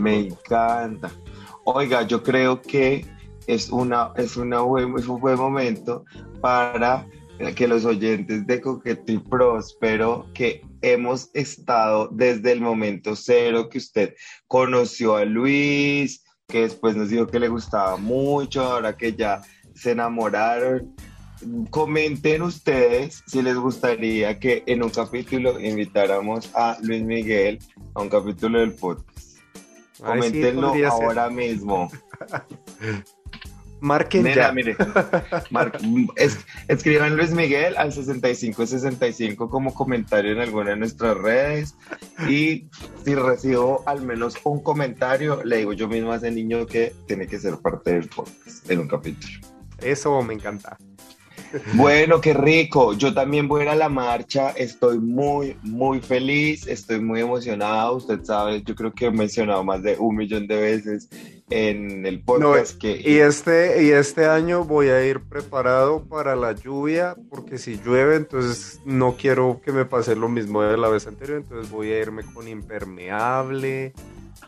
Me 0.00 0.20
encanta. 0.20 1.10
Oiga, 1.64 2.02
yo 2.02 2.22
creo 2.22 2.62
que 2.62 3.06
es, 3.46 3.68
una, 3.68 4.12
es, 4.16 4.36
una 4.36 4.58
es 4.96 5.06
un 5.06 5.20
buen 5.20 5.36
momento 5.36 6.04
para 6.40 7.06
que 7.54 7.68
los 7.68 7.84
oyentes 7.84 8.46
de 8.46 8.60
Coqueto 8.60 9.12
y 9.12 9.18
Próspero, 9.18 10.26
que 10.32 10.62
hemos 10.80 11.30
estado 11.34 12.08
desde 12.10 12.52
el 12.52 12.60
momento 12.60 13.14
cero 13.14 13.68
que 13.68 13.78
usted 13.78 14.14
conoció 14.46 15.16
a 15.16 15.24
Luis, 15.24 16.24
que 16.46 16.62
después 16.62 16.96
nos 16.96 17.08
dijo 17.08 17.26
que 17.26 17.40
le 17.40 17.48
gustaba 17.48 17.96
mucho, 17.96 18.62
ahora 18.62 18.96
que 18.96 19.14
ya 19.14 19.42
se 19.74 19.92
enamoraron. 19.92 20.94
Comenten 21.70 22.42
ustedes 22.42 23.22
si 23.26 23.42
les 23.42 23.56
gustaría 23.56 24.38
que 24.38 24.62
en 24.66 24.82
un 24.82 24.90
capítulo 24.90 25.60
invitáramos 25.60 26.50
a 26.54 26.78
Luis 26.82 27.02
Miguel 27.02 27.58
a 27.94 28.02
un 28.02 28.08
capítulo 28.08 28.60
del 28.60 28.72
podcast. 28.72 29.38
Coméntenlo 29.98 30.72
ahora 30.88 31.28
mismo. 31.28 31.90
Marquen 33.80 34.24
ya. 34.24 34.52
mire. 34.52 34.76
escriban 36.68 37.16
Luis 37.16 37.30
Miguel 37.30 37.76
al 37.76 37.92
6565 37.92 39.50
como 39.50 39.74
comentario 39.74 40.32
en 40.32 40.40
alguna 40.40 40.70
de 40.70 40.76
nuestras 40.76 41.16
redes. 41.16 41.76
Y 42.28 42.68
si 43.04 43.14
recibo 43.14 43.82
al 43.86 44.02
menos 44.02 44.36
un 44.44 44.62
comentario, 44.62 45.42
le 45.44 45.58
digo 45.58 45.72
yo 45.72 45.88
mismo 45.88 46.12
a 46.12 46.16
ese 46.16 46.30
niño 46.30 46.66
que 46.66 46.94
tiene 47.06 47.26
que 47.26 47.38
ser 47.38 47.56
parte 47.58 47.92
del 47.92 48.08
podcast 48.08 48.70
en 48.70 48.80
un 48.80 48.88
capítulo. 48.88 49.34
Eso 49.80 50.22
me 50.22 50.34
encanta. 50.34 50.78
Bueno, 51.74 52.20
qué 52.20 52.34
rico. 52.34 52.94
Yo 52.94 53.14
también 53.14 53.48
voy 53.48 53.60
a 53.60 53.64
ir 53.64 53.68
a 53.70 53.74
la 53.74 53.88
marcha. 53.88 54.50
Estoy 54.50 54.98
muy, 54.98 55.56
muy 55.62 56.00
feliz. 56.00 56.66
Estoy 56.66 57.00
muy 57.00 57.20
emocionado. 57.20 57.96
Usted 57.96 58.22
sabe, 58.24 58.62
yo 58.62 58.74
creo 58.74 58.92
que 58.92 59.06
he 59.06 59.10
mencionado 59.10 59.62
más 59.64 59.82
de 59.82 59.96
un 59.98 60.16
millón 60.16 60.46
de 60.46 60.56
veces 60.56 61.08
en 61.50 62.06
el 62.06 62.22
podcast 62.22 62.78
que... 62.78 63.00
Y 63.04 63.18
este, 63.18 63.84
y 63.84 63.90
este 63.90 64.26
año 64.26 64.64
voy 64.64 64.88
a 64.88 65.04
ir 65.06 65.20
preparado 65.20 66.04
para 66.04 66.34
la 66.34 66.52
lluvia, 66.52 67.16
porque 67.30 67.58
si 67.58 67.78
llueve, 67.78 68.16
entonces 68.16 68.80
no 68.84 69.16
quiero 69.16 69.60
que 69.64 69.72
me 69.72 69.84
pase 69.84 70.16
lo 70.16 70.28
mismo 70.28 70.62
de 70.62 70.76
la 70.76 70.88
vez 70.88 71.06
anterior, 71.06 71.38
entonces 71.38 71.70
voy 71.70 71.92
a 71.92 72.00
irme 72.00 72.22
con 72.34 72.48
impermeable, 72.48 73.92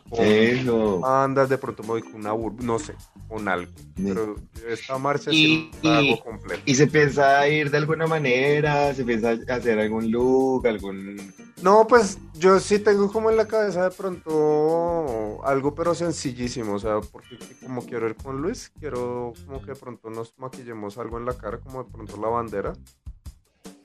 con 0.09 1.05
andas, 1.05 1.49
de 1.49 1.59
pronto 1.59 1.83
me 1.83 1.89
voy 1.89 2.03
con 2.03 2.17
una 2.17 2.35
no 2.63 2.79
sé, 2.79 2.95
con 3.29 3.49
algo. 3.49 3.73
Pero 3.97 4.37
esta 4.69 4.99
marcha 4.99 5.31
y, 5.31 5.71
sí 5.81 5.89
hago 5.89 6.25
completo. 6.25 6.63
¿Y 6.65 6.75
se 6.75 6.87
piensa 6.87 7.47
ir 7.49 7.71
de 7.71 7.79
alguna 7.79 8.07
manera? 8.07 8.95
¿Se 8.95 9.05
piensa 9.05 9.37
hacer 9.49 9.79
algún 9.79 10.11
look, 10.11 10.67
algún...? 10.67 11.33
No, 11.63 11.87
pues 11.87 12.19
yo 12.35 12.61
sí 12.61 12.79
tengo 12.79 13.11
como 13.11 13.31
en 13.31 13.37
la 13.37 13.49
cabeza 13.49 13.85
de 13.85 13.91
pronto 13.91 15.45
algo, 15.45 15.75
pero 15.75 15.95
sencillísimo, 15.95 16.75
o 16.75 16.79
sea, 16.79 17.01
porque 17.01 17.37
como 17.61 17.85
quiero 17.85 18.09
ir 18.09 18.15
con 18.15 18.41
Luis, 18.41 18.73
quiero 18.79 19.33
como 19.45 19.61
que 19.61 19.73
de 19.73 19.77
pronto 19.77 20.09
nos 20.11 20.39
maquillemos 20.39 20.99
algo 20.99 21.19
en 21.19 21.25
la 21.25 21.37
cara, 21.37 21.59
como 21.59 21.83
de 21.83 21.91
pronto 21.91 22.17
la 22.17 22.29
bandera. 22.29 22.73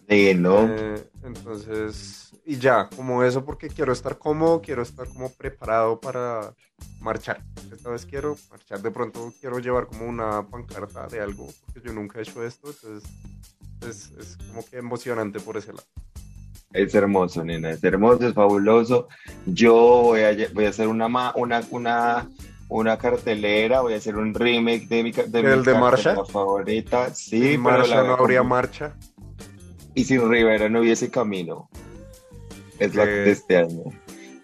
Sí, 0.10 0.34
¿no? 0.36 0.68
Eh, 0.68 1.10
entonces, 1.24 2.32
y 2.46 2.58
ya, 2.58 2.90
como 2.90 3.24
eso, 3.24 3.46
porque 3.46 3.70
quiero 3.70 3.94
estar 3.94 4.18
cómodo, 4.18 4.62
quiero 4.62 4.82
estar 4.82 5.08
como 5.08 5.32
preparado 5.32 6.00
para 6.00 6.54
marchar. 7.00 7.42
Esta 7.72 7.90
vez 7.90 8.06
quiero 8.06 8.36
marchar, 8.50 8.82
de 8.82 8.92
pronto 8.92 9.34
quiero 9.40 9.60
llevar 9.60 9.88
como 9.88 10.06
una 10.06 10.46
pancarta 10.48 11.08
de 11.08 11.22
algo, 11.22 11.48
porque 11.66 11.88
yo 11.88 11.94
nunca 11.94 12.20
he 12.20 12.24
hecho 12.24 12.44
esto, 12.46 12.70
entonces 12.70 13.10
es, 13.88 14.12
es 14.20 14.38
como 14.48 14.66
que 14.66 14.78
emocionante 14.78 15.40
por 15.40 15.58
ese 15.58 15.74
lado. 15.74 15.88
Es 16.74 16.94
hermoso, 16.96 17.44
nena, 17.44 17.70
es 17.70 17.84
hermoso, 17.84 18.28
es 18.28 18.34
fabuloso. 18.34 19.08
Yo 19.46 19.74
voy 19.76 20.22
a, 20.22 20.36
voy 20.54 20.66
a 20.66 20.70
hacer 20.70 20.88
una, 20.88 21.06
una, 21.36 21.62
una, 21.70 22.30
una 22.68 22.98
cartelera, 22.98 23.82
voy 23.82 23.94
a 23.94 23.98
hacer 23.98 24.16
un 24.16 24.34
remake 24.34 24.88
de 24.88 25.04
mi, 25.04 25.12
de 25.12 25.40
¿El 25.40 25.64
de 25.64 25.74
marcha? 25.76 26.16
favorita. 26.26 27.14
Sí, 27.14 27.60
pero 27.64 27.86
la 27.86 28.04
no 28.04 28.14
habría 28.16 28.42
marcha 28.42 28.96
y 29.96 30.04
sin 30.04 30.30
Rivera 30.30 30.70
no 30.70 30.82
hubiese 30.82 31.10
camino. 31.10 31.70
Es 32.80 32.96
la 32.96 33.06
de 33.06 33.32
este 33.32 33.58
año. 33.58 33.84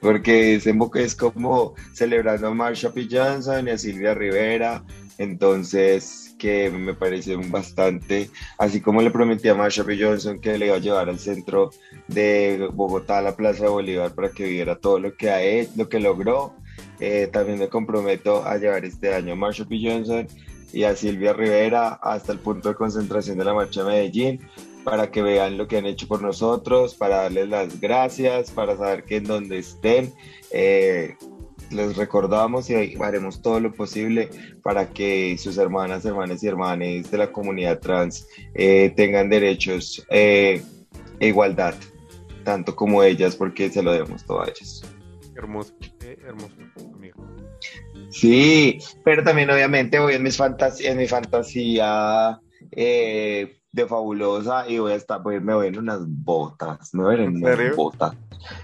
porque 0.02 0.56
ese 0.56 0.74
es 0.96 1.16
como 1.16 1.74
celebrando 1.94 2.48
a 2.48 2.54
Marsha 2.54 2.92
P. 2.92 3.08
Johnson 3.12 3.68
y 3.68 3.72
a 3.72 3.78
Silvia 3.78 4.14
Rivera, 4.14 4.84
entonces 5.18 6.36
que 6.40 6.70
me 6.70 6.94
parece 6.94 7.36
bastante, 7.36 8.30
así 8.58 8.80
como 8.80 9.02
le 9.02 9.12
prometí 9.12 9.50
a 9.50 9.56
Marsha 9.56 9.84
P. 9.84 10.02
Johnson 10.02 10.40
que 10.40 10.58
le 10.58 10.68
iba 10.68 10.78
a 10.78 10.80
llevar 10.80 11.10
al 11.10 11.20
centro 11.20 11.72
de 12.08 12.70
Bogotá, 12.74 13.18
a 13.18 13.22
la 13.22 13.36
Plaza 13.36 13.64
de 13.64 13.70
Bolívar, 13.70 14.16
para 14.16 14.30
que 14.30 14.46
viera 14.46 14.78
todo 14.78 15.00
lo 15.00 15.16
que, 15.16 15.30
ha 15.30 15.42
hecho, 15.42 15.72
lo 15.76 15.90
que 15.90 16.00
logró, 16.00 16.54
eh, 17.02 17.28
también 17.32 17.60
me 17.60 17.68
comprometo 17.68 18.46
a 18.46 18.58
llevar 18.58 18.86
este 18.86 19.14
año 19.14 19.34
a 19.34 19.36
Marsha 19.36 19.66
P. 19.66 19.80
Johnson 19.82 20.28
y 20.72 20.84
a 20.84 20.96
Silvia 20.96 21.34
Rivera 21.34 22.00
hasta 22.02 22.32
el 22.32 22.40
punto 22.40 22.70
de 22.70 22.76
concentración 22.76 23.38
de 23.38 23.44
la 23.44 23.54
marcha 23.54 23.84
de 23.84 23.90
Medellín 23.90 24.40
para 24.84 25.12
que 25.12 25.22
vean 25.22 25.58
lo 25.58 25.68
que 25.68 25.78
han 25.78 25.86
hecho 25.86 26.08
por 26.08 26.22
nosotros, 26.22 26.96
para 26.96 27.24
darles 27.24 27.50
las 27.50 27.80
gracias, 27.80 28.52
para 28.52 28.78
saber 28.78 29.04
que 29.04 29.18
en 29.18 29.26
donde 29.26 29.60
estén 29.60 30.14
eh, 30.52 31.16
les 31.72 31.96
recordamos 31.96 32.70
y 32.70 32.96
haremos 33.00 33.42
todo 33.42 33.60
lo 33.60 33.72
posible 33.72 34.30
para 34.64 34.90
que 34.90 35.38
sus 35.38 35.58
hermanas, 35.58 36.06
hermanas 36.06 36.44
y 36.44 36.48
hermanes 36.48 37.12
de 37.12 37.18
la 37.18 37.32
comunidad 37.32 37.80
trans 37.80 38.28
eh, 38.54 38.92
tengan 38.96 39.30
derechos 39.30 40.06
eh, 40.10 40.64
e 41.20 41.28
igualdad, 41.28 41.76
tanto 42.44 42.76
como 42.76 43.04
ellas, 43.04 43.36
porque 43.36 43.70
se 43.70 43.84
lo 43.84 43.92
debemos 43.92 44.26
todo 44.26 44.42
a 44.42 44.46
ellas. 44.46 44.84
Hermoso, 45.36 45.74
hermoso, 46.26 46.56
amigo. 46.94 47.26
Sí, 48.10 48.80
pero 49.04 49.24
también 49.24 49.50
obviamente 49.50 50.00
voy 50.00 50.16
en, 50.16 50.24
mis 50.24 50.40
en 50.80 50.98
mi 50.98 51.08
fantasía 51.08 52.40
eh, 52.72 53.59
de 53.72 53.86
fabulosa 53.86 54.68
y 54.68 54.80
voy 54.80 54.94
a 54.94 54.96
estar, 54.96 55.22
pues, 55.22 55.42
me 55.42 55.54
voy 55.54 55.68
en 55.68 55.78
unas 55.78 56.02
botas, 56.06 56.94
me 56.94 57.04
voy 57.04 57.16
en 57.16 57.38
unas 57.38 57.76
botas 57.76 58.16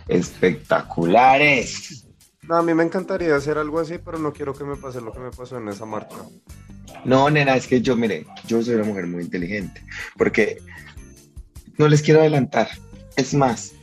espectaculares. 0.08 2.08
No, 2.44 2.58
a 2.58 2.64
mí 2.64 2.74
me 2.74 2.84
encantaría 2.84 3.36
hacer 3.36 3.58
algo 3.58 3.80
así, 3.80 3.98
pero 3.98 4.20
no 4.20 4.32
quiero 4.32 4.54
que 4.54 4.64
me 4.64 4.76
pase 4.76 5.02
lo 5.02 5.12
que 5.12 5.20
me 5.20 5.32
pasó 5.32 5.58
en 5.58 5.68
esa 5.68 5.86
marcha. 5.86 6.18
No, 7.04 7.30
nena, 7.30 7.56
es 7.56 7.68
que 7.68 7.82
yo, 7.82 7.96
mire, 7.96 8.26
yo 8.48 8.62
soy 8.62 8.76
una 8.76 8.84
mujer 8.84 9.08
muy 9.08 9.24
inteligente, 9.24 9.84
porque 10.18 10.62
no 11.78 11.88
les 11.88 12.02
quiero 12.02 12.22
adelantar. 12.22 12.70
Es 13.16 13.34
más, 13.34 13.74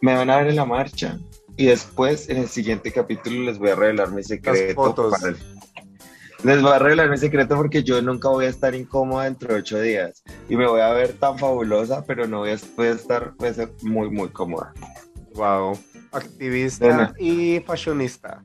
me 0.00 0.14
van 0.14 0.30
a 0.30 0.36
ver 0.36 0.48
en 0.48 0.56
la 0.56 0.64
marcha 0.64 1.18
y 1.56 1.66
después 1.66 2.28
en 2.28 2.38
el 2.38 2.48
siguiente 2.48 2.92
capítulo 2.92 3.42
les 3.42 3.58
voy 3.58 3.70
a 3.70 3.76
revelar 3.76 4.10
mi 4.10 4.22
secreto. 4.22 4.94
Les 6.44 6.60
voy 6.60 6.72
a 6.72 6.78
revelar 6.78 7.08
mi 7.08 7.16
secreto 7.16 7.56
porque 7.56 7.82
yo 7.82 8.02
nunca 8.02 8.28
voy 8.28 8.44
a 8.44 8.50
estar 8.50 8.74
incómoda 8.74 9.24
dentro 9.24 9.54
de 9.54 9.60
ocho 9.60 9.80
días 9.80 10.22
y 10.46 10.56
me 10.56 10.66
voy 10.66 10.82
a 10.82 10.92
ver 10.92 11.14
tan 11.14 11.38
fabulosa, 11.38 12.04
pero 12.04 12.26
no 12.26 12.40
voy 12.40 12.50
a, 12.50 12.52
estar 12.52 13.32
pues, 13.38 13.58
muy, 13.82 14.10
muy 14.10 14.28
cómoda. 14.28 14.74
Wow, 15.32 15.78
activista 16.12 17.14
y 17.18 17.60
fashionista. 17.66 18.42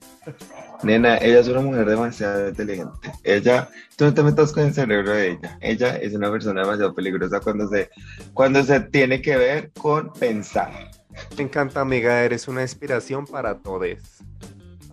Nena, 0.82 1.18
ella 1.18 1.39
es 1.39 1.50
una 1.50 1.60
mujer 1.60 1.86
demasiado 1.89 2.47
inteligente. 2.47 3.12
Ella, 3.26 3.68
tú 3.97 4.06
no 4.06 4.14
te 4.14 4.24
metas 4.24 4.54
con 4.54 4.64
el 4.64 4.74
cerebro 4.74 5.12
de 5.12 5.32
ella. 5.32 5.58
Ella 5.60 5.97
es 5.97 6.14
una 6.14 6.32
persona 6.32 6.62
demasiado 6.62 6.95
peligrosa 6.95 7.41
cuando 7.41 7.68
se, 7.68 7.89
cuando 8.34 8.64
se 8.64 8.80
tiene 8.80 9.22
que 9.22 9.36
ver 9.36 9.72
con 9.74 10.14
pensar. 10.14 10.72
Me 11.36 11.43
encanta, 11.43 11.82
amiga, 11.82 12.24
eres 12.24 12.47
una 12.47 12.62
inspiración 12.62 13.26
para 13.28 13.58
todos. 13.58 14.24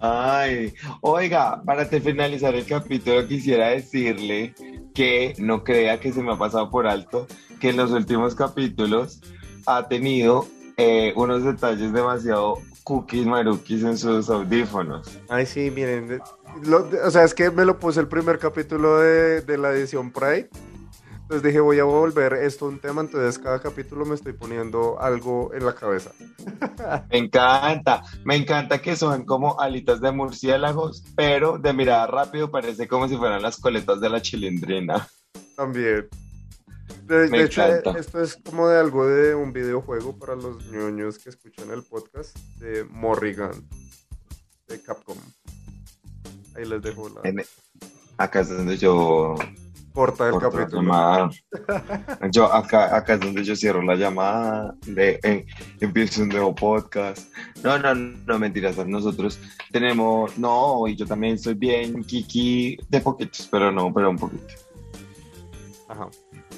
Ay, 0.01 0.75
oiga, 1.01 1.63
para 1.65 1.87
finalizar 1.87 2.55
el 2.55 2.67
capítulo 2.67 3.27
quisiera 3.27 3.69
decirle 3.69 4.55
que 4.95 5.35
no 5.39 5.65
crea 5.65 5.99
que 5.99 6.13
se 6.13 6.23
me 6.23 6.33
ha 6.33 6.37
pasado 6.37 6.71
por 6.71 6.87
alto 6.87 7.27
que 7.61 7.71
en 7.71 7.77
los 7.77 7.91
últimos 7.91 8.35
capítulos 8.35 9.21
ha 9.67 9.89
tenido 9.89 10.47
eh, 10.77 11.13
unos 11.17 11.45
detalles 11.45 11.93
demasiado 11.93 12.59
cookies 12.85 13.27
marukis 13.27 13.83
en 13.83 13.97
sus 13.97 14.29
audífonos. 14.29 15.19
Ay, 15.29 15.47
sí, 15.47 15.71
miren, 15.71 16.21
o 17.05 17.11
sea, 17.11 17.25
es 17.25 17.35
que 17.35 17.51
me 17.51 17.65
lo 17.65 17.79
puse 17.79 17.99
el 17.99 18.09
primer 18.09 18.39
capítulo 18.39 19.01
de, 19.01 19.41
de 19.41 19.59
la 19.59 19.71
edición 19.71 20.13
Pride 20.13 20.49
entonces 21.27 21.43
dije, 21.43 21.59
voy 21.59 21.81
a 21.81 21.85
volver 21.85 22.35
esto 22.35 22.67
un 22.67 22.79
tema, 22.79 23.01
entonces 23.01 23.37
cada 23.41 23.59
capítulo 23.59 24.05
me 24.05 24.15
estoy 24.15 24.33
poniendo 24.33 25.01
algo 25.01 25.53
en 25.55 25.67
la 25.67 25.75
cabeza. 25.75 26.13
Me 27.11 27.19
encanta, 27.19 28.05
me 28.25 28.37
encanta 28.37 28.81
que 28.81 28.95
son 28.95 29.25
como 29.25 29.61
alitas 29.61 30.01
de 30.01 30.13
murciélagos, 30.13 31.03
pero 31.17 31.59
de 31.59 31.73
mirada 31.73 32.07
rápido 32.07 32.49
parece 32.53 32.87
como 32.87 33.09
si 33.09 33.17
fueran 33.17 33.43
las 33.43 33.57
coletas 33.57 34.01
de 34.01 34.09
la 34.09 34.23
chilindrina. 34.23 35.09
También. 35.57 36.09
De, 37.07 37.43
hecho, 37.43 37.65
esto 37.65 38.23
es 38.23 38.37
como 38.37 38.69
de 38.69 38.79
algo 38.79 39.05
de 39.05 39.35
un 39.35 39.53
videojuego 39.53 40.17
para 40.17 40.37
los 40.37 40.65
ñoños 40.71 41.19
que 41.19 41.31
escuchan 41.31 41.73
el 41.73 41.83
podcast 41.83 42.37
de 42.61 42.85
Morrigan, 42.85 43.69
de 44.69 44.81
Capcom. 44.81 45.19
Ahí 46.55 46.67
les 46.67 46.83
dejo 46.83 47.09
la... 47.09 47.45
acá 48.17 48.41
es 48.41 48.49
donde 48.49 48.77
yo 48.77 49.35
corta 49.97 50.29
el 50.29 50.39
capítulo. 50.39 51.31
Yo 52.31 52.53
acá, 52.53 52.95
acá 52.95 53.15
es 53.15 53.21
donde 53.21 53.43
yo 53.43 53.57
cierro 53.57 53.81
la 53.81 53.95
llamada, 53.95 54.75
de, 54.87 55.19
eh, 55.23 55.47
empiezo 55.81 56.23
un 56.23 56.29
nuevo 56.29 56.55
podcast. 56.55 57.33
No, 57.65 57.79
no, 57.79 57.95
no, 57.95 58.39
mentiras, 58.39 58.77
nosotros 58.87 59.41
tenemos, 59.73 60.37
no, 60.37 60.87
y 60.87 60.97
yo 60.97 61.07
también 61.07 61.39
soy 61.39 61.55
bien 61.55 62.05
kiki 62.05 62.77
de 62.91 63.01
poquitos, 63.01 63.49
pero 63.51 63.73
no, 63.73 63.91
pero 63.93 64.11
un 64.11 64.19
poquito. 64.19 64.55
Ajá. 65.89 66.09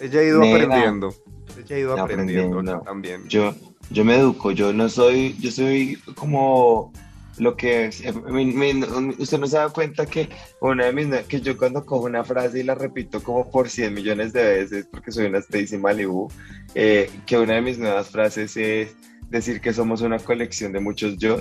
Ella 0.00 0.18
ha 0.18 0.24
ido 0.24 0.42
aprendiendo. 0.42 1.14
Ella 1.56 1.76
ha 1.76 1.78
ido 1.78 2.00
aprendiendo, 2.00 2.80
también. 2.80 3.28
Yo, 3.28 3.54
yo 3.90 4.04
me 4.04 4.16
educo, 4.16 4.50
yo 4.50 4.72
no 4.72 4.88
soy, 4.88 5.36
yo 5.38 5.52
soy 5.52 5.96
como 6.16 6.92
lo 7.40 7.56
que 7.56 7.86
eh, 7.86 9.14
usted 9.18 9.38
no 9.38 9.46
se 9.46 9.56
da 9.56 9.68
cuenta 9.68 10.06
que 10.06 10.28
una 10.60 10.86
de 10.86 10.92
mis 10.92 11.08
que 11.26 11.40
yo 11.40 11.56
cuando 11.56 11.84
cojo 11.84 12.06
una 12.06 12.24
frase 12.24 12.60
y 12.60 12.62
la 12.62 12.74
repito 12.74 13.22
como 13.22 13.50
por 13.50 13.68
100 13.68 13.94
millones 13.94 14.32
de 14.32 14.42
veces 14.42 14.88
porque 14.90 15.12
soy 15.12 15.26
una 15.26 15.38
Stacy 15.38 15.78
Malibu 15.78 16.28
eh, 16.74 17.10
que 17.26 17.38
una 17.38 17.54
de 17.54 17.62
mis 17.62 17.78
nuevas 17.78 18.10
frases 18.10 18.56
es 18.56 18.94
decir 19.28 19.60
que 19.60 19.72
somos 19.72 20.00
una 20.00 20.18
colección 20.18 20.72
de 20.72 20.80
muchos 20.80 21.16
yo 21.18 21.40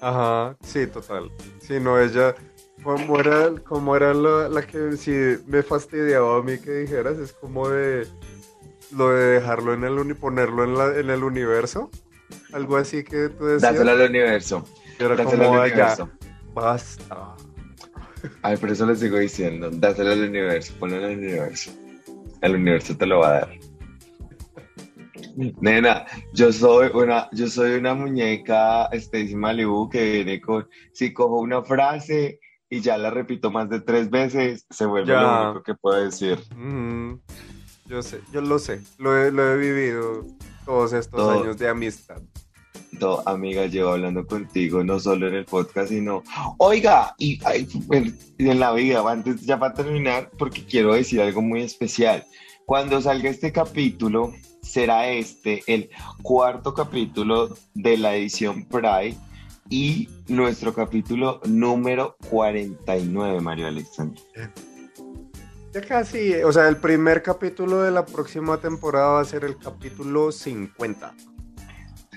ajá 0.00 0.56
sí 0.62 0.86
total. 0.86 1.30
Sí 1.60 1.74
no 1.80 1.98
ella 1.98 2.34
como 2.82 3.18
era 3.20 3.50
como 3.66 3.96
era 3.96 4.14
la, 4.14 4.62
que 4.62 4.96
si 4.96 5.12
me 5.46 5.62
fastidiaba 5.62 6.38
a 6.38 6.42
mí 6.42 6.58
que 6.58 6.70
dijeras 6.72 7.18
es 7.18 7.32
como 7.32 7.68
de 7.68 8.06
lo 8.96 9.10
de 9.10 9.24
dejarlo 9.34 9.74
en 9.74 9.84
el 9.84 10.16
ponerlo 10.16 10.64
en, 10.64 10.74
la, 10.74 10.98
en 10.98 11.10
el 11.10 11.22
universo 11.22 11.90
algo 12.52 12.76
así 12.76 13.04
que 13.04 13.28
tú 13.30 13.46
decías. 13.46 13.72
Dáselo 13.72 13.90
al 13.90 14.10
universo 14.10 14.64
era 14.98 15.24
como 15.24 15.66
ya, 15.66 15.96
basta. 16.54 17.36
Ay, 18.42 18.56
por 18.56 18.70
eso 18.70 18.86
les 18.86 19.00
sigo 19.00 19.18
diciendo, 19.18 19.70
dáselo 19.70 20.10
al 20.10 20.28
universo, 20.28 20.74
ponlo 20.78 20.96
el 20.96 21.18
universo. 21.18 21.70
El 22.40 22.56
universo 22.56 22.96
te 22.96 23.06
lo 23.06 23.20
va 23.20 23.28
a 23.28 23.32
dar. 23.40 23.50
Nena, 25.60 26.04
yo 26.32 26.52
soy 26.52 26.90
una, 26.92 27.28
yo 27.32 27.46
soy 27.46 27.72
una 27.74 27.94
muñeca 27.94 28.86
Stacy 28.86 29.36
Malibu 29.36 29.88
que 29.88 30.12
viene 30.12 30.40
con, 30.40 30.68
si 30.92 31.12
cojo 31.12 31.38
una 31.38 31.62
frase 31.62 32.40
y 32.68 32.80
ya 32.80 32.98
la 32.98 33.10
repito 33.10 33.50
más 33.50 33.70
de 33.70 33.80
tres 33.80 34.10
veces, 34.10 34.66
se 34.68 34.84
vuelve 34.84 35.12
lo 35.12 35.44
único 35.44 35.62
que 35.62 35.74
puedo 35.74 36.02
decir. 36.02 36.38
Yo 37.86 38.02
sé, 38.02 38.20
yo 38.32 38.40
lo 38.40 38.58
sé, 38.58 38.82
lo 38.98 39.16
he, 39.16 39.30
lo 39.30 39.52
he 39.52 39.56
vivido 39.56 40.26
todos 40.64 40.92
estos 40.92 41.40
años 41.40 41.56
de 41.56 41.68
amistad 41.68 42.20
amiga, 43.26 43.66
llevo 43.66 43.90
hablando 43.90 44.26
contigo, 44.26 44.82
no 44.82 44.98
solo 44.98 45.28
en 45.28 45.34
el 45.34 45.44
podcast, 45.44 45.90
sino, 45.90 46.22
oiga, 46.58 47.14
y, 47.18 47.38
en 48.38 48.60
la 48.60 48.72
vida, 48.72 49.02
antes 49.08 49.42
ya 49.42 49.58
para 49.58 49.74
terminar, 49.74 50.30
porque 50.38 50.64
quiero 50.64 50.94
decir 50.94 51.20
algo 51.20 51.42
muy 51.42 51.62
especial. 51.62 52.24
Cuando 52.66 53.00
salga 53.00 53.30
este 53.30 53.52
capítulo, 53.52 54.32
será 54.62 55.08
este 55.08 55.62
el 55.66 55.88
cuarto 56.22 56.74
capítulo 56.74 57.56
de 57.74 57.96
la 57.96 58.14
edición 58.14 58.64
Pride 58.66 59.16
y 59.70 60.08
nuestro 60.28 60.74
capítulo 60.74 61.40
número 61.46 62.16
49, 62.30 63.40
Mario 63.40 63.68
Alexander. 63.68 64.22
Ya 65.72 65.80
casi, 65.82 66.34
o 66.34 66.52
sea, 66.52 66.68
el 66.68 66.76
primer 66.76 67.22
capítulo 67.22 67.82
de 67.82 67.90
la 67.90 68.04
próxima 68.04 68.58
temporada 68.58 69.12
va 69.12 69.20
a 69.20 69.24
ser 69.24 69.44
el 69.44 69.56
capítulo 69.58 70.32
50. 70.32 71.14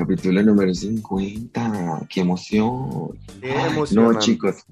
Capítulo 0.01 0.41
número 0.41 0.73
50. 0.73 2.07
¡Qué 2.09 2.21
emoción! 2.21 3.19
Qué 3.39 3.51
emoción. 3.51 4.03
No, 4.13 4.19
chicos. 4.19 4.65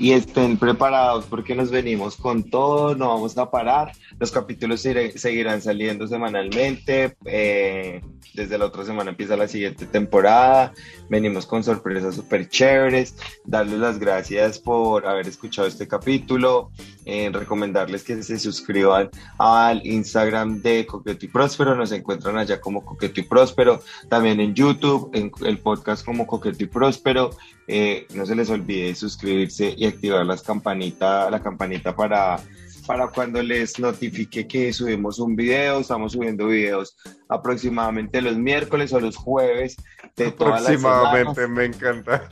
Y 0.00 0.12
estén 0.12 0.56
preparados 0.56 1.26
porque 1.26 1.54
nos 1.54 1.70
venimos 1.70 2.16
con 2.16 2.44
todo, 2.44 2.94
no 2.94 3.08
vamos 3.08 3.36
a 3.36 3.50
parar. 3.50 3.92
Los 4.18 4.32
capítulos 4.32 4.80
seguirán 4.80 5.60
saliendo 5.60 6.06
semanalmente. 6.06 7.18
Eh, 7.26 8.00
desde 8.32 8.56
la 8.56 8.64
otra 8.64 8.84
semana 8.86 9.10
empieza 9.10 9.36
la 9.36 9.46
siguiente 9.46 9.84
temporada. 9.84 10.72
Venimos 11.10 11.44
con 11.44 11.62
sorpresas 11.62 12.14
súper 12.14 12.48
chéveres. 12.48 13.14
Darles 13.44 13.78
las 13.78 13.98
gracias 13.98 14.58
por 14.58 15.06
haber 15.06 15.28
escuchado 15.28 15.68
este 15.68 15.86
capítulo. 15.86 16.70
Eh, 17.04 17.28
recomendarles 17.30 18.02
que 18.02 18.22
se 18.22 18.38
suscriban 18.38 19.10
al 19.36 19.86
Instagram 19.86 20.62
de 20.62 20.86
Coqueto 20.86 21.26
y 21.26 21.28
Próspero. 21.28 21.74
Nos 21.74 21.92
encuentran 21.92 22.38
allá 22.38 22.58
como 22.58 22.86
Coqueto 22.86 23.20
y 23.20 23.24
Próspero. 23.24 23.82
También 24.08 24.40
en 24.40 24.54
YouTube, 24.54 25.10
en 25.12 25.30
el 25.44 25.58
podcast 25.58 26.06
como 26.06 26.26
Coqueto 26.26 26.64
y 26.64 26.68
Próspero. 26.68 27.30
Eh, 27.72 28.06
no 28.14 28.26
se 28.26 28.34
les 28.34 28.50
olvide 28.50 28.94
suscribirse 28.96 29.76
activar 29.90 30.26
las 30.26 30.42
campanita, 30.42 31.30
la 31.30 31.40
campanita 31.42 31.94
para, 31.94 32.40
para 32.86 33.08
cuando 33.08 33.42
les 33.42 33.78
notifique 33.78 34.46
que 34.46 34.72
subimos 34.72 35.18
un 35.18 35.36
video. 35.36 35.80
Estamos 35.80 36.12
subiendo 36.12 36.46
videos 36.46 36.96
aproximadamente 37.28 38.20
los 38.20 38.36
miércoles 38.36 38.92
o 38.92 39.00
los 39.00 39.16
jueves 39.16 39.76
de 40.16 40.32
todas 40.32 40.62
las 40.62 40.84
Aproximadamente, 40.84 41.46
me 41.46 41.64
encanta. 41.66 42.28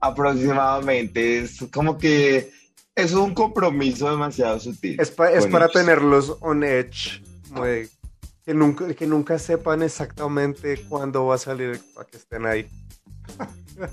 aproximadamente, 0.00 1.40
es 1.40 1.58
como 1.72 1.98
que 1.98 2.50
es 2.94 3.12
un 3.12 3.34
compromiso 3.34 4.10
demasiado 4.10 4.58
sutil. 4.58 5.00
Es, 5.00 5.14
es 5.32 5.46
para 5.46 5.68
tenerlos 5.68 6.36
on 6.40 6.64
edge, 6.64 7.22
que, 8.44 8.54
nunca, 8.54 8.92
que 8.94 9.06
nunca 9.06 9.38
sepan 9.38 9.82
exactamente 9.82 10.82
cuándo 10.88 11.26
va 11.26 11.36
a 11.36 11.38
salir 11.38 11.80
para 11.94 12.08
que 12.08 12.16
estén 12.16 12.46
ahí. 12.46 12.68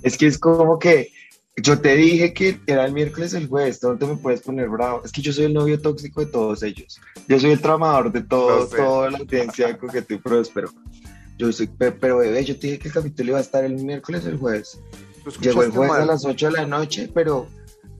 Es 0.01 0.17
que 0.17 0.27
es 0.27 0.39
como 0.39 0.79
que 0.79 1.11
yo 1.57 1.79
te 1.79 1.95
dije 1.95 2.33
que 2.33 2.59
era 2.67 2.85
el 2.85 2.91
miércoles 2.91 3.33
el 3.33 3.47
jueves, 3.47 3.81
no 3.81 3.97
te 3.97 4.05
me 4.05 4.17
puedes 4.17 4.41
poner 4.41 4.67
bravo. 4.67 5.01
Es 5.05 5.11
que 5.11 5.21
yo 5.21 5.31
soy 5.31 5.45
el 5.45 5.53
novio 5.53 5.79
tóxico 5.79 6.19
de 6.19 6.27
todos 6.27 6.63
ellos. 6.63 6.99
Yo 7.27 7.39
soy 7.39 7.51
el 7.51 7.61
tramador 7.61 8.11
de 8.11 8.21
todo, 8.21 8.67
toda 8.67 9.11
la 9.11 9.19
audiencia 9.19 9.67
de 9.67 9.77
Coqueto 9.77 10.13
y 10.13 10.17
Próspero. 10.17 10.69
Yo 11.37 11.51
soy, 11.51 11.67
pero 11.67 12.17
bebé, 12.17 12.43
yo 12.43 12.57
te 12.59 12.67
dije 12.67 12.79
que 12.79 12.87
el 12.89 12.93
capítulo 12.93 13.29
iba 13.29 13.37
a 13.37 13.41
estar 13.41 13.63
el 13.63 13.75
miércoles 13.75 14.25
o 14.25 14.29
el 14.29 14.37
jueves. 14.37 14.79
Llegó 15.39 15.63
el 15.63 15.71
jueves 15.71 15.95
a 15.95 16.05
las 16.05 16.25
8 16.25 16.47
de 16.47 16.51
la 16.51 16.67
noche, 16.67 17.09
pero, 17.13 17.47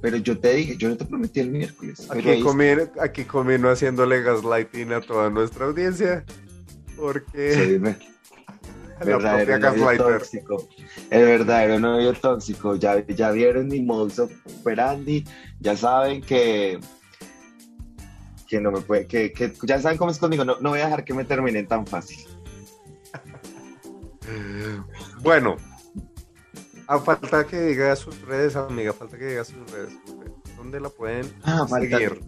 pero 0.02 0.18
yo 0.18 0.38
te 0.38 0.54
dije, 0.54 0.78
yo 0.78 0.90
no 0.90 0.98
te 0.98 1.06
prometí 1.06 1.40
el 1.40 1.50
miércoles. 1.50 2.08
Aquí, 2.10 2.42
comí, 2.42 2.66
aquí 3.00 3.24
comino 3.24 3.70
haciéndole 3.70 4.22
gaslighting 4.22 4.92
a 4.92 5.02
toda 5.02 5.30
nuestra 5.30 5.66
audiencia. 5.66 6.26
Porque... 6.98 7.54
Sí, 7.54 8.06
el 9.02 9.08
verdadero 9.08 9.60
novio 9.60 9.98
tóxico. 9.98 10.68
El 11.10 11.26
verdadero 11.26 11.80
novio 11.80 12.14
tóxico. 12.14 12.76
Ya, 12.76 13.06
ya 13.06 13.32
vieron 13.32 13.68
mi 13.68 13.82
modus 13.82 14.20
operandi. 14.20 15.26
Ya 15.60 15.76
saben 15.76 16.22
que 16.22 16.80
que 18.48 18.62
no 18.62 18.72
me 18.72 18.82
puede, 18.82 19.08
que, 19.08 19.32
que, 19.34 19.52
ya 19.64 19.82
saben 19.82 19.98
cómo 19.98 20.12
es 20.12 20.20
conmigo, 20.20 20.46
no, 20.46 20.58
no 20.60 20.70
voy 20.70 20.80
a 20.80 20.86
dejar 20.86 21.04
que 21.04 21.16
me 21.16 21.26
terminen 21.26 21.68
tan 21.68 21.86
fácil. 21.88 22.26
Bueno, 25.22 25.56
a 26.88 27.00
falta 27.00 27.46
que 27.46 27.60
diga 27.62 27.96
sus 27.96 28.22
redes, 28.22 28.56
amiga, 28.56 28.94
falta 28.94 29.18
que 29.18 29.26
diga 29.26 29.44
sus 29.44 29.72
redes. 29.72 29.94
¿Dónde 30.56 30.80
la 30.80 30.90
pueden 30.90 31.32
ah, 31.44 31.68
seguir? 31.68 32.22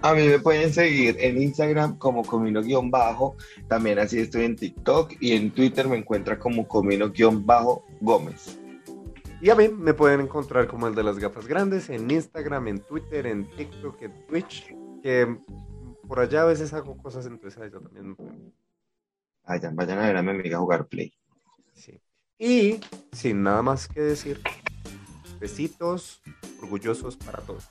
A 0.00 0.14
mí 0.14 0.28
me 0.28 0.38
pueden 0.38 0.72
seguir 0.72 1.16
en 1.18 1.42
Instagram 1.42 1.98
como 1.98 2.24
comino-bajo, 2.24 3.36
también 3.66 3.98
así 3.98 4.20
estoy 4.20 4.44
en 4.44 4.54
TikTok 4.54 5.14
y 5.20 5.32
en 5.32 5.50
Twitter 5.50 5.88
me 5.88 5.96
encuentra 5.96 6.38
como 6.38 6.68
comino-gómez. 6.68 8.58
Y 9.40 9.50
a 9.50 9.56
mí 9.56 9.68
me 9.68 9.94
pueden 9.94 10.20
encontrar 10.20 10.68
como 10.68 10.86
el 10.86 10.94
de 10.94 11.02
las 11.02 11.18
gafas 11.18 11.48
grandes 11.48 11.90
en 11.90 12.08
Instagram, 12.10 12.68
en 12.68 12.78
Twitter, 12.80 13.26
en 13.26 13.48
TikTok, 13.56 14.02
en 14.02 14.26
Twitch, 14.26 14.74
que 15.02 15.36
por 16.06 16.20
allá 16.20 16.42
a 16.42 16.46
veces 16.46 16.72
hago 16.72 16.96
cosas, 16.96 17.26
entonces 17.26 17.60
yo 17.72 17.80
también 17.80 18.10
me 18.10 18.14
pueden. 18.14 18.54
Vayan, 19.46 19.74
vayan 19.74 19.98
a 19.98 20.06
ver 20.06 20.16
a 20.16 20.22
mi 20.22 20.30
amiga 20.30 20.58
jugar 20.58 20.86
Play. 20.86 21.12
Sí. 21.72 22.00
Y 22.38 22.80
sin 23.10 23.42
nada 23.42 23.62
más 23.62 23.88
que 23.88 24.00
decir, 24.00 24.40
besitos 25.38 26.20
orgullosos 26.60 27.16
para 27.16 27.40
todos. 27.42 27.64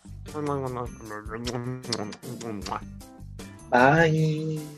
Bye. 3.69 4.77